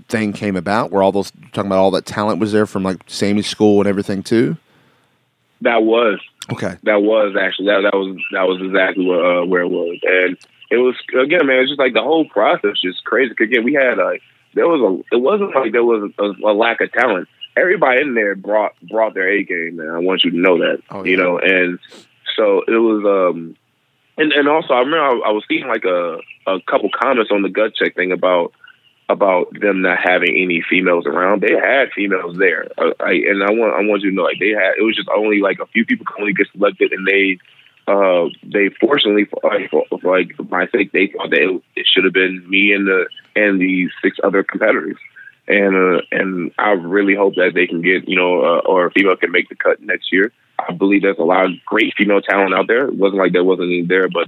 [0.08, 2.98] thing came about, where all those talking about all that talent was there from like
[3.08, 4.58] Sami School and everything too.
[5.62, 6.20] That was
[6.52, 6.76] Okay.
[6.84, 10.38] that was actually that that was that was exactly where uh, where it was, and
[10.70, 11.60] it was again, man.
[11.60, 13.34] It's just like the whole process just crazy.
[13.40, 14.22] again, we had like
[14.54, 14.82] there was
[15.12, 17.28] a it wasn't like there was a, a lack of talent.
[17.56, 19.90] Everybody in there brought brought their A game, man.
[19.90, 21.38] I want you to know that, Oh, you know.
[21.40, 21.80] And
[22.36, 23.56] so it was, um
[24.18, 27.42] and and also I remember I, I was seeing like a a couple comments on
[27.42, 28.54] the gut check thing about
[29.10, 31.42] about them not having any females around.
[31.42, 34.40] They had females there, uh, I, and I want I want you to know like
[34.40, 34.76] they had.
[34.78, 37.40] It was just only like a few people could only get selected, and they
[37.86, 41.64] uh they fortunately for, like, for, for like for my sake they thought that it,
[41.76, 44.98] it should have been me and the and the six other competitors.
[45.48, 48.92] And uh, and I really hope that they can get you know uh, or a
[48.92, 50.32] female can make the cut next year.
[50.68, 52.88] I believe there's a lot of great female talent out there.
[52.88, 54.28] It wasn't like there wasn't any there, but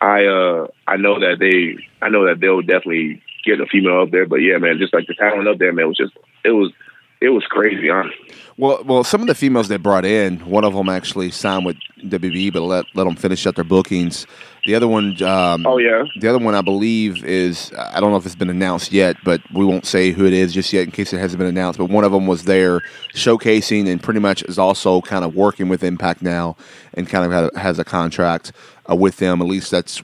[0.00, 4.10] I uh I know that they I know that they'll definitely get a female up
[4.10, 4.26] there.
[4.26, 6.72] But yeah, man, just like the talent up there, man, was just it was
[7.20, 8.25] it was crazy, honestly.
[8.58, 11.76] Well, well, some of the females they brought in, one of them actually signed with
[12.00, 14.26] WB, but let let them finish out their bookings.
[14.64, 18.16] The other one, um, Oh yeah, the other one, I believe is I don't know
[18.16, 20.90] if it's been announced yet, but we won't say who it is just yet in
[20.90, 21.78] case it hasn't been announced.
[21.78, 22.80] But one of them was there
[23.14, 26.56] showcasing and pretty much is also kind of working with Impact now
[26.94, 28.52] and kind of has a contract
[28.90, 29.42] uh, with them.
[29.42, 30.02] At least that's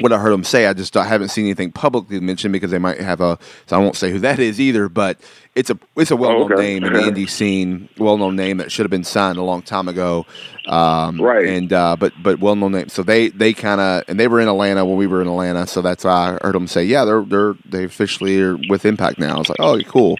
[0.00, 0.66] what I heard them say.
[0.66, 3.38] I just I haven't seen anything publicly mentioned because they might have a.
[3.66, 4.88] So I won't say who that is either.
[4.88, 5.18] But
[5.54, 6.62] it's a it's a well known okay.
[6.62, 7.88] name in the indie scene.
[7.98, 10.26] Well known name that should have been signed a long time ago.
[10.66, 11.46] Um, Right.
[11.46, 12.88] And uh, but but well known name.
[12.88, 15.66] So they they kind of and they were in Atlanta when we were in Atlanta.
[15.66, 19.18] So that's why I heard them say, yeah, they're they're they officially are with Impact
[19.18, 19.36] now.
[19.36, 20.18] I was like, oh, cool.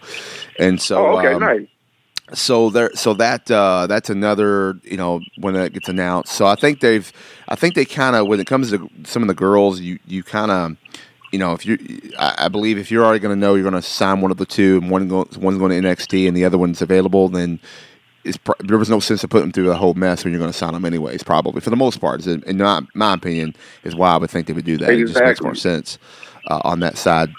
[0.58, 1.66] And so oh, okay, um, nice.
[2.32, 6.32] So there so that uh, that's another you know when that gets announced.
[6.32, 7.12] So i think they've
[7.48, 10.22] i think they kind of when it comes to some of the girls you you
[10.22, 10.76] kind of
[11.32, 11.78] you know if you
[12.18, 14.46] I, believe if you're already going to know you're going to sign one of the
[14.46, 17.60] two and one go, one's going to nxt and the other one's available then
[18.60, 20.56] there was no sense of putting them through the whole mess when you're going to
[20.56, 22.26] sign them anyways probably for the most part.
[22.26, 24.90] In, my, my opinion is why i would think they would do that.
[24.90, 25.98] It just makes more sense
[26.48, 27.30] uh, on that side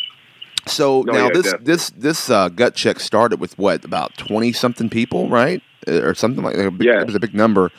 [0.68, 1.66] so No, now yeah, this definitely.
[1.66, 6.14] this this uh, gut check started with what about twenty something people, right, Uh, or
[6.16, 6.72] something like that.
[6.78, 7.02] Big, Yeah.
[7.02, 7.72] It was a big number,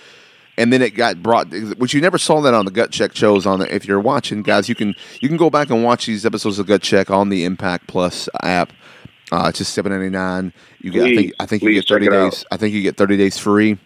[0.59, 1.49] and then it got brought.
[1.78, 3.47] Which you never saw that on the gut check shows.
[3.47, 6.26] On the, if you're watching, guys, you can you can go back and watch these
[6.26, 8.72] episodes of gut check on the Impact Plus app.
[9.30, 10.53] Uh, it's just seven ninety nine.
[10.80, 12.33] You get I think I think you get thirty it out.
[12.33, 12.45] days.
[12.51, 13.78] I think you get thirty days free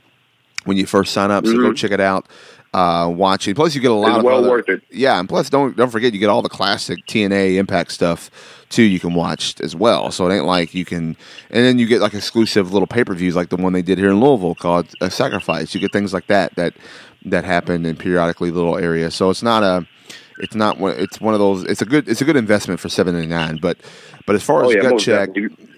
[0.64, 1.46] when you first sign up.
[1.46, 1.76] So go Mhm.
[1.76, 2.26] check it out.
[2.74, 3.56] Uh, watch it.
[3.56, 4.82] Plus, you get a lot It's of well other- worth it.
[4.90, 8.30] yeah, and plus don't don't forget you get all the classic TNA Impact stuff
[8.68, 8.82] too.
[8.82, 10.10] You can watch as well.
[10.10, 11.16] So it ain't like you can,
[11.50, 13.96] and then you get like exclusive little pay per views like the one they did
[13.98, 15.74] here in Louisville called a Sacrifice.
[15.74, 16.74] You get things like that that
[17.24, 19.14] that happen in periodically little areas.
[19.14, 19.86] So it's not a,
[20.38, 20.94] it's not one.
[20.98, 21.64] It's one of those.
[21.64, 22.08] It's a good.
[22.08, 23.58] It's a good investment for seven ninety nine.
[23.60, 23.78] But
[24.26, 25.68] but as far Oh as yeah, gut check, definitely.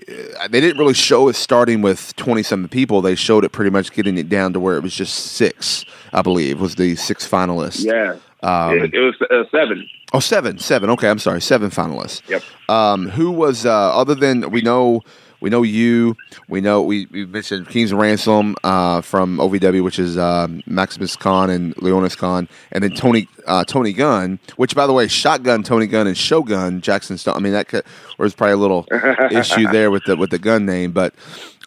[0.40, 3.02] uh, they didn't really show it starting with 20 something people.
[3.02, 6.22] They showed it pretty much getting it down to where it was just six, I
[6.22, 7.84] believe, was the six finalists.
[7.84, 9.86] Yeah, Um, it, it was uh, seven.
[10.14, 10.88] Oh, seven, seven.
[10.90, 12.26] Okay, I'm sorry, seven finalists.
[12.30, 12.42] Yep.
[12.70, 15.02] Um, who was uh, other than we know
[15.40, 16.16] we know you,
[16.48, 21.50] we know we, we mentioned Kings Ransom uh, from OVW, which is um, Maximus Khan
[21.50, 25.86] and Leonis Khan, and then Tony uh, Tony Gunn, which by the way, Shotgun Tony
[25.86, 27.36] Gunn and Shogun Jackson Stone.
[27.36, 27.84] I mean that could,
[28.18, 28.86] was probably a little
[29.30, 31.14] issue there with the with the gun name, but.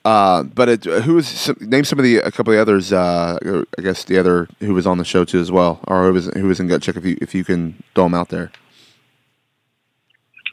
[0.04, 2.92] Uh, but it, who was some, name some of the a couple of the others?
[2.92, 3.38] Uh,
[3.78, 6.26] I guess the other who was on the show too as well, or who was
[6.26, 8.52] who was in gut check if you if you can throw them out there.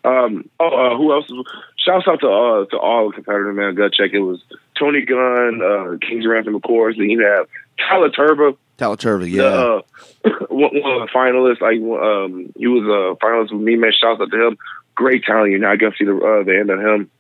[0.09, 1.31] Um, oh, uh, who else?
[1.77, 3.75] Shouts out to uh, to all the competitors, man.
[3.75, 4.11] Gut check.
[4.13, 4.43] It was
[4.79, 6.97] Tony Gunn, uh, Kings Ransom, of course.
[6.97, 7.47] Then you have
[7.79, 9.43] Tyler Turbo, Talaturvy, yeah.
[9.43, 9.83] uh,
[10.49, 11.61] one, one of the finalists.
[11.61, 13.93] Like um, he was a finalist with me, man.
[13.93, 14.59] Shouts out to him.
[14.95, 15.53] Great talent.
[15.53, 17.11] You know, I got to see the uh, the end of him.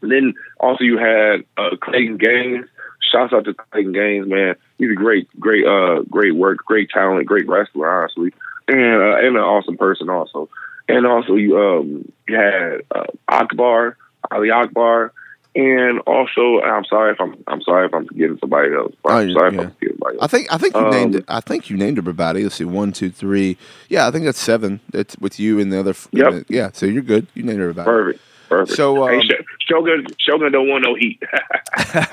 [0.00, 2.68] And then also you had uh, Clayton Gainz.
[3.12, 4.56] Shouts out to Clayton Gainz, man.
[4.78, 8.32] He's a great, great, uh, great work, great talent, great wrestler, honestly,
[8.68, 10.48] and uh, and an awesome person also.
[10.88, 13.96] And also you um you had uh, Akbar,
[14.30, 15.12] Ali Akbar,
[15.56, 18.92] and also I'm sorry if I'm I'm sorry if I'm forgetting somebody else.
[19.04, 19.60] Oh, I'm yeah, sorry if.
[19.60, 21.24] I'm forgetting somebody I think I think you Um, named it.
[21.28, 22.42] I think you named everybody.
[22.42, 23.56] Let's see, one, two, three.
[23.88, 24.80] Yeah, I think that's seven.
[24.90, 25.94] That's with you and the other.
[26.12, 26.46] Yep.
[26.48, 27.26] Yeah, so you're good.
[27.34, 27.86] You named everybody.
[27.86, 28.20] Perfect,
[28.58, 28.76] perfect.
[28.76, 31.22] So, um, Sh- Shogun Shogun don't want no heat.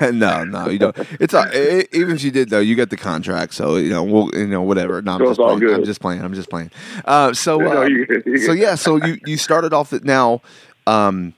[0.12, 0.96] no, no, you don't.
[1.20, 4.02] It's all, e- even if you did though, you got the contract, so you know,
[4.02, 5.00] we'll, you know, whatever.
[5.02, 5.60] No, I'm So just it's all playing.
[5.60, 5.74] good.
[5.78, 6.22] I'm just playing.
[6.22, 6.70] I'm just playing.
[7.04, 10.40] Uh, so, No, uh, so yeah, so you you started off at now.
[10.86, 11.34] Um,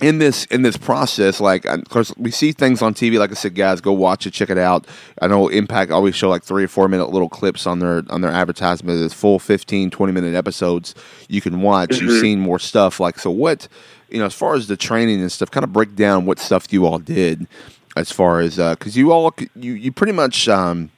[0.00, 3.18] in this in this process, like of course we see things on TV.
[3.18, 4.86] Like I said, guys, go watch it, check it out.
[5.20, 8.22] I know Impact always show like three or four minute little clips on their on
[8.22, 9.00] their advertisement.
[9.02, 10.94] It's full 15, 20 minute episodes
[11.28, 12.00] you can watch.
[12.00, 12.98] You've seen more stuff.
[13.00, 13.68] Like so, what
[14.12, 16.72] you know as far as the training and stuff, kind of break down what stuff
[16.72, 17.48] you all did
[17.96, 20.90] as far as because you all you you pretty much um,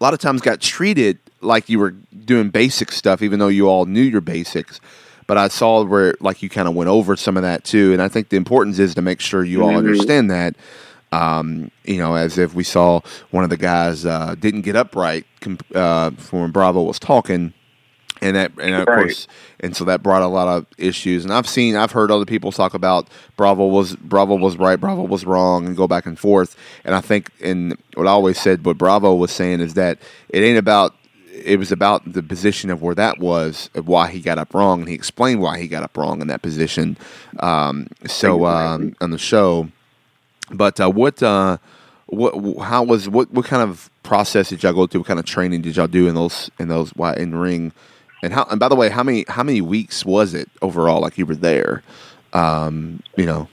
[0.00, 3.68] a lot of times got treated like you were doing basic stuff, even though you
[3.68, 4.80] all knew your basics.
[5.26, 8.02] But I saw where like you kind of went over some of that too, and
[8.02, 10.56] I think the importance is to make sure you all understand that.
[11.12, 13.00] Um, you know, as if we saw
[13.30, 17.54] one of the guys uh, didn't get upright com- uh, from when Bravo was talking,
[18.22, 19.00] and that and of Right.
[19.00, 19.28] course
[19.60, 22.52] and so that brought a lot of issues and i've seen i've heard other people
[22.52, 26.56] talk about bravo was bravo was right bravo was wrong and go back and forth
[26.84, 29.98] and i think and what i always said what bravo was saying is that
[30.30, 30.94] it ain't about
[31.32, 34.80] it was about the position of where that was of why he got up wrong
[34.80, 36.96] and he explained why he got up wrong in that position
[37.40, 39.68] um, so um, on the show
[40.50, 41.58] but uh, what uh,
[42.06, 45.00] what how was what what kind of process did y'all go through?
[45.00, 47.72] What kind of training did y'all do in those in those in ring?
[48.26, 51.00] And how and by the way, how many how many weeks was it overall?
[51.00, 51.84] Like you were there,
[52.32, 53.48] um, you know.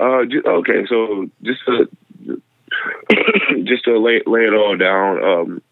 [0.00, 1.88] Uh, okay, so just to
[3.62, 5.22] just to lay lay it all down.
[5.24, 5.62] Um,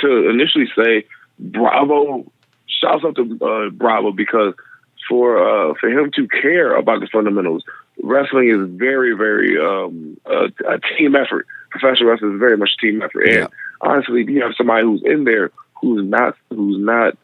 [0.00, 1.06] to initially say,
[1.38, 2.30] Bravo,
[2.66, 4.52] shouts out to uh, Bravo because
[5.08, 7.64] for uh, for him to care about the fundamentals,
[8.02, 11.46] wrestling is very very um, a, a team effort.
[11.70, 13.46] Professional wrestling is very much a team effort, and Yeah.
[13.80, 15.50] honestly, you have somebody who's in there
[15.84, 17.16] who's not who's not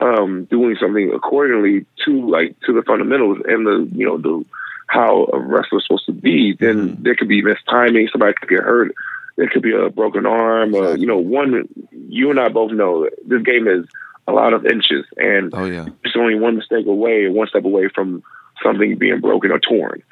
[0.00, 4.44] um, doing something accordingly to like to the fundamentals and the you know the
[4.88, 7.02] how a wrestler's supposed to be, then Mhm.
[7.02, 8.08] there could be mistiming.
[8.10, 8.94] Somebody could get hurt.
[9.36, 10.74] There could be a broken arm.
[10.74, 11.00] Exactly.
[11.00, 11.68] you know, one
[12.08, 13.84] you and I both know this game is
[14.28, 15.86] a lot of inches, and Oh yeah.
[16.04, 18.22] it's only one mistake away, one step away from
[18.62, 20.02] something being broken or torn.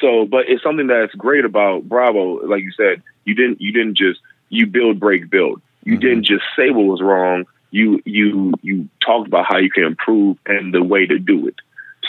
[0.00, 2.46] so, but it's something that's great about Bravo.
[2.46, 5.60] Like you said, you didn't you didn't just you build, break, build.
[5.84, 6.00] You Mhm.
[6.00, 7.46] didn't just say what was wrong.
[7.70, 11.54] You you you talked about how you can improve and the way to do it.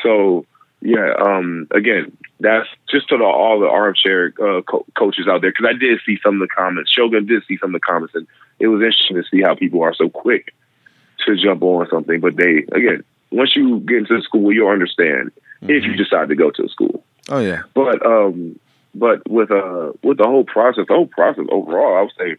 [0.03, 0.45] So
[0.81, 5.51] yeah, um, again, that's just to the, all the armchair uh, co- coaches out there
[5.51, 6.91] because I did see some of the comments.
[6.91, 8.25] Shogun did see some of the comments, and
[8.59, 10.53] it was interesting to see how people are so quick
[11.25, 12.19] to jump on something.
[12.19, 16.35] But they again, once you get into the school, you'll understand if you decide to
[16.35, 17.03] go to the school.
[17.29, 17.61] Oh yeah.
[17.75, 18.59] But um,
[18.95, 22.35] but with uh with the whole process, the whole process overall, I would say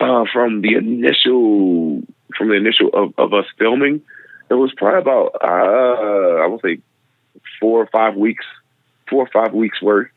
[0.00, 2.02] uh, from the initial
[2.36, 4.02] from the initial of, of us filming,
[4.50, 6.78] it was probably about uh, I would say
[7.60, 8.44] four or five weeks,
[9.08, 10.08] four or five weeks worth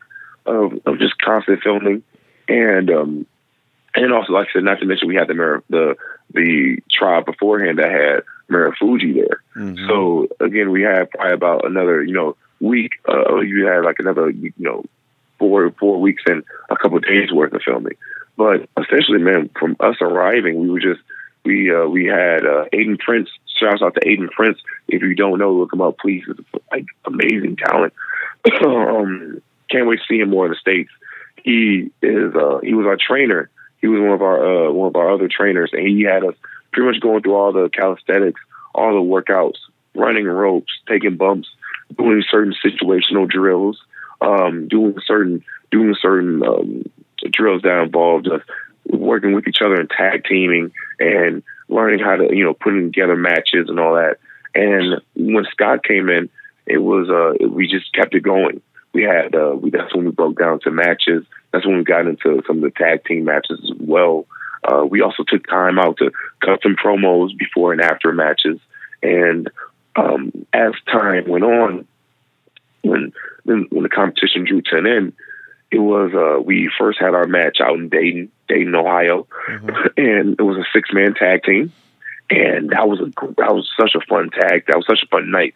[0.46, 2.02] of, of just constant filming,
[2.48, 3.26] and um,
[3.94, 5.96] and also like I said, not to mention we had the Mar- the
[6.32, 9.42] the trial beforehand that had Marufuji there.
[9.56, 9.88] Mhm.
[9.88, 12.92] So again, we had probably about another, you know, week.
[13.08, 14.84] Uh, you had like another, you know,
[15.38, 17.96] four four weeks and a couple of days worth of filming.
[18.40, 21.02] But essentially, man, from us arriving, we were just
[21.44, 23.28] we uh, we had uh, Aiden Prince.
[23.58, 24.56] Shouts out to Aiden Prince.
[24.88, 26.24] If you don't know, look him up, please.
[26.26, 26.40] It's
[26.72, 27.92] like amazing talent.
[28.64, 30.88] um, can't wait to see him more in the states.
[31.44, 33.50] He is uh, he was our trainer.
[33.82, 36.34] He was one of our uh, one of our other trainers, and he had us
[36.72, 38.40] pretty much going through all the calisthenics,
[38.74, 39.58] all the workouts,
[39.94, 41.50] running ropes, taking bumps,
[41.94, 43.78] doing certain situational drills,
[44.22, 46.84] um, doing certain doing certain um,
[47.30, 48.42] drills that involved us
[48.86, 53.16] working with each other and tag teaming and learning how to you know putting together
[53.16, 54.18] matches and all that.
[54.54, 56.28] And when Scott came in,
[56.66, 58.60] it was uh, we just kept it going.
[58.92, 61.24] We had uh, we that's when we broke down to matches.
[61.52, 64.26] That's when we got into some of the tag team matches as well.
[64.62, 66.10] Uh, we also took time out to
[66.44, 68.58] cut some promos before and after matches.
[69.02, 69.50] And
[69.96, 71.86] um, as time went on,
[72.82, 73.12] when
[73.44, 75.12] when when the competition drew to an end,
[75.70, 79.26] it was uh, we first had our match out in Dayton, Dayton, Ohio,
[79.96, 81.72] and it was a six man tag team,
[82.28, 83.06] and that was a
[83.36, 84.64] that was such a fun tag.
[84.66, 85.54] That was such a fun night.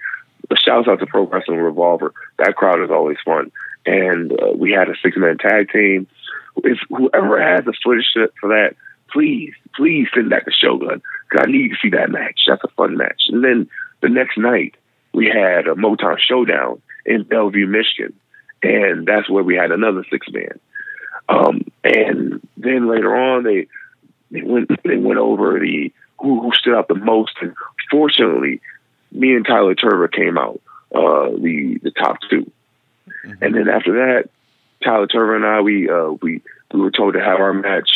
[0.57, 2.13] Shouts out to Pro Wrestling Revolver.
[2.39, 3.51] That crowd is always fun,
[3.85, 6.07] and uh, we had a six man tag team.
[6.59, 8.07] If whoever has the footage
[8.41, 8.77] for that,
[9.13, 12.41] please, please send that to Shogun because I need to see that match.
[12.47, 13.23] That's a fun match.
[13.29, 13.69] And then
[14.01, 14.77] the next night
[15.13, 18.13] we had a Motown Showdown in Bellevue, Michigan,
[18.65, 20.59] and that's where we had another six man.
[21.29, 23.69] Um, and then later on, they
[24.31, 27.55] they went they went over the who, who stood out the most, and
[27.91, 28.61] fortunately,
[29.13, 30.61] me and Tyler Tirva came out
[30.95, 32.51] uh, the the top 2
[33.41, 34.31] and then after that,
[34.83, 36.43] Tyler Tirva and I we uh, we
[36.73, 37.91] we were told to have our match,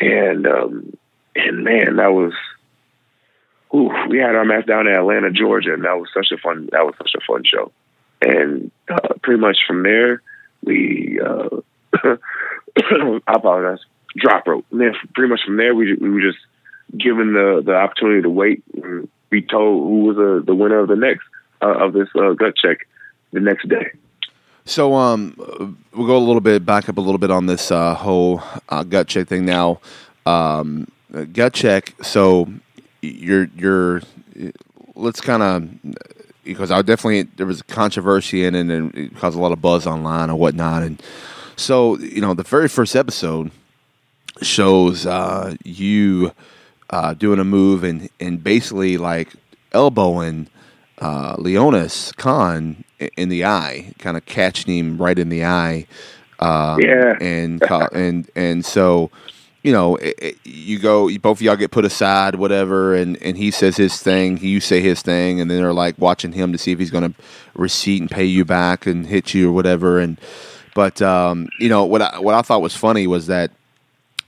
[0.00, 0.96] and um,
[1.34, 2.32] and man, that was.
[3.74, 6.68] Ooh, we had our match down in Atlanta, Georgia, and that was such a fun.
[6.70, 7.72] That was such a fun show,
[8.22, 10.22] and uh, pretty much from there,
[10.62, 11.48] we uh,
[12.76, 13.84] I apologize.
[14.16, 14.64] Drop rope.
[14.70, 16.38] And then pretty much from there, we we were just
[16.96, 20.88] given the the opportunity to wait and be told who was the the winner of
[20.88, 21.24] the next
[21.62, 22.86] uh, of this uh, gut check
[23.32, 23.92] the next day.
[24.64, 27.94] So um, we'll go a little bit back up a little bit on this uh,
[27.94, 29.80] whole uh, gut check thing now.
[30.24, 30.88] Um,
[31.32, 31.94] gut check.
[32.02, 32.48] So
[33.02, 34.02] you're you're
[34.94, 35.68] let's kind of
[36.46, 39.60] because I definitely there was a controversy in it and it caused a lot of
[39.60, 40.82] buzz online and whatnot.
[40.84, 41.02] And
[41.56, 43.50] so you know the very first episode
[44.42, 46.32] shows uh, you
[46.90, 49.32] uh, doing a move and and basically like
[49.72, 50.48] elbowing
[51.00, 52.84] uh, Leonis Khan
[53.16, 55.86] in the eye, kind of catching him right in the eye.
[56.38, 57.16] Um, Yeah.
[57.20, 59.10] and and and so
[59.66, 63.36] you know it, it, you go both of y'all get put aside whatever and and
[63.36, 66.58] he says his thing you say his thing and then they're like watching him to
[66.58, 67.18] see if he's going to
[67.54, 70.18] receipt and pay you back and hit you or whatever and
[70.76, 73.50] but um, you know what I, what I thought was funny was that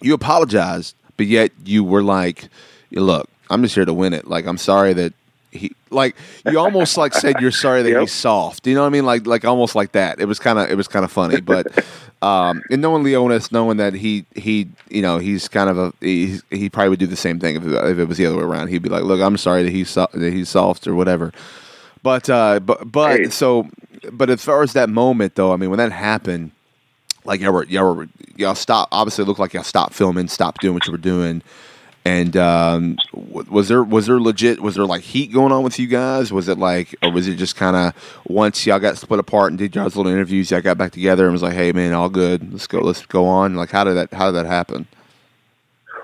[0.00, 2.48] you apologized, but yet you were like,
[2.90, 4.26] "Look, I'm just here to win it.
[4.26, 5.12] Like, I'm sorry that
[5.58, 6.16] he like
[6.50, 8.00] you almost like said you're sorry that Yep.
[8.00, 8.66] he's soft.
[8.66, 9.04] You know what I mean?
[9.06, 10.20] Like, like almost like that.
[10.20, 11.66] It was kind of it was kind of funny, but
[12.22, 16.38] um, and knowing Leonis, knowing that he he you know he's kind of a he
[16.50, 18.42] he probably would do the same thing if it, if it was the other way
[18.44, 18.68] around.
[18.68, 21.32] He'd be like, "Look, I'm sorry that he's so, that he's soft or whatever."
[22.02, 23.28] But uh, but but Hey.
[23.30, 23.68] so
[24.12, 26.52] but as far as that moment though, I mean, when that happened
[27.24, 30.60] like y'all were y'all were y'all stopped obviously it looked like y'all stopped filming, stopped
[30.60, 31.42] doing what you were doing.
[32.04, 35.86] And um, was there was there legit was there like heat going on with you
[35.86, 36.32] guys?
[36.32, 39.58] Was it like or was it just kind of once y'all got split apart and
[39.58, 42.50] did y'all's little interviews, y'all got back together and was like, hey man, all good,
[42.52, 43.56] let's go, let's go on.
[43.56, 44.86] Like how did that how did that happen?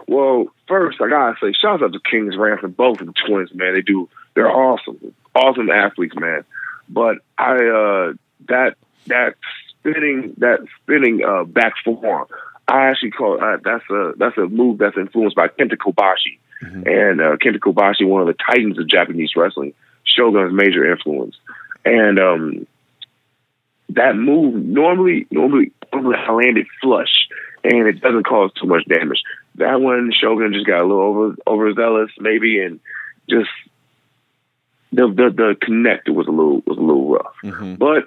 [0.07, 3.73] Well, first I gotta say, shout out to Kings Ransom, both of the twins, man.
[3.73, 6.45] They do they're awesome, awesome athletes, man.
[6.89, 8.13] But I uh
[8.49, 8.75] that
[9.07, 9.37] that
[9.69, 12.27] spinning that spinning uh back forearm,
[12.67, 16.83] I actually call uh, that's a that's a move that's influenced by Kenta Kobashi, mm-hmm.
[16.87, 21.37] and uh, Kenta Kobashi, one of the titans of Japanese wrestling, Shogun's major influence,
[21.85, 22.67] and um
[23.91, 27.29] that move normally normally normally I landed flush
[27.63, 29.23] and it doesn't cause too much damage.
[29.57, 32.81] That one Shogun just got a little over overzealous maybe and
[33.29, 33.51] just
[34.93, 37.35] the the, the connect was a little was a little rough.
[37.45, 37.75] Mm-hmm.
[37.75, 38.05] But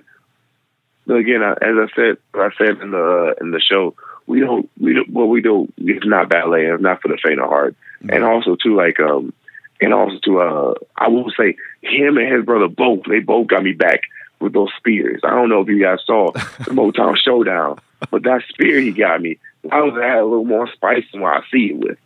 [1.14, 3.96] again, as I said, I said in the in the show,
[4.28, 5.72] we don't we don't what we do.
[5.78, 6.66] It's not ballet.
[6.66, 7.76] It's not for the faint of heart.
[8.04, 8.14] Mm-hmm.
[8.14, 9.34] And also too, like um,
[9.82, 13.64] and also to uh, I will say him and his brother both they both got
[13.64, 14.02] me back
[14.40, 15.22] with those spears.
[15.24, 16.40] I don't know if you guys saw the
[16.72, 17.80] Motown Showdown,
[18.12, 19.40] but that spear he got me,
[19.72, 21.98] I was had a little more spice than what I see it with.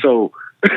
[0.00, 0.32] So,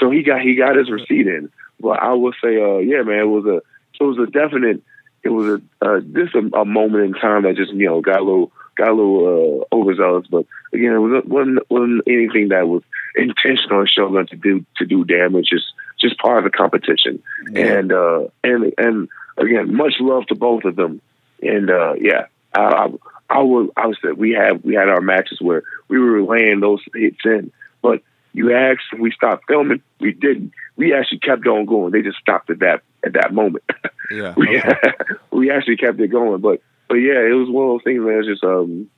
[0.00, 1.50] so he got he got his receipt in.
[1.80, 3.56] But I will say, uh, yeah, man, it was a
[4.00, 4.82] it was a definite
[5.22, 8.20] it was a uh, just a, a, moment in time that just you know got
[8.20, 10.26] a little got a little uh, overzealous.
[10.28, 12.82] But again, it was wasn't, wasn't anything that was
[13.14, 15.48] intentional and Shogun to do to do damage.
[15.50, 17.22] Just just part of the competition.
[17.50, 17.78] Yeah.
[17.78, 21.00] And uh, and and again, much love to both of them.
[21.42, 22.88] And uh, yeah, I, I,
[23.30, 26.60] I would I would say we had we had our matches where we were laying
[26.60, 28.02] those hits in, but
[28.32, 30.52] you asked if we stopped filming, we didn't.
[30.76, 31.92] We actually kept on going.
[31.92, 33.64] They just stopped at that at that moment.
[34.10, 34.74] Yeah, we okay.
[35.30, 36.40] we actually kept it going.
[36.40, 36.62] But
[36.92, 38.18] but yeah, it was one of those things, man.
[38.18, 38.90] It's just um,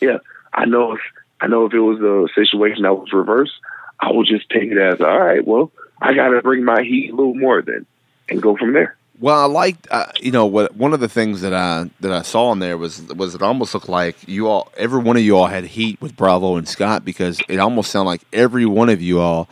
[0.00, 0.18] yeah.
[0.54, 1.00] I know if
[1.40, 3.54] I know if it was a situation that was reversed,
[3.98, 5.44] I would just take it as all right.
[5.44, 7.86] Well, I got to bring my heat a little more then,
[8.28, 8.96] and go from there.
[9.18, 12.22] Well, I liked, uh, you know, what one of the things that I that I
[12.22, 15.36] saw in there was was it almost looked like you all, every one of you
[15.36, 19.02] all had heat with Bravo and Scott because it almost sounded like every one of
[19.02, 19.48] you all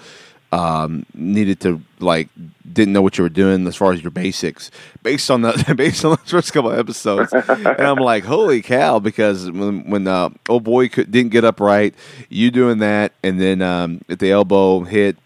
[0.56, 2.28] um, needed to like
[2.72, 4.70] didn't know what you were doing as far as your basics
[5.02, 8.98] based on the based on the first couple of episodes, and I'm like, holy cow!
[8.98, 11.94] Because when when uh, old boy could, didn't get up right,
[12.28, 15.16] you doing that, and then um, at the elbow hit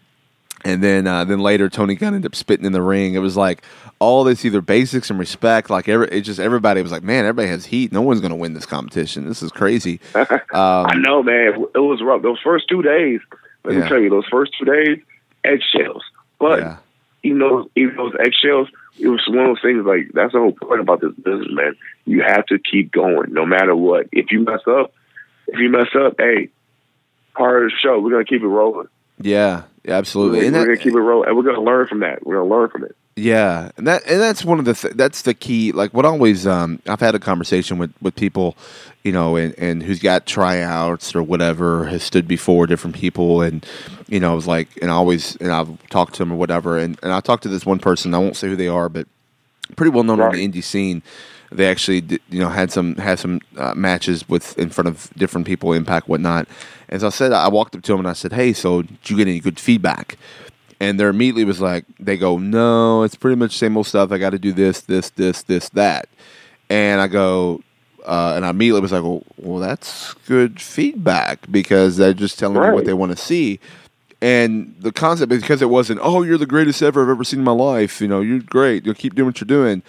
[0.65, 3.15] and then uh, then later Tony Gunn ended up spitting in the ring.
[3.15, 3.63] It was like
[3.99, 5.71] all this either basics and respect.
[5.71, 7.93] Like every, it just everybody was like, man, everybody has heat.
[7.93, 9.27] No one's going to win this competition.
[9.27, 10.01] This is crazy.
[10.53, 11.65] Um, I know, man.
[11.75, 12.23] It was rough.
[12.23, 13.21] Those first two days.
[13.65, 13.83] Let yeah.
[13.83, 14.99] me tell you, those first two days,
[15.45, 16.03] eggshells.
[16.39, 16.77] But yeah.
[17.23, 18.69] even those even those eggshells,
[18.99, 19.85] it was one of those things.
[19.85, 21.77] Like that's the whole point about this business, man.
[22.05, 24.09] You have to keep going, no matter what.
[24.13, 24.93] If you mess up,
[25.47, 26.49] if you mess up, hey,
[27.35, 28.01] part of the show.
[28.01, 28.89] We're gonna keep it rolling.
[29.21, 30.51] Yeah, absolutely.
[30.51, 32.27] We're, we're gonna keep it rolling, and we're gonna learn from that.
[32.27, 32.97] We're gonna learn from it.
[33.21, 35.73] Yeah, and that and that's one of the th- that's the key.
[35.73, 38.57] Like what always, um, I've had a conversation with with people,
[39.05, 43.67] you know, and and who's got tryouts or whatever has stood before different people, and
[44.09, 46.79] you know, I was like, and I always and I've talked to them or whatever,
[46.79, 48.15] and and I talked to this one person.
[48.15, 49.07] I won't say who they are, but
[49.77, 50.35] pretty well known right.
[50.35, 51.03] in the indie scene.
[51.53, 55.11] They actually, did, you know, had some had some uh, matches with in front of
[55.17, 56.49] different people, Impact, whatnot.
[56.89, 59.11] And so I said, I walked up to them and I said, "Hey, so did
[59.11, 60.17] you get any good feedback?"
[60.81, 64.13] And they're immediately was like, they go, "No, it's pretty much same old stuff.
[64.13, 66.09] I got to do this, this, this, this, that."
[66.71, 67.63] And I go,
[68.05, 72.57] uh, and I immediately was like, well, well, that's good feedback because they're just telling
[72.57, 72.71] right.
[72.71, 73.61] me what they want to see.
[74.23, 77.45] And the concept, because it wasn't, oh, you're the greatest ever I've ever seen in
[77.45, 78.01] my life.
[78.01, 78.85] You know, you're great.
[78.85, 79.83] You'll keep doing what you're doing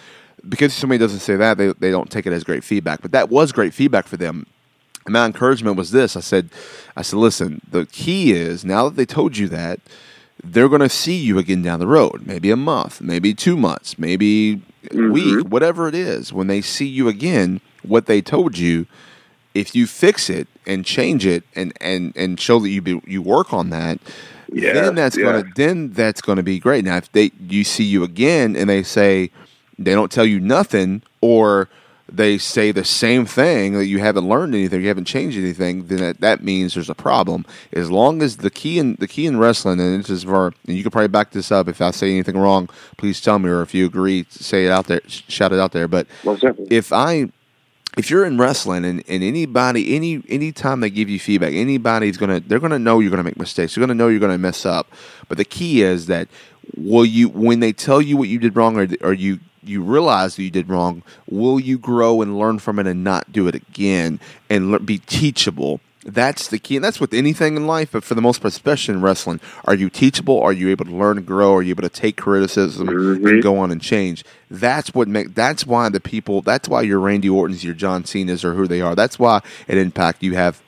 [0.48, 3.02] because somebody doesn't say that, they, they don't take it as great feedback.
[3.02, 4.46] But that was great feedback for them.
[5.04, 6.48] And my encouragement was this: I said,
[6.96, 9.80] I said, listen, the key is now that they told you that,
[10.42, 13.98] they're going to see you again down the road, maybe a month, maybe two months,
[13.98, 15.06] maybe mm-hmm.
[15.06, 16.32] a week, whatever it is.
[16.32, 18.86] When they see you again, what they told you,
[19.54, 23.20] if you fix it and change it and and and show that you be, you
[23.20, 23.98] work on that,
[24.50, 25.24] yeah, then that's yeah.
[25.24, 26.84] gonna then that's gonna be great.
[26.84, 29.30] Now if they you see you again and they say
[29.78, 31.68] they don't tell you nothing or
[32.16, 35.98] they say the same thing that you haven't learned anything, you haven't changed anything, then
[35.98, 37.44] that, that means there's a problem.
[37.72, 40.76] As long as the key in the key in wrestling, and this is for, and
[40.76, 43.62] you can probably back this up if I say anything wrong, please tell me, or
[43.62, 45.88] if you agree, say it out there, shout it out there.
[45.88, 46.06] But
[46.70, 47.30] if I
[47.98, 52.40] if you're in wrestling and, and anybody any anytime they give you feedback anybody's gonna
[52.40, 54.90] they're gonna know you're gonna make mistakes they're gonna know you're gonna mess up
[55.28, 56.26] but the key is that
[56.76, 60.34] will you when they tell you what you did wrong or, or you you realize
[60.36, 63.54] that you did wrong, will you grow and learn from it and not do it
[63.54, 64.18] again
[64.50, 65.80] and le- be teachable?
[66.04, 68.94] That's the key, and that's with anything in life, but for the most part, especially
[68.94, 70.42] in wrestling, are you teachable?
[70.42, 71.54] Are you able to learn and grow?
[71.54, 73.24] Are you able to take criticism Mhm.
[73.28, 74.24] and go on and change?
[74.50, 75.36] That's what make.
[75.36, 76.42] That's why the people.
[76.42, 78.96] That's why your Randy Orton's, your John Cena's, or who they are.
[78.96, 80.60] That's why at Impact you have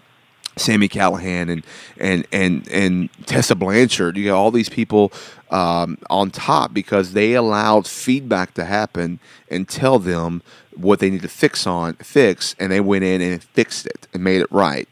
[0.57, 1.65] Sami Callihan and
[1.99, 4.17] and and and Tessa Blanchard.
[4.17, 5.13] You got all these people
[5.51, 10.43] um, on top because they allowed feedback to happen and tell them
[10.77, 14.25] what they need to fix on fix, and they went in and fixed it and
[14.25, 14.89] made it right.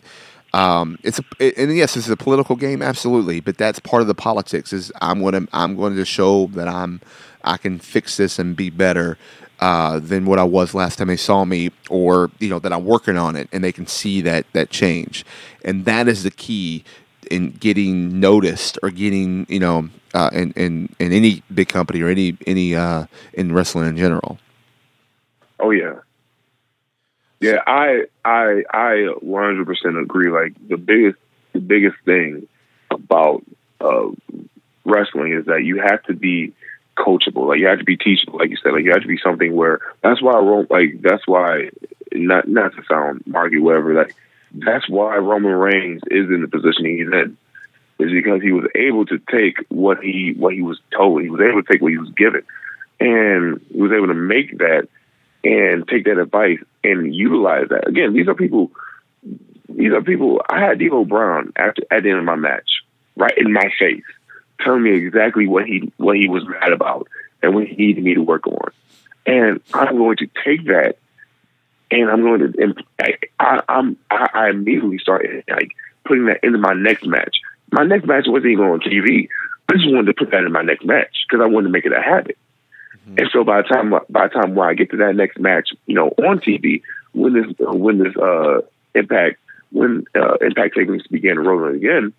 [0.55, 4.15] Um, it's a, and yes, it's a political game, absolutely, but that's part of the
[4.15, 4.73] politics.
[4.73, 7.01] Is I'm going to I'm going to show that I'm
[7.45, 9.19] I can fix this and be better
[9.63, 12.85] uh, than what I was last time they saw me, or you know that I'm
[12.85, 15.25] working on it, and they can see that that change,
[15.65, 16.83] and that is the key
[17.31, 22.09] in getting noticed or getting you know uh, in, in in any big company or
[22.09, 24.37] any any uh, in wrestling in general.
[25.61, 25.95] Oh yeah.
[27.39, 30.29] Yeah, I I I 100% agree.
[30.29, 31.19] Like the biggest
[31.53, 32.49] the biggest thing
[32.91, 33.45] about
[33.81, 34.09] uh,
[34.85, 36.53] wrestling is that you have to be
[36.97, 37.49] coachable.
[37.49, 38.39] Like you have to be teachable.
[38.39, 40.67] Like you said, like you have to be something where that's why Rome.
[40.71, 41.71] Like that's why
[42.13, 43.95] not not to sound marky whatever.
[43.95, 44.15] Like
[44.53, 47.37] that's why Roman Reigns is in the position he's in.
[47.99, 51.23] Is because he was able to take what he what he was told.
[51.23, 52.43] He was able to take what he was given,
[52.99, 54.89] and he was able to make that
[55.45, 57.89] and take that advice and utilize that.
[57.89, 58.73] Again, these are people.
[59.69, 60.43] These are people.
[60.49, 62.83] I had D'Lo Brown after at the end of my match,
[63.17, 64.05] right in my face,
[64.63, 67.09] telling me exactly what he what he was mad about
[67.43, 68.73] and what he needed me to work on.
[69.27, 70.97] And I'm going to take that,
[71.91, 72.63] and I'm going to.
[72.63, 73.97] And I, I, I'm.
[74.11, 75.71] I, I immediately started like
[76.05, 77.37] putting that into my next match.
[77.71, 79.29] My next match wasn't even on TV.
[79.69, 81.87] I just wanted to put that in my next match because I wanted to make
[81.87, 82.37] it a habit.
[83.07, 85.71] And so by the time by the time when I get to that next match,
[85.87, 86.83] you know, on TV,
[87.13, 88.61] when this when this uh,
[88.95, 89.39] impact
[89.71, 92.13] when uh, impact takings began rolling again,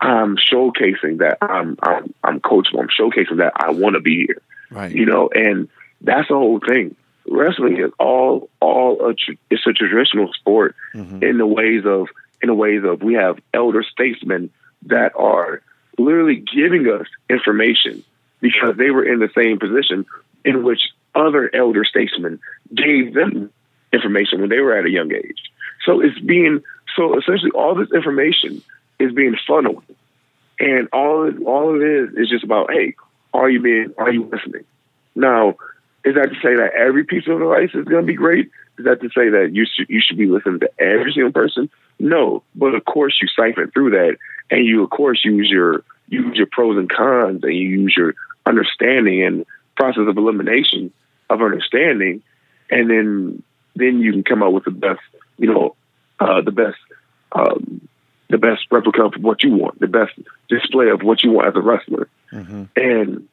[0.00, 2.80] I'm showcasing that I'm I'm I'm coachable.
[2.80, 4.42] I'm showcasing that I want to be here.
[4.70, 4.92] Right.
[4.92, 5.68] You know, and
[6.00, 6.96] that's the whole thing.
[7.26, 11.22] Wrestling is all all a tr- it's a traditional sport mm-hmm.
[11.22, 12.08] in the ways of
[12.42, 14.50] in the ways of we have elder statesmen
[14.82, 15.62] that are
[15.98, 18.04] literally giving us information
[18.40, 20.04] because they were in the same position
[20.44, 22.40] in which other elder statesmen
[22.74, 23.50] gave them
[23.92, 25.50] information when they were at a young age.
[25.86, 26.62] So it's being
[26.96, 28.62] so essentially all this information
[28.98, 29.84] is being funneled,
[30.58, 32.94] and all all it is is just about hey,
[33.32, 34.64] are you being are you listening?
[35.14, 35.56] Now,
[36.04, 38.50] is that to say that every piece of advice is going to be great?
[38.78, 41.70] Is that to say that you should you should be listening to every single person?
[41.98, 44.16] No, but of course you siphon through that,
[44.50, 48.14] and you of course use your use your pros and cons, and you use your
[48.46, 50.92] understanding and process of elimination
[51.30, 52.22] of understanding,
[52.70, 53.42] and then
[53.76, 55.00] then you can come up with the best,
[55.36, 55.74] you know,
[56.20, 56.76] uh, the best,
[57.32, 57.88] um,
[58.34, 60.12] the best replica of what you want, the best
[60.48, 62.08] display of what you want as a wrestler,
[62.74, 63.28] and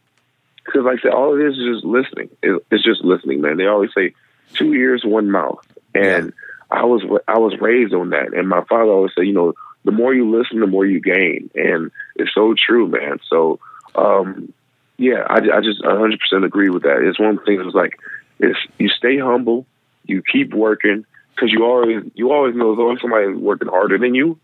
[0.63, 2.29] because like I said, all it is is just listening.
[2.43, 3.57] It, it's just listening, man.
[3.57, 4.13] They always say
[4.53, 6.33] two ears, one mouth, and
[6.69, 8.35] I was I was raised on that.
[8.35, 9.53] And my father always said, you know,
[9.85, 13.19] the more you listen, the more you gain, and it's so true, man.
[13.27, 13.59] So,
[13.95, 14.53] um,
[14.97, 17.01] yeah, I, I just 100 percent agree with that.
[17.01, 17.63] It's one of the things.
[17.65, 17.99] It's like
[18.37, 19.65] it's you stay humble,
[20.05, 24.13] you keep working, because you always you always know there's always somebody working harder than
[24.13, 24.37] you,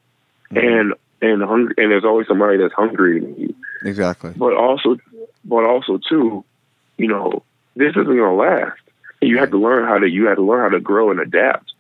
[0.52, 0.58] Mm-hmm.
[0.58, 4.32] and and hungry, and there's always somebody that's hungrier than you Exactly.
[4.36, 4.98] but also,
[5.44, 6.44] but also too,
[6.98, 7.44] you know,
[7.76, 8.80] this isn't going to last.
[9.22, 11.74] You have to learn how to you have to learn how to grow and adapt.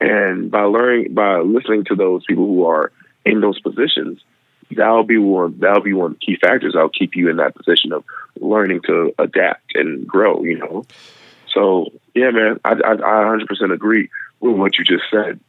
[0.00, 2.92] And by learning by listening to those people who are
[3.26, 4.20] in those positions,
[4.70, 7.54] that'll be one that'll be one of the key factors that'll keep you in that
[7.54, 8.04] position of
[8.40, 10.44] learning to adapt and grow.
[10.44, 10.86] You know,
[11.52, 14.08] so yeah, man, I I, I 100% agree
[14.40, 15.40] with what you just said.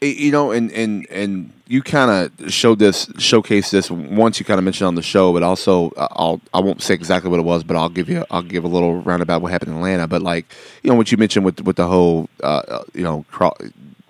[0.00, 4.38] You know, and and and you kind of showed this, showcased this once.
[4.38, 7.30] You kind of mentioned on the show, but also uh, I'll I won't say exactly
[7.30, 9.76] what it was, but I'll give you I'll give a little roundabout what happened in
[9.78, 10.06] Atlanta.
[10.06, 10.46] But like
[10.82, 13.56] you know what you mentioned with with the whole uh, uh, you know cro-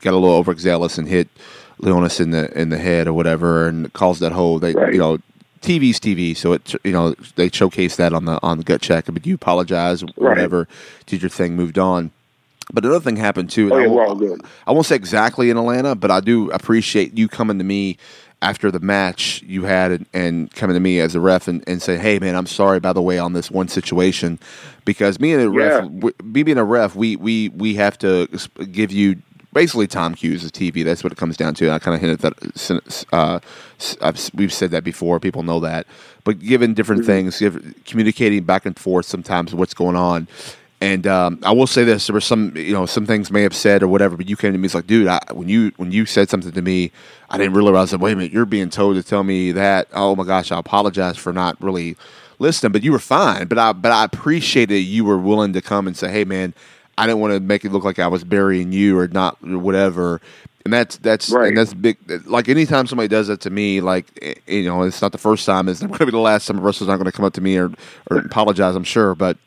[0.01, 1.29] got a little overzealous and hit
[1.79, 4.93] Leonis in the in the head or whatever, and caused that whole they Right.
[4.93, 5.19] you know.
[5.61, 9.07] TV's TV, so it you know they showcased that on the on the gut check,
[9.13, 10.69] but you apologize, whatever,
[11.07, 12.13] did your thing, moved on.
[12.73, 13.73] But another thing happened too.
[13.73, 14.43] Oh, I yeah, we're all good.
[14.67, 17.97] I won't say exactly in Atlanta, but I do appreciate you coming to me
[18.41, 21.81] after the match you had and, and coming to me as a ref and, and
[21.83, 24.39] say, "Hey, man, I'm sorry by the way on this one situation,"
[24.85, 26.11] because me and a ref, Yeah.
[26.23, 28.29] me being a ref, we we we have to
[28.71, 29.17] give you
[29.55, 30.85] basically Tom cues as TV.
[30.85, 31.71] That's what it comes down to.
[31.71, 33.41] I kind of hinted that uh,
[34.03, 35.19] I've, we've said that before.
[35.19, 35.87] People know that,
[36.23, 40.29] but given different things, give, communicating back and forth sometimes what's going on.
[40.81, 43.55] And um, I will say this: there were some, you know, some things may have
[43.55, 45.91] said or whatever, but you came to me, it's like, dude, I, when you when
[45.91, 46.93] you said something to me,
[47.31, 47.99] I didn't realize that.
[47.99, 49.89] Wait a minute, you're being told to tell me that.
[49.93, 51.97] Oh my gosh, I apologize for not really
[52.39, 53.49] listening, but you were fine.
[53.49, 56.55] But I but I appreciated you were willing to come and say, hey man,
[56.97, 59.59] I didn't want to make it look like I was burying you or not or
[59.59, 60.21] whatever.
[60.65, 61.49] And that's that's Right.
[61.49, 61.97] and that's big.
[62.27, 65.45] Like anytime somebody does that to me, like eh, you know, it's not the first
[65.45, 65.69] time.
[65.69, 66.61] It's not going to be the last time.
[66.61, 67.73] Wrestler's not going to come up to me or
[68.11, 68.77] or apologize.
[68.77, 69.39] I'm sure, but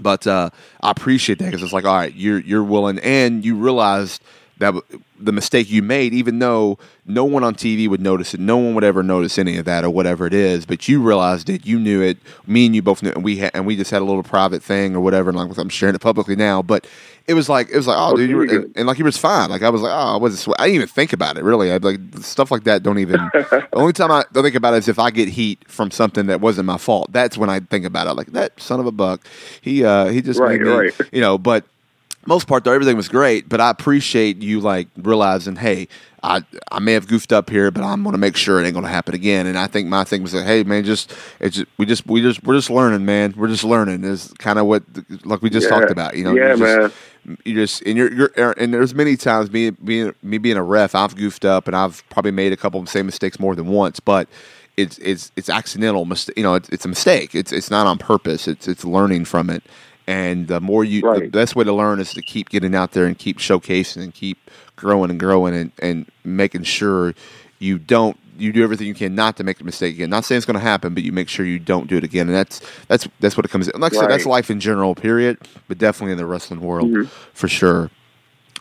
[0.00, 0.50] but uh,
[0.80, 4.22] I appreciate that because it's like, all right, you're you're willing, and you realized
[4.62, 4.74] that
[5.20, 8.74] the mistake you made, even though no one on TV would notice it, no one
[8.74, 11.78] would ever notice any of that or whatever it is, but you realized it, you
[11.78, 12.16] knew it,
[12.46, 14.22] me and you both knew, it, and we ha- and we just had a little
[14.22, 16.86] private thing or whatever, and like I'm sharing it publicly now, but
[17.28, 19.02] it was like it was like, oh, Oh, dude, you were, and, and like he
[19.04, 21.44] was fine, like I was like, oh, I wasn't, I didn't even think about it
[21.44, 22.82] really, I like stuff like that.
[22.82, 23.20] Don't even.
[23.32, 26.26] the only time I don't think about it is if I get heat from something
[26.26, 27.12] that wasn't my fault.
[27.12, 29.24] That's when I think about it, like that son of a buck.
[29.60, 30.94] He uh he just Right, made me, right.
[31.12, 31.64] you know, but
[32.26, 35.88] most part though everything was great but i appreciate you like realizing hey
[36.22, 38.74] i i may have goofed up here but i'm going to make sure it ain't
[38.74, 39.46] going to happen again.
[39.46, 42.20] And i think my thing was like hey man just it's just, we just we
[42.22, 43.34] just we're just learning man.
[43.36, 44.82] We're just learning is kind of what
[45.24, 45.78] like we just Yeah.
[45.78, 46.92] talked about you know Yeah, man.
[47.44, 50.62] you just and you're, you're er, and there's many times me being me being a
[50.62, 53.54] ref i've goofed up and i've probably made a couple of the same mistakes more
[53.56, 54.28] than once but
[54.76, 57.34] it's it's it's accidental you know it's, it's a mistake.
[57.34, 58.48] It's it's not on purpose.
[58.48, 59.62] It's it's learning from it
[60.06, 63.06] and the more you the best way to learn is to keep getting out there
[63.06, 67.14] and keep showcasing and keep growing and growing and, and making sure
[67.58, 70.10] you don't you do everything you can not to make a mistake again.
[70.10, 72.26] Not saying it's going to happen, but you make sure you don't do it again.
[72.28, 73.72] And that's that's that's what it comes.
[73.74, 75.38] Like I said, that's life in general, period.
[75.68, 77.06] But definitely in the wrestling world, Mhm.
[77.34, 77.90] for sure.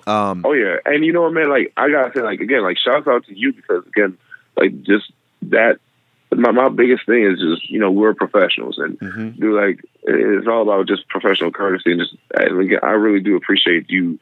[0.08, 1.50] Um, Oh yeah, and you know what, man?
[1.50, 4.18] Like I gotta say, like again, like shouts out to you because again,
[4.58, 5.12] like just
[5.44, 5.80] that.
[6.34, 9.40] My my biggest thing is just you know we're professionals and mhm.
[9.40, 13.36] do like it's all about just professional courtesy and just and again, I really do
[13.36, 14.20] appreciate you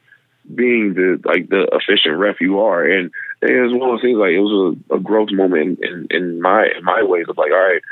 [0.52, 3.10] being the like the efficient ref you are and
[3.42, 6.06] it was one of those things like it was a, a growth moment in, in,
[6.10, 7.82] in my in my ways of like all right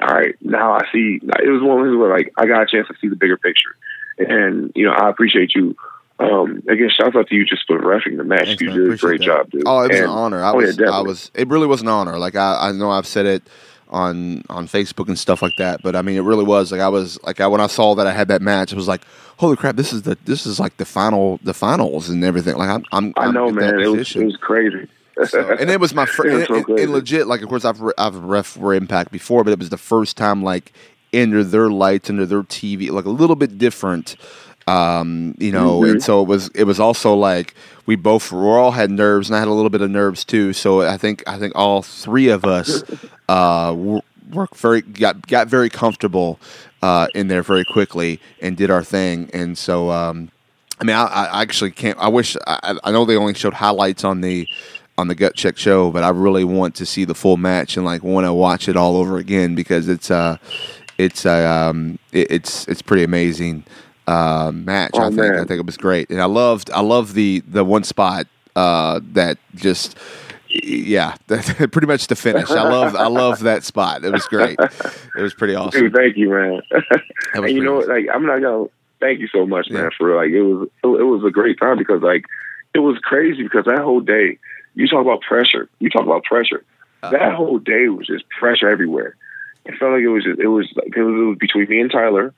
[0.00, 2.66] all right now I see it was one of those where like I got a
[2.66, 3.76] chance to see the bigger picture
[4.18, 5.76] and you know I appreciate you
[6.22, 8.78] um again shouts out to you just for refing the match Thanks, you man.
[8.78, 9.24] did a great that.
[9.26, 10.42] job dude Oh, it was an honor.
[10.42, 11.30] I oh, yeah, was, I was.
[11.34, 12.18] It really was an honor.
[12.18, 13.42] Like I, I know I've said it
[13.88, 16.72] on on Facebook and stuff like that, but I mean, it really was.
[16.72, 18.88] Like I was, like I when I saw that I had that match, I was
[18.88, 19.02] like,
[19.36, 22.56] holy crap, this is the this is like the final, the finals and everything.
[22.56, 24.88] Like I'm, I'm I I'm know man it was, it was crazy
[25.26, 27.26] So- and it was my It first, and, so and- and legit.
[27.26, 30.16] Like, of course, I've re- I've ref for Impact before, but it was the first
[30.16, 30.72] time like
[31.14, 34.16] under their lights, under their TV, like a little bit different.
[34.66, 35.90] Um, you know, Mhm.
[35.90, 36.48] and so it was.
[36.54, 37.54] It was also like
[37.86, 40.52] we both we all had nerves, and I had a little bit of nerves too.
[40.52, 42.82] So I think I think all three of us
[43.28, 44.02] uh, were,
[44.32, 46.38] were very got got very comfortable
[46.82, 49.30] uh, in there very quickly and did our thing.
[49.32, 50.30] And so um,
[50.80, 51.98] I mean, I, I actually can't.
[51.98, 54.46] I wish I, I know they only showed highlights on the
[54.98, 57.84] on the gut check show, but I really want to see the full match and
[57.84, 60.36] like want to watch it all over again because it's uh
[60.98, 63.64] it's uh, um it, it's it's pretty amazing
[64.06, 64.92] uh, match.
[64.94, 67.64] Oh, I think I think it was great, and I loved I love the the
[67.64, 68.26] one spot
[68.56, 69.96] uh that just.
[70.54, 72.50] Yeah, pretty much the finish.
[72.50, 74.04] I love, I love that spot.
[74.04, 74.58] It was great.
[75.16, 75.80] It was pretty awesome.
[75.80, 76.60] Dude, thank you, man.
[77.34, 77.94] And you know, what, awesome.
[77.94, 78.66] like I'm not gonna
[79.00, 79.84] thank you so much, man.
[79.84, 79.88] Yeah.
[79.96, 82.24] For like it was, it, it was a great time because like
[82.74, 84.38] it was crazy because that whole day,
[84.74, 85.68] you talk about pressure.
[85.80, 86.64] You talk about pressure.
[87.02, 89.16] Uh, that whole day was just pressure everywhere.
[89.64, 91.80] It felt like it was just, it was like it was, it was between me
[91.80, 92.34] and Tyler.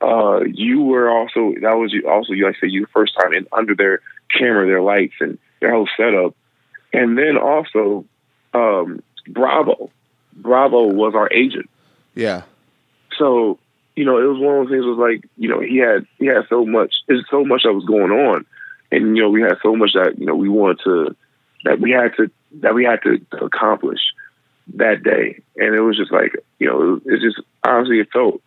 [0.00, 3.46] Uh, you were also that was also you like I said you first time in
[3.52, 4.00] under their
[4.36, 6.34] camera, their lights, and their whole setup,
[6.92, 8.04] and then also
[8.52, 9.90] um, Bravo.
[10.34, 11.70] Bravo was our agent.
[12.14, 12.42] Yeah,
[13.18, 13.58] So,
[13.94, 16.26] you know, it was one of those things was like, you know, he had he
[16.26, 18.46] had so much there's so much that was going on.
[18.92, 21.16] And, you know, we had so much that, you know, we wanted to
[21.64, 24.00] that we had to that we had to accomplish
[24.74, 25.42] that day.
[25.56, 28.40] And it was just like, you know, it, was- it's just honestly it felt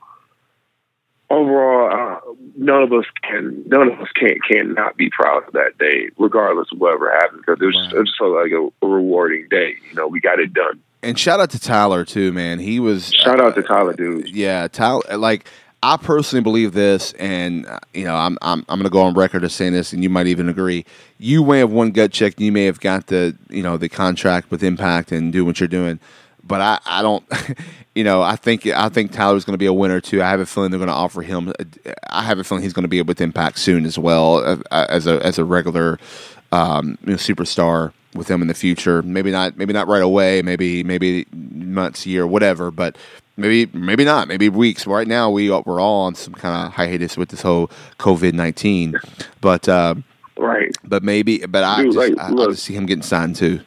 [1.30, 2.20] overall uh,
[2.58, 6.10] none of us can none of us can can not be proud of that day,
[6.18, 8.02] regardless of whatever happened, because it was Right.
[8.02, 9.76] it just felt like a, a rewarding day.
[9.90, 10.80] You know, we got it done.
[11.04, 12.60] and shout out to Tyler too, man.
[12.60, 14.30] He was Shout out to Tyler, dude.
[14.30, 15.18] Yeah, Tyler.
[15.18, 15.46] Like
[15.82, 19.14] I personally believe this, and uh, you know, I'm I'm I'm going to go on
[19.14, 20.84] record as saying this, and you might even agree.
[21.20, 24.52] You may have won gut check, you may have got the you know the contract
[24.52, 26.00] with Impact and do what you're doing,
[26.50, 27.24] but I I don't.
[27.96, 30.22] You know, I think I think Tyler's going to be a winner too.
[30.22, 31.52] I have a feeling they're going to offer him.
[32.08, 35.06] I have a feeling he's going to be able with Impact soon as well as
[35.06, 36.00] a as a regular
[36.54, 39.02] um, you know, superstar with them in the future.
[39.02, 40.42] Maybe not maybe not right away.
[40.42, 42.72] Maybe maybe months, year, whatever.
[42.72, 42.98] But
[43.38, 44.28] maybe maybe not.
[44.28, 44.88] Maybe weeks.
[44.88, 48.96] Right now, we we're all on some kind of hiatus with this whole COVID nineteen,
[49.42, 49.96] but uh,
[50.38, 50.72] right.
[50.84, 51.40] but maybe.
[51.40, 53.62] But I Dude, just, like, I, I just see him getting signed too.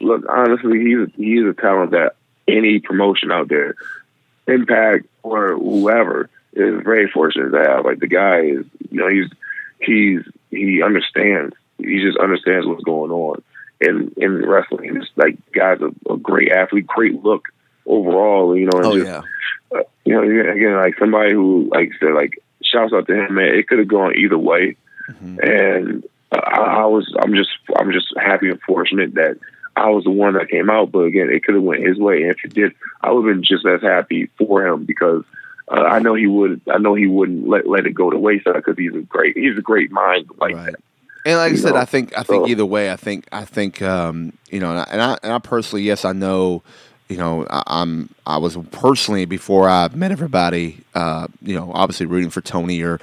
[0.00, 2.16] Look, honestly, he's he's a talent that
[2.46, 3.74] any promotion out there,
[4.46, 7.84] Impact or whoever, is very fortunate to have.
[7.84, 9.30] Like the guy is, you know, he's
[9.80, 10.20] he's
[10.50, 11.54] he understands.
[11.78, 13.42] He just understands what's going on
[13.80, 14.96] in in wrestling.
[14.96, 17.44] It's like guy's a, a great athlete, great look
[17.86, 18.56] overall.
[18.56, 19.22] You know, and Oh just, yeah,
[19.78, 23.34] uh, you know, again, again, like somebody who, like said, like shouts out to him,
[23.34, 23.54] man.
[23.54, 24.76] It could have gone either way,
[25.10, 25.38] Mm-hmm.
[25.42, 27.48] and uh, I, I was, I'm just,
[27.78, 29.38] I'm just happy and fortunate that
[29.78, 30.92] I was the one that came out.
[30.92, 33.34] But again, it could have went his way, and if it did, I would have
[33.34, 35.24] been just as happy for him because
[35.70, 38.54] uh, I know he would, I know he wouldn't let let it go to wayside
[38.54, 40.66] because he's a great, he's a great mind like right.
[40.72, 40.80] that.
[41.26, 43.44] And like I said, know, I think I think so- either way, I think I
[43.44, 46.62] think um, you know, and I, and I and I personally, yes, I know,
[47.08, 52.06] you know, I, I'm I was personally before I met everybody, uh, you know, obviously
[52.06, 53.00] rooting for Tony or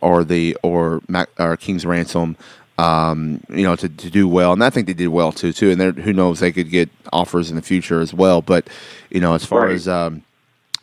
[0.00, 2.36] or the or Mac, or King's Ransom,
[2.80, 5.70] um, you know, to, to do well, and I think they did well too, too.
[5.70, 8.42] And who knows, they could get offers in the future as well.
[8.42, 8.68] But
[9.10, 9.72] you know, as far Right.
[9.74, 10.22] as um,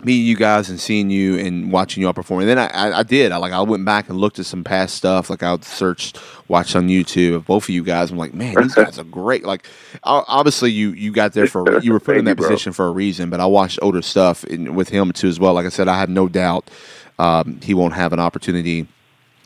[0.03, 2.41] meeting you guys and seeing you and watching you all perform.
[2.41, 3.31] And then I, I, I did.
[3.31, 5.29] I like I went back and looked at some past stuff.
[5.29, 8.11] Like I searched, watched on YouTube of both of you guys.
[8.11, 9.43] I'm like, man, these guys are great.
[9.43, 9.65] Like
[10.03, 13.29] obviously you you got there for you were put in that position for a reason.
[13.31, 15.53] But I watched older stuff in, with him too as well.
[15.53, 16.69] Like I said, I have no doubt
[17.17, 18.87] um, he won't have an opportunity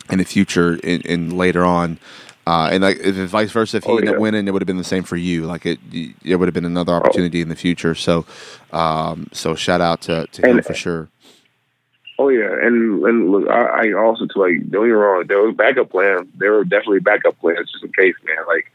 [0.09, 1.97] in the future and later on.
[2.47, 4.67] Uh, and like if vice versa, if he Oh, ended up winning, it would have
[4.67, 5.45] been the same for you.
[5.45, 5.79] Like it,
[6.23, 7.93] it would have been another opportunity in the future.
[7.93, 8.25] So,
[8.73, 11.09] um, so shout out to, to him for sure.
[12.17, 15.41] Oh yeah, and and look, I, I also too like don't get me wrong, there
[15.41, 16.27] was backup plans.
[16.35, 18.45] There were definitely backup plans just in case, man.
[18.47, 18.71] Like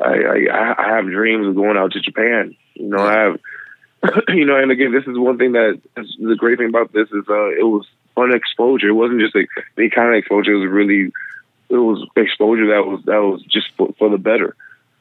[0.00, 2.56] I I, I have dreams of going out to Japan.
[2.74, 3.40] You know, I have
[4.28, 7.08] you know, and again, this is one thing that is the great thing about this
[7.08, 8.88] is uh, it was fun exposure.
[8.88, 10.52] It wasn't just like any kind of exposure.
[10.52, 11.12] It was really
[11.68, 14.56] it was exposure that was that was just for, for the better.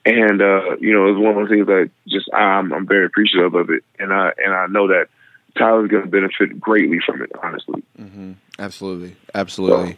[0.06, 3.06] And uh, you know, it was one of those things that just I'm I'm very
[3.06, 5.08] appreciative of it, and I and I know that
[5.58, 7.32] Tyler's going to benefit greatly from it.
[7.42, 7.84] Honestly.
[8.60, 9.98] Absolutely, absolutely.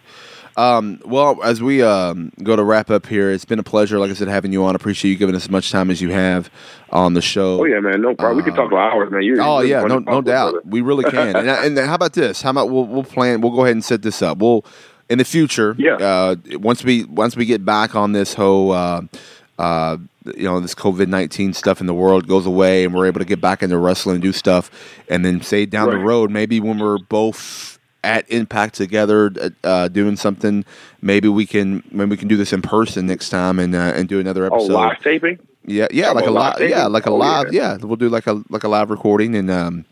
[0.58, 4.12] Um, well, as we um, go to wrap up here, it's been a pleasure, like
[4.12, 4.76] I said, having you on.
[4.76, 6.50] Appreciate you giving us as much time as you have
[6.90, 7.62] on the show.
[7.62, 8.02] Oh yeah, man.
[8.02, 8.38] No problem.
[8.38, 9.22] we can talk for hours, man.
[9.22, 10.66] You're, Oh you're yeah, no, no doubt.
[10.66, 11.36] We really can.
[11.38, 12.42] and, and how about this?
[12.42, 13.40] How about we'll, we'll plan?
[13.40, 14.40] We'll go ahead and set this up.
[14.40, 14.66] We'll
[15.10, 15.76] in the future.
[15.78, 15.96] Yeah.
[15.96, 18.72] Uh, once we once we get back on this whole.
[18.72, 19.02] Uh,
[19.58, 19.98] uh,
[20.36, 23.26] you know this COVID nineteen stuff in the world goes away, and we're able to
[23.26, 24.70] get back into wrestling and do stuff,
[25.10, 29.32] and then say down the road, maybe when we're both at Impact together,
[29.66, 30.64] uh, doing something,
[31.02, 34.08] maybe we can maybe we can do this in person next time and uh, and
[34.08, 34.74] do another Oh, episode.
[34.74, 35.40] live taping.
[35.66, 37.72] Yeah, yeah, Oh, like a live live, yeah, like a Oh, live, yeah.
[37.80, 37.86] yeah.
[37.86, 39.86] We'll do like a like a live recording, and um,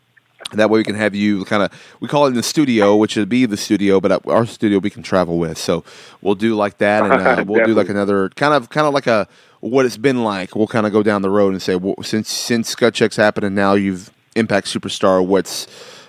[0.54, 3.16] that way we can have you kind of we call it in the studio, which
[3.16, 5.58] would be the studio, but our studio we can travel with.
[5.58, 5.84] So
[6.22, 9.08] we'll do like that, and uh, we'll do like another kind of kind of like
[9.08, 9.28] a
[9.60, 10.56] what it's been like.
[10.56, 13.46] We'll kind of go down the road and say, well, since since gut checks happened,
[13.46, 15.68] and now you've Impact Superstar, what's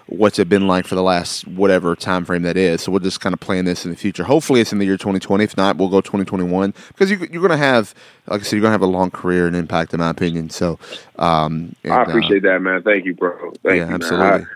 [0.08, 2.82] what's it been like for the last whatever time frame that is.
[2.82, 4.24] So we'll just kind of plan this in the future.
[4.24, 5.44] Hopefully it's in the year 2020.
[5.44, 7.94] If not, we'll go 2021 because you, you're going to have,
[8.26, 10.50] like I said, you're going to have a long career and impact, in my opinion.
[10.50, 10.78] So
[11.16, 12.82] um, and, I uh, appreciate that, man.
[12.82, 13.52] Thank you, bro.
[13.62, 14.46] Thank yeah, you, absolutely.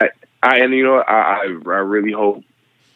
[0.00, 0.08] I,
[0.42, 0.96] I and you know.
[0.96, 2.42] I, I I really hope,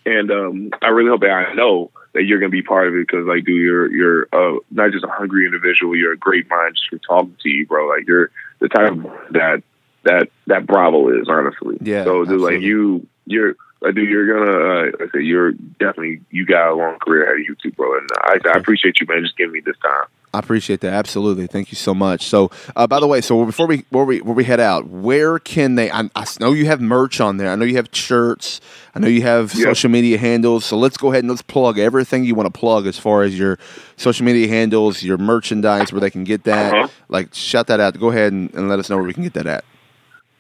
[0.05, 3.07] and um, I really hope that I know that you're gonna be part of it
[3.07, 5.97] because, like, dude, you're you're uh, not just a hungry individual.
[5.97, 7.89] You're a great mind just from talking to you, bro.
[7.89, 9.63] Like, you're the type of that
[10.09, 11.79] that that Bravo is, honestly.
[11.81, 13.55] Yeah, So, dude, like you, you're.
[13.81, 14.59] Dude, you're gonna.
[14.59, 17.97] Uh, I said you're definitely you got a long career ahead of you too, bro.
[17.97, 19.23] And I, I appreciate you, man.
[19.23, 20.07] Just giving me this time.
[20.35, 20.93] I appreciate that.
[20.95, 21.47] Absolutely.
[21.47, 22.27] Thank you so much.
[22.27, 25.39] So, uh, by the way, so before we before we before we head out, where
[25.39, 25.93] can they?
[25.93, 27.51] I, I know you have merch on there.
[27.51, 28.61] I know you have shirts.
[28.97, 29.67] I know you have Yeah.
[29.67, 30.65] social media handles.
[30.65, 33.39] So let's go ahead and let's plug everything you want to plug as far as
[33.39, 33.61] your
[33.97, 36.75] social media handles, your merchandise, where they can get that.
[36.75, 36.89] Uh-huh.
[37.09, 37.97] Like, shout that out.
[38.01, 39.65] Go ahead and, and let us know where we can get that at.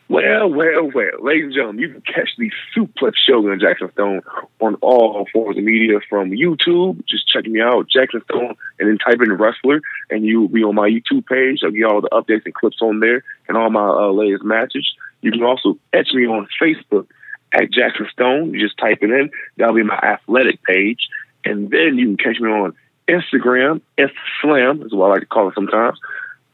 [0.09, 4.23] Well, well, well, ladies and gentlemen, you can catch the Suplex Shogun Jackson Stone
[4.59, 7.05] on all forms of media from YouTube.
[7.07, 10.65] Just check me out, Jackson Stone, and then type in wrestler, and you will be
[10.65, 11.61] on my YouTube page.
[11.63, 14.91] I'll get all the updates and clips on there and all my uh, latest matches.
[15.21, 17.07] You can also catch me on Facebook
[17.53, 18.55] at Jackson Stone.
[18.55, 19.31] You just type it in.
[19.59, 21.09] That'll be my athletic page.
[21.45, 22.75] And then you can catch me on
[23.09, 24.11] Instagram, S
[24.41, 25.99] Slam is what I like to call it sometimes.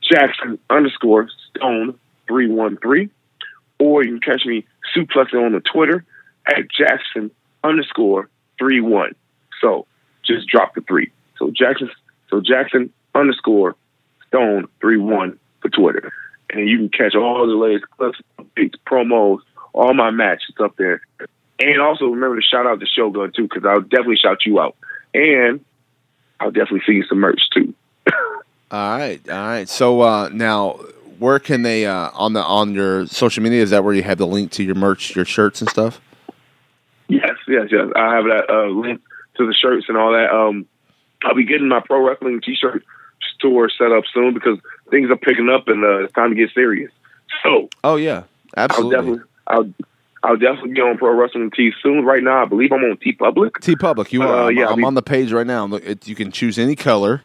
[0.03, 3.11] Jackson underscore Stone 313
[3.79, 4.65] or you can catch me
[4.97, 6.05] suplexing on the Twitter
[6.47, 7.31] at Jackson
[7.63, 8.29] underscore
[8.59, 9.15] three one.
[9.61, 9.87] So
[10.25, 11.11] just drop the three.
[11.39, 11.91] So Jackson
[12.31, 13.77] so Jackson underscore
[14.29, 16.13] Stone three one for Twitter.
[16.51, 19.39] and you can catch all the latest clips, updates, promos,
[19.73, 21.01] all my matches up there.
[21.59, 24.77] And also remember to shout out the Shogun too, because I'll definitely shout you out,
[25.13, 25.65] and
[26.41, 27.75] I'll definitely see you some merch too.
[28.71, 29.69] All right, all right.
[29.69, 30.81] So uh, now,
[31.19, 33.63] where can they uh, on the on your social media?
[33.63, 36.01] Is that where you have the link to your merch, your shirts and stuff?
[37.09, 37.89] Yes, yes, yes.
[37.97, 39.01] I have that uh, link
[39.37, 40.31] to the shirts and all that.
[40.35, 40.67] Um,
[41.25, 42.85] I'll be getting my pro wrestling t-shirt
[43.37, 44.59] store set up soon because
[44.91, 46.91] things are picking up and uh, it's time to get serious.
[47.43, 48.25] So, oh yeah,
[48.57, 48.97] absolutely.
[48.97, 49.75] I'll definitely, I'll,
[50.23, 52.05] I'll definitely be on pro wrestling T soon.
[52.05, 53.61] Right now, I believe I'm on TeePublic.
[53.61, 54.49] T Public, you Uh, are.
[54.49, 55.67] I'm, yeah, I'm we- on the page right now.
[55.67, 57.23] Look, it, you can choose any color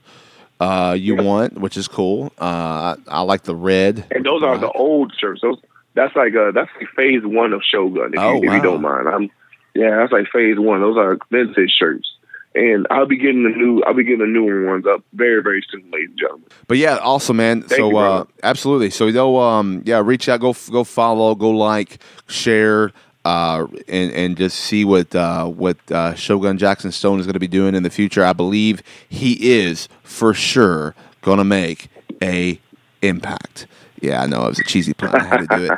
[0.60, 2.34] uh, you want, which is cool.
[2.40, 4.06] Uh, I, like the red.
[4.11, 5.41] And those are the old shirts.
[5.41, 5.57] Those
[5.95, 8.14] that's like uh that's like phase one of Shogun.
[8.14, 8.56] If, Oh, you, if wow.
[8.56, 9.31] you don't mind, I'm
[9.76, 10.81] yeah, that's like phase one.
[10.81, 12.11] Those are vintage shirts.
[12.56, 13.84] And I'll be getting the new.
[13.84, 16.48] I'll be getting the newer ones up very, very soon, ladies and gentlemen.
[16.68, 17.61] But yeah, awesome, man.
[17.61, 18.90] Thank so you, uh, absolutely.
[18.90, 22.91] So they'll um yeah, reach out, go go follow, go like, share,
[23.25, 27.39] uh, and and just see what uh, what uh, Shogun Jackson Stone is going to
[27.39, 28.23] be doing in the future.
[28.23, 31.89] I believe he is for sure going to make
[32.21, 32.59] a
[33.01, 33.67] impact.
[34.01, 35.13] Yeah, I know it was a cheesy pun.
[35.13, 35.71] I had to do it.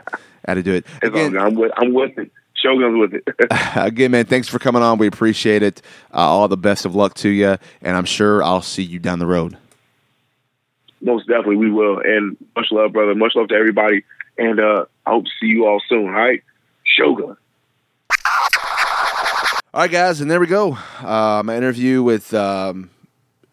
[0.46, 1.38] I had to do it again.
[1.38, 1.72] I'm with.
[1.78, 2.32] I'm with it.
[2.54, 3.24] Shogun's with it.
[3.76, 5.00] Again, man, thanks for coming on.
[5.00, 5.82] We appreciate it.
[6.14, 9.18] Uh, all the best of luck to you, and I'm sure I'll see you down
[9.18, 9.58] the road.
[11.02, 12.00] Most definitely, we will.
[12.00, 13.16] And much love, brother.
[13.16, 14.04] Much love to everybody.
[14.38, 16.06] And uh I hope to see you all soon.
[16.06, 16.44] All right,
[16.98, 17.38] Shogun.
[19.74, 20.78] All right, guys, and there we go.
[21.00, 22.90] Uh, my interview with um,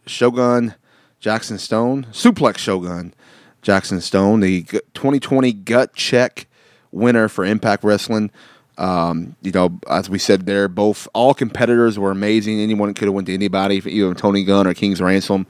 [0.06, 0.74] Shogun
[1.20, 3.14] Jackson Stone, Suplex Shogun
[3.62, 6.46] Jackson Stone, the 2020 Gut Check
[6.90, 8.30] winner for Impact Wrestling.
[8.78, 12.60] Um, you know, as we said there, both all competitors were amazing.
[12.60, 15.46] Anyone could have went to anybody, either Tony Gunn or King's Ransom.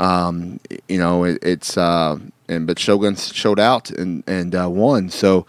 [0.00, 2.18] Um, you know, it, it's uh,
[2.48, 5.10] and but Shogun showed out and and uh, won.
[5.10, 5.46] So,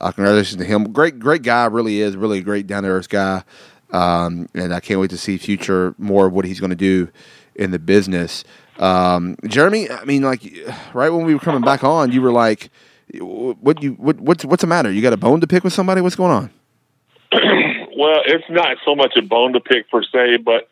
[0.00, 0.92] uh, congratulations to him.
[0.92, 3.42] Great, great guy, really is really a great down to earth guy.
[3.90, 7.08] Um, and I can't wait to see future more of what he's going to do
[7.54, 8.44] in the business.
[8.78, 10.42] Um, Jeremy, I mean, like
[10.92, 12.70] right when we were coming back on, you were like,
[13.14, 14.90] "What you what what's what's the matter?
[14.90, 16.00] You got a bone to pick with somebody?
[16.00, 16.50] What's going on?"
[17.32, 20.68] well, it's not so much a bone to pick per se, but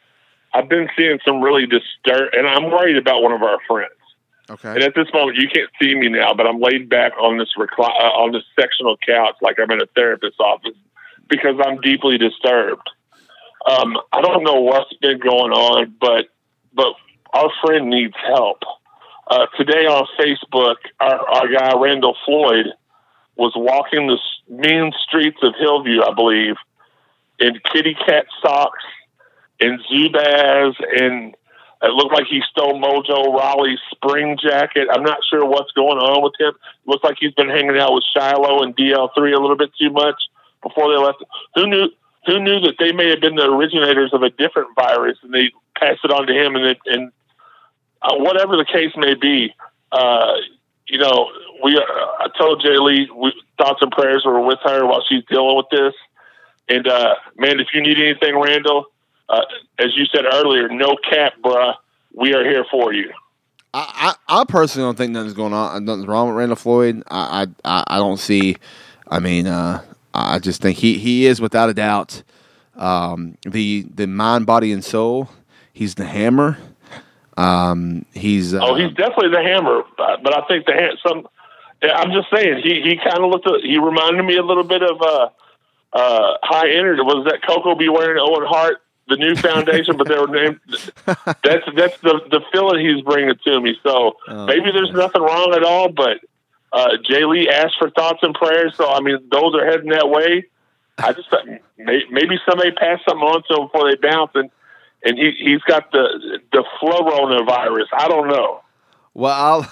[0.53, 3.93] I've been seeing some really disturb, and I'm worried about one of our friends.
[4.51, 4.71] Okay.
[4.71, 7.53] And at this moment, you can't see me now, but I'm laid back on this
[7.59, 10.77] recli- uh, on this sectional couch like I'm in a therapist's office
[11.29, 12.89] because I'm deeply disturbed.
[13.67, 16.27] Um, I don't know what's been going on, but
[16.75, 16.95] but
[17.33, 18.59] our friend needs help.
[19.27, 22.67] Uh, today on Facebook, our, our guy Randall Floyd
[23.37, 24.19] was walking the
[24.49, 26.57] mean streets of Hillview, I believe,
[27.39, 28.85] in kitty cat socks
[29.61, 31.35] and Zubaz, and
[31.85, 34.89] it looked like he stole Mojo Rawley's spring jacket.
[34.91, 36.55] I'm not sure what's going on with him.
[36.87, 40.17] Looks like he's been hanging out with Shiloh and DL3 a little bit too much
[40.63, 41.23] before they left.
[41.55, 41.89] Who knew?
[42.27, 45.51] Who knew that they may have been the originators of a different virus and they
[45.79, 46.57] passed it on to him?
[46.57, 47.13] And it, and
[48.01, 49.55] uh, whatever the case may be,
[49.93, 50.33] uh,
[50.89, 51.31] you know,
[51.63, 51.77] we.
[51.77, 55.57] Uh, I told Jay Lee we, thoughts and prayers were with her while she's dealing
[55.57, 55.95] with this.
[56.69, 58.87] And uh, man, if you need anything, Randall,
[59.35, 59.45] uh,
[59.79, 61.75] as you said earlier, no cap, bruh.
[62.15, 63.11] We are here for you.
[63.73, 65.85] I, I, I personally don't think nothing's going on.
[65.85, 67.03] Nothing's wrong with Randall Floyd.
[67.11, 68.57] I, I, I don't see.
[69.09, 69.83] I mean, uh,
[70.15, 72.23] I just think he, he is without a doubt
[72.77, 75.29] um, the the mind, body, and soul.
[75.73, 76.59] He's the hammer.
[77.37, 81.27] Um, he's uh, Oh, he's definitely the hammer, but, but I think the ham- some.
[81.83, 83.49] I'm just saying he he kind of looked.
[83.63, 85.29] He reminded me a little bit of uh,
[85.93, 87.03] uh, high energy.
[87.03, 87.89] Was that Koko B.
[87.89, 89.97] wearing Owen Hart, the new foundation?
[89.97, 90.61] but they were named.
[91.07, 93.77] That's that's the the feeling he's bringing to me.
[93.83, 96.19] So Oh, maybe there's nothing wrong at all, but
[96.73, 98.75] uh, Jay Lee asked for thoughts and prayers.
[98.77, 100.47] So I mean, those are heading that way.
[100.99, 101.29] I just
[101.79, 104.51] may- maybe somebody passed something on to him before they bounce, and
[105.05, 106.65] and he he's got the the
[107.47, 107.89] virus.
[107.93, 108.61] I don't know.
[109.13, 109.67] Well,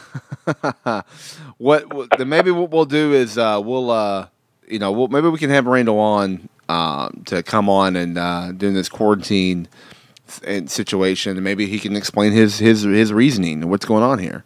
[0.87, 1.03] I'll
[1.59, 4.29] what, what then maybe what we'll do is uh, we'll uh,
[4.69, 8.53] you know we'll, maybe we can have Randall on um, to come on and uh,
[8.53, 9.69] during this quarantine
[10.45, 14.19] and situation, and maybe he can explain his his his reasoning and what's going on
[14.19, 14.45] here.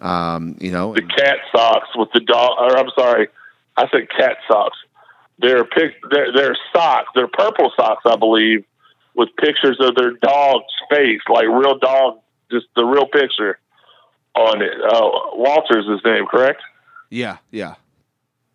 [0.00, 2.50] Um, you know, the cat socks with the dog.
[2.58, 3.28] Or I'm sorry,
[3.76, 4.76] I said cat socks.
[5.38, 5.94] They're pic.
[6.10, 7.08] They're, they're socks.
[7.14, 8.64] They're purple socks, I believe,
[9.14, 12.20] with pictures of their dog's face, like real dog,
[12.50, 13.58] just the real picture
[14.34, 14.72] on it.
[14.72, 16.62] Uh, Walter's his name, correct?
[17.10, 17.74] yeah, yeah.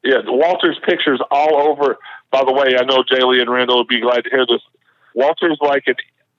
[0.03, 1.97] Yeah, Walter's pictures all over.
[2.31, 4.61] By the way, I know Jay Lee and Randall would be glad to hear this.
[5.13, 5.95] Walter's like an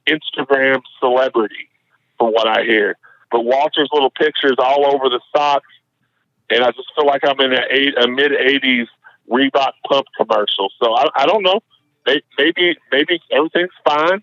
[0.08, 1.68] Instagram celebrity,
[2.18, 2.96] from what I hear.
[3.30, 5.66] But Walter's little pictures all over the socks
[6.52, 8.86] and I just feel like I'm in a, a mid '80s
[9.30, 10.70] Reebok pump commercial.
[10.82, 11.60] So I, I don't know.
[12.36, 14.22] Maybe maybe everything's fine,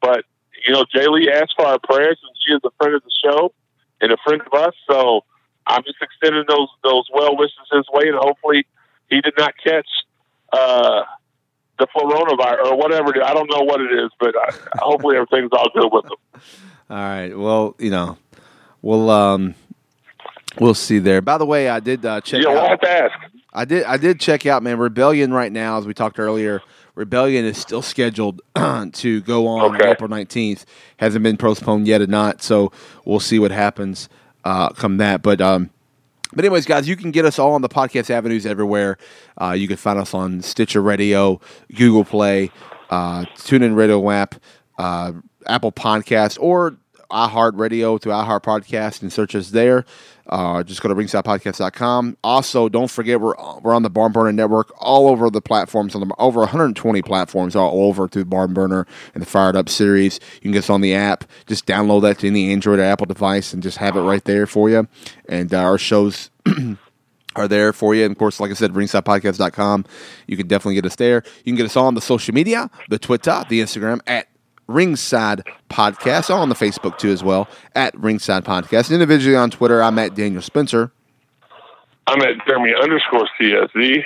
[0.00, 0.24] but
[0.66, 3.12] you know, Jay Lee asked for our prayers, and she is a friend of the
[3.22, 3.52] show
[4.00, 4.74] and a friend of us.
[4.90, 5.24] So
[5.66, 8.66] I'm just extending those those well wishes his way, and hopefully
[9.08, 9.88] he did not catch
[10.52, 11.02] uh,
[11.78, 13.12] the coronavirus or whatever.
[13.24, 16.18] I don't know what it is, but I, hopefully everything's all good with them.
[16.90, 17.32] All right.
[17.32, 18.18] Well, you know,
[18.82, 19.54] we'll um,
[20.58, 21.20] we'll see there.
[21.20, 22.42] By the way, I did uh, check.
[22.42, 23.16] Yeah, have to ask.
[23.52, 23.84] I did.
[23.84, 24.76] I did check out, man.
[24.76, 26.62] Rebellion right now, as we talked earlier.
[26.96, 28.42] Rebellion is still scheduled
[28.92, 29.92] to go on okay.
[29.92, 30.66] April nineteenth.
[30.96, 32.42] Hasn't been postponed yet or not.
[32.42, 32.72] So
[33.04, 34.08] we'll see what happens
[34.44, 35.22] uh, come that.
[35.22, 35.70] But um,
[36.32, 38.98] but anyways, guys, you can get us all on the podcast avenues everywhere.
[39.40, 41.40] Uh, you can find us on Stitcher Radio,
[41.74, 42.50] Google Play,
[42.90, 44.34] uh, TuneIn Radio app,
[44.78, 45.12] uh,
[45.46, 46.76] Apple Podcast, or
[47.10, 49.84] iHeartRadio to iHeart Podcast and search us there.
[50.30, 52.16] Uh, just go to ringsidepodcast.com.
[52.22, 56.06] Also, don't forget we're we're on the Barn Burner Network all over the platforms on
[56.06, 60.20] the over 120 platforms all over through Barn Burner and the Fired Up series.
[60.34, 61.24] You can get us on the app.
[61.46, 64.46] Just download that to any Android or Apple device and just have it right there
[64.46, 64.86] for you.
[65.28, 66.30] And uh, our shows.
[67.36, 68.04] are there for you.
[68.04, 69.84] And of course, like I said, ringsidepodcast.com.
[70.26, 71.22] You can definitely get us there.
[71.38, 74.26] You can get us on the social media, the Twitter, the Instagram at
[74.70, 78.92] Ringside Podcast, on the Facebook too as well at Ringside Podcast.
[78.92, 80.92] Individually on Twitter, I'm at Daniel Spencer.
[82.06, 84.04] I'm at Jeremy underscore CSZ.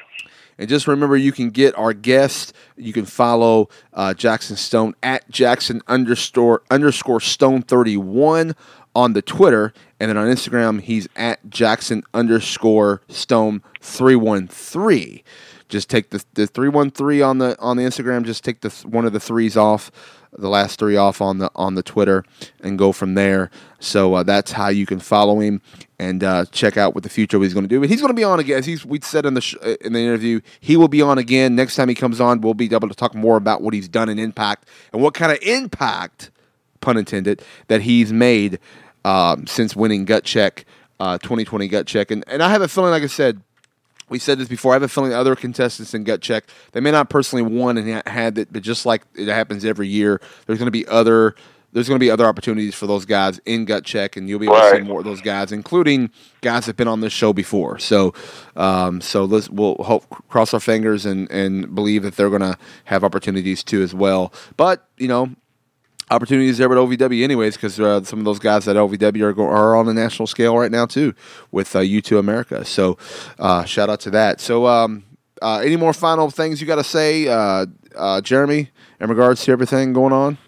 [0.58, 2.54] And just remember, you can get our guest.
[2.76, 8.54] You can follow uh, Jackson Stone at Jackson underscore underscore Stone thirty one
[8.94, 15.24] on the Twitter, and then on Instagram, he's at Jackson underscore Stone three one three.
[15.68, 18.24] Just take the the three one three on the on the Instagram.
[18.24, 19.90] Just take the one of the threes off
[20.38, 22.24] the last three off on the on the Twitter
[22.62, 23.50] and go from there.
[23.80, 25.60] So uh, that's how you can follow him
[25.98, 27.80] and uh, check out what the future he's going to do.
[27.80, 29.92] But he's going to be on again, as he's we said in the sh- in
[29.92, 30.40] the interview.
[30.60, 32.40] He will be on again next time he comes on.
[32.40, 35.32] We'll be able to talk more about what he's done in Impact and what kind
[35.32, 36.30] of impact,
[36.80, 38.58] pun intended, that he's made
[39.04, 40.64] um, since winning Gut Check,
[41.00, 42.10] uh, 2020 Gut Check.
[42.10, 43.42] And and I have a feeling, like I said
[44.08, 44.72] we said this before.
[44.72, 48.06] I have a feeling other contestants in gut check they may not personally won and
[48.06, 51.34] had it, but just like it happens every year, there's going to be other
[51.74, 54.46] there's going to be other opportunities for those guys in gut check, and you'll be
[54.46, 54.70] able right.
[54.70, 56.08] to see more of those guys, including
[56.40, 57.80] guys that've been on this show before.
[57.80, 58.14] So,
[58.54, 62.56] um, so let's we'll hope cross our fingers and and believe that they're going to
[62.84, 64.32] have opportunities too as well.
[64.56, 65.30] But you know,
[66.10, 69.48] opportunities there at OVW anyways because uh, some of those guys at OVW are, go-
[69.48, 71.14] are on the national scale right now too
[71.50, 72.64] with uh, Youtoo America.
[72.64, 72.98] So
[73.38, 74.40] uh, shout out to that.
[74.40, 75.04] So um,
[75.42, 77.66] uh, any more final things you got to say, uh,
[77.96, 78.70] uh, Jeremy,
[79.00, 80.38] in regards to everything going on?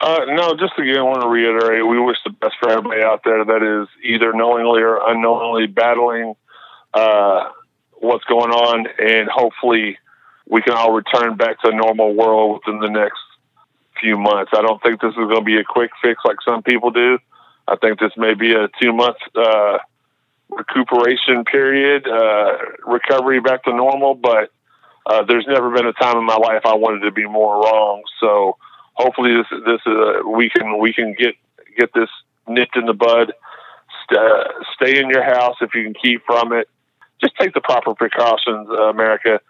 [0.00, 3.20] Uh, no, just again, I want to reiterate: we wish the best for everybody out
[3.22, 6.34] there that is either knowingly or unknowingly battling
[8.00, 9.98] what's going on, and hopefully
[10.48, 13.20] we can all return back to a normal world within the next
[14.00, 14.52] few months.
[14.54, 17.18] I don't think this is going to be a quick fix like some people do.
[17.68, 19.78] I think this may be a two month uh,
[20.50, 24.14] recuperation period, uh, recovery back to normal.
[24.14, 24.50] But
[25.06, 28.02] uh, there's never been a time in my life I wanted to be more wrong.
[28.20, 28.56] So
[28.94, 31.34] hopefully this this is we can we can get
[31.78, 32.08] get this
[32.48, 33.32] nipped in the bud.
[34.10, 34.44] Uh,
[34.74, 36.68] stay in your house if you can keep from it.
[37.20, 39.40] Just take the proper precautions, uh, America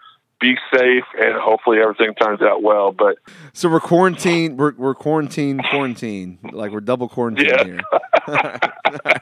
[0.41, 2.91] be safe, and hopefully everything turns out well.
[2.91, 3.17] But
[3.53, 4.57] so we're quarantined.
[4.57, 6.39] We're we're quarantine, quarantine.
[6.51, 7.63] Like we're double quarantined yeah.
[7.63, 7.81] here.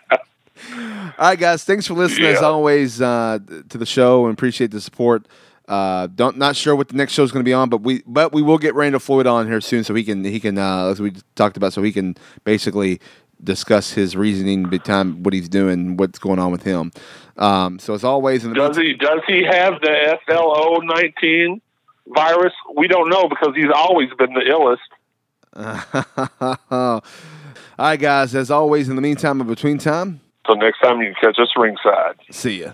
[1.20, 1.64] All right, guys.
[1.64, 2.38] Thanks for listening yeah.
[2.38, 3.40] as always uh,
[3.70, 5.28] to the show, and appreciate the support.
[5.68, 8.02] Uh, don't not sure what the next show is going to be on, but we
[8.08, 10.88] but we will get Randall Floyd on here soon, so he can he can uh,
[10.88, 13.00] as we talked about, so he can basically
[13.44, 16.92] discuss his reasoning behind what he's doing, what's going on with him.
[17.38, 21.62] Um, so as always, in the does he does he have the FLO nineteen
[22.08, 22.54] virus?
[22.76, 24.78] We don't know because he's always been the illest.
[26.72, 27.02] All
[27.78, 28.36] right, guys.
[28.36, 30.22] As always, in the meantime, in between time.
[30.48, 32.16] So next time you can catch us ringside.
[32.32, 32.74] See ya.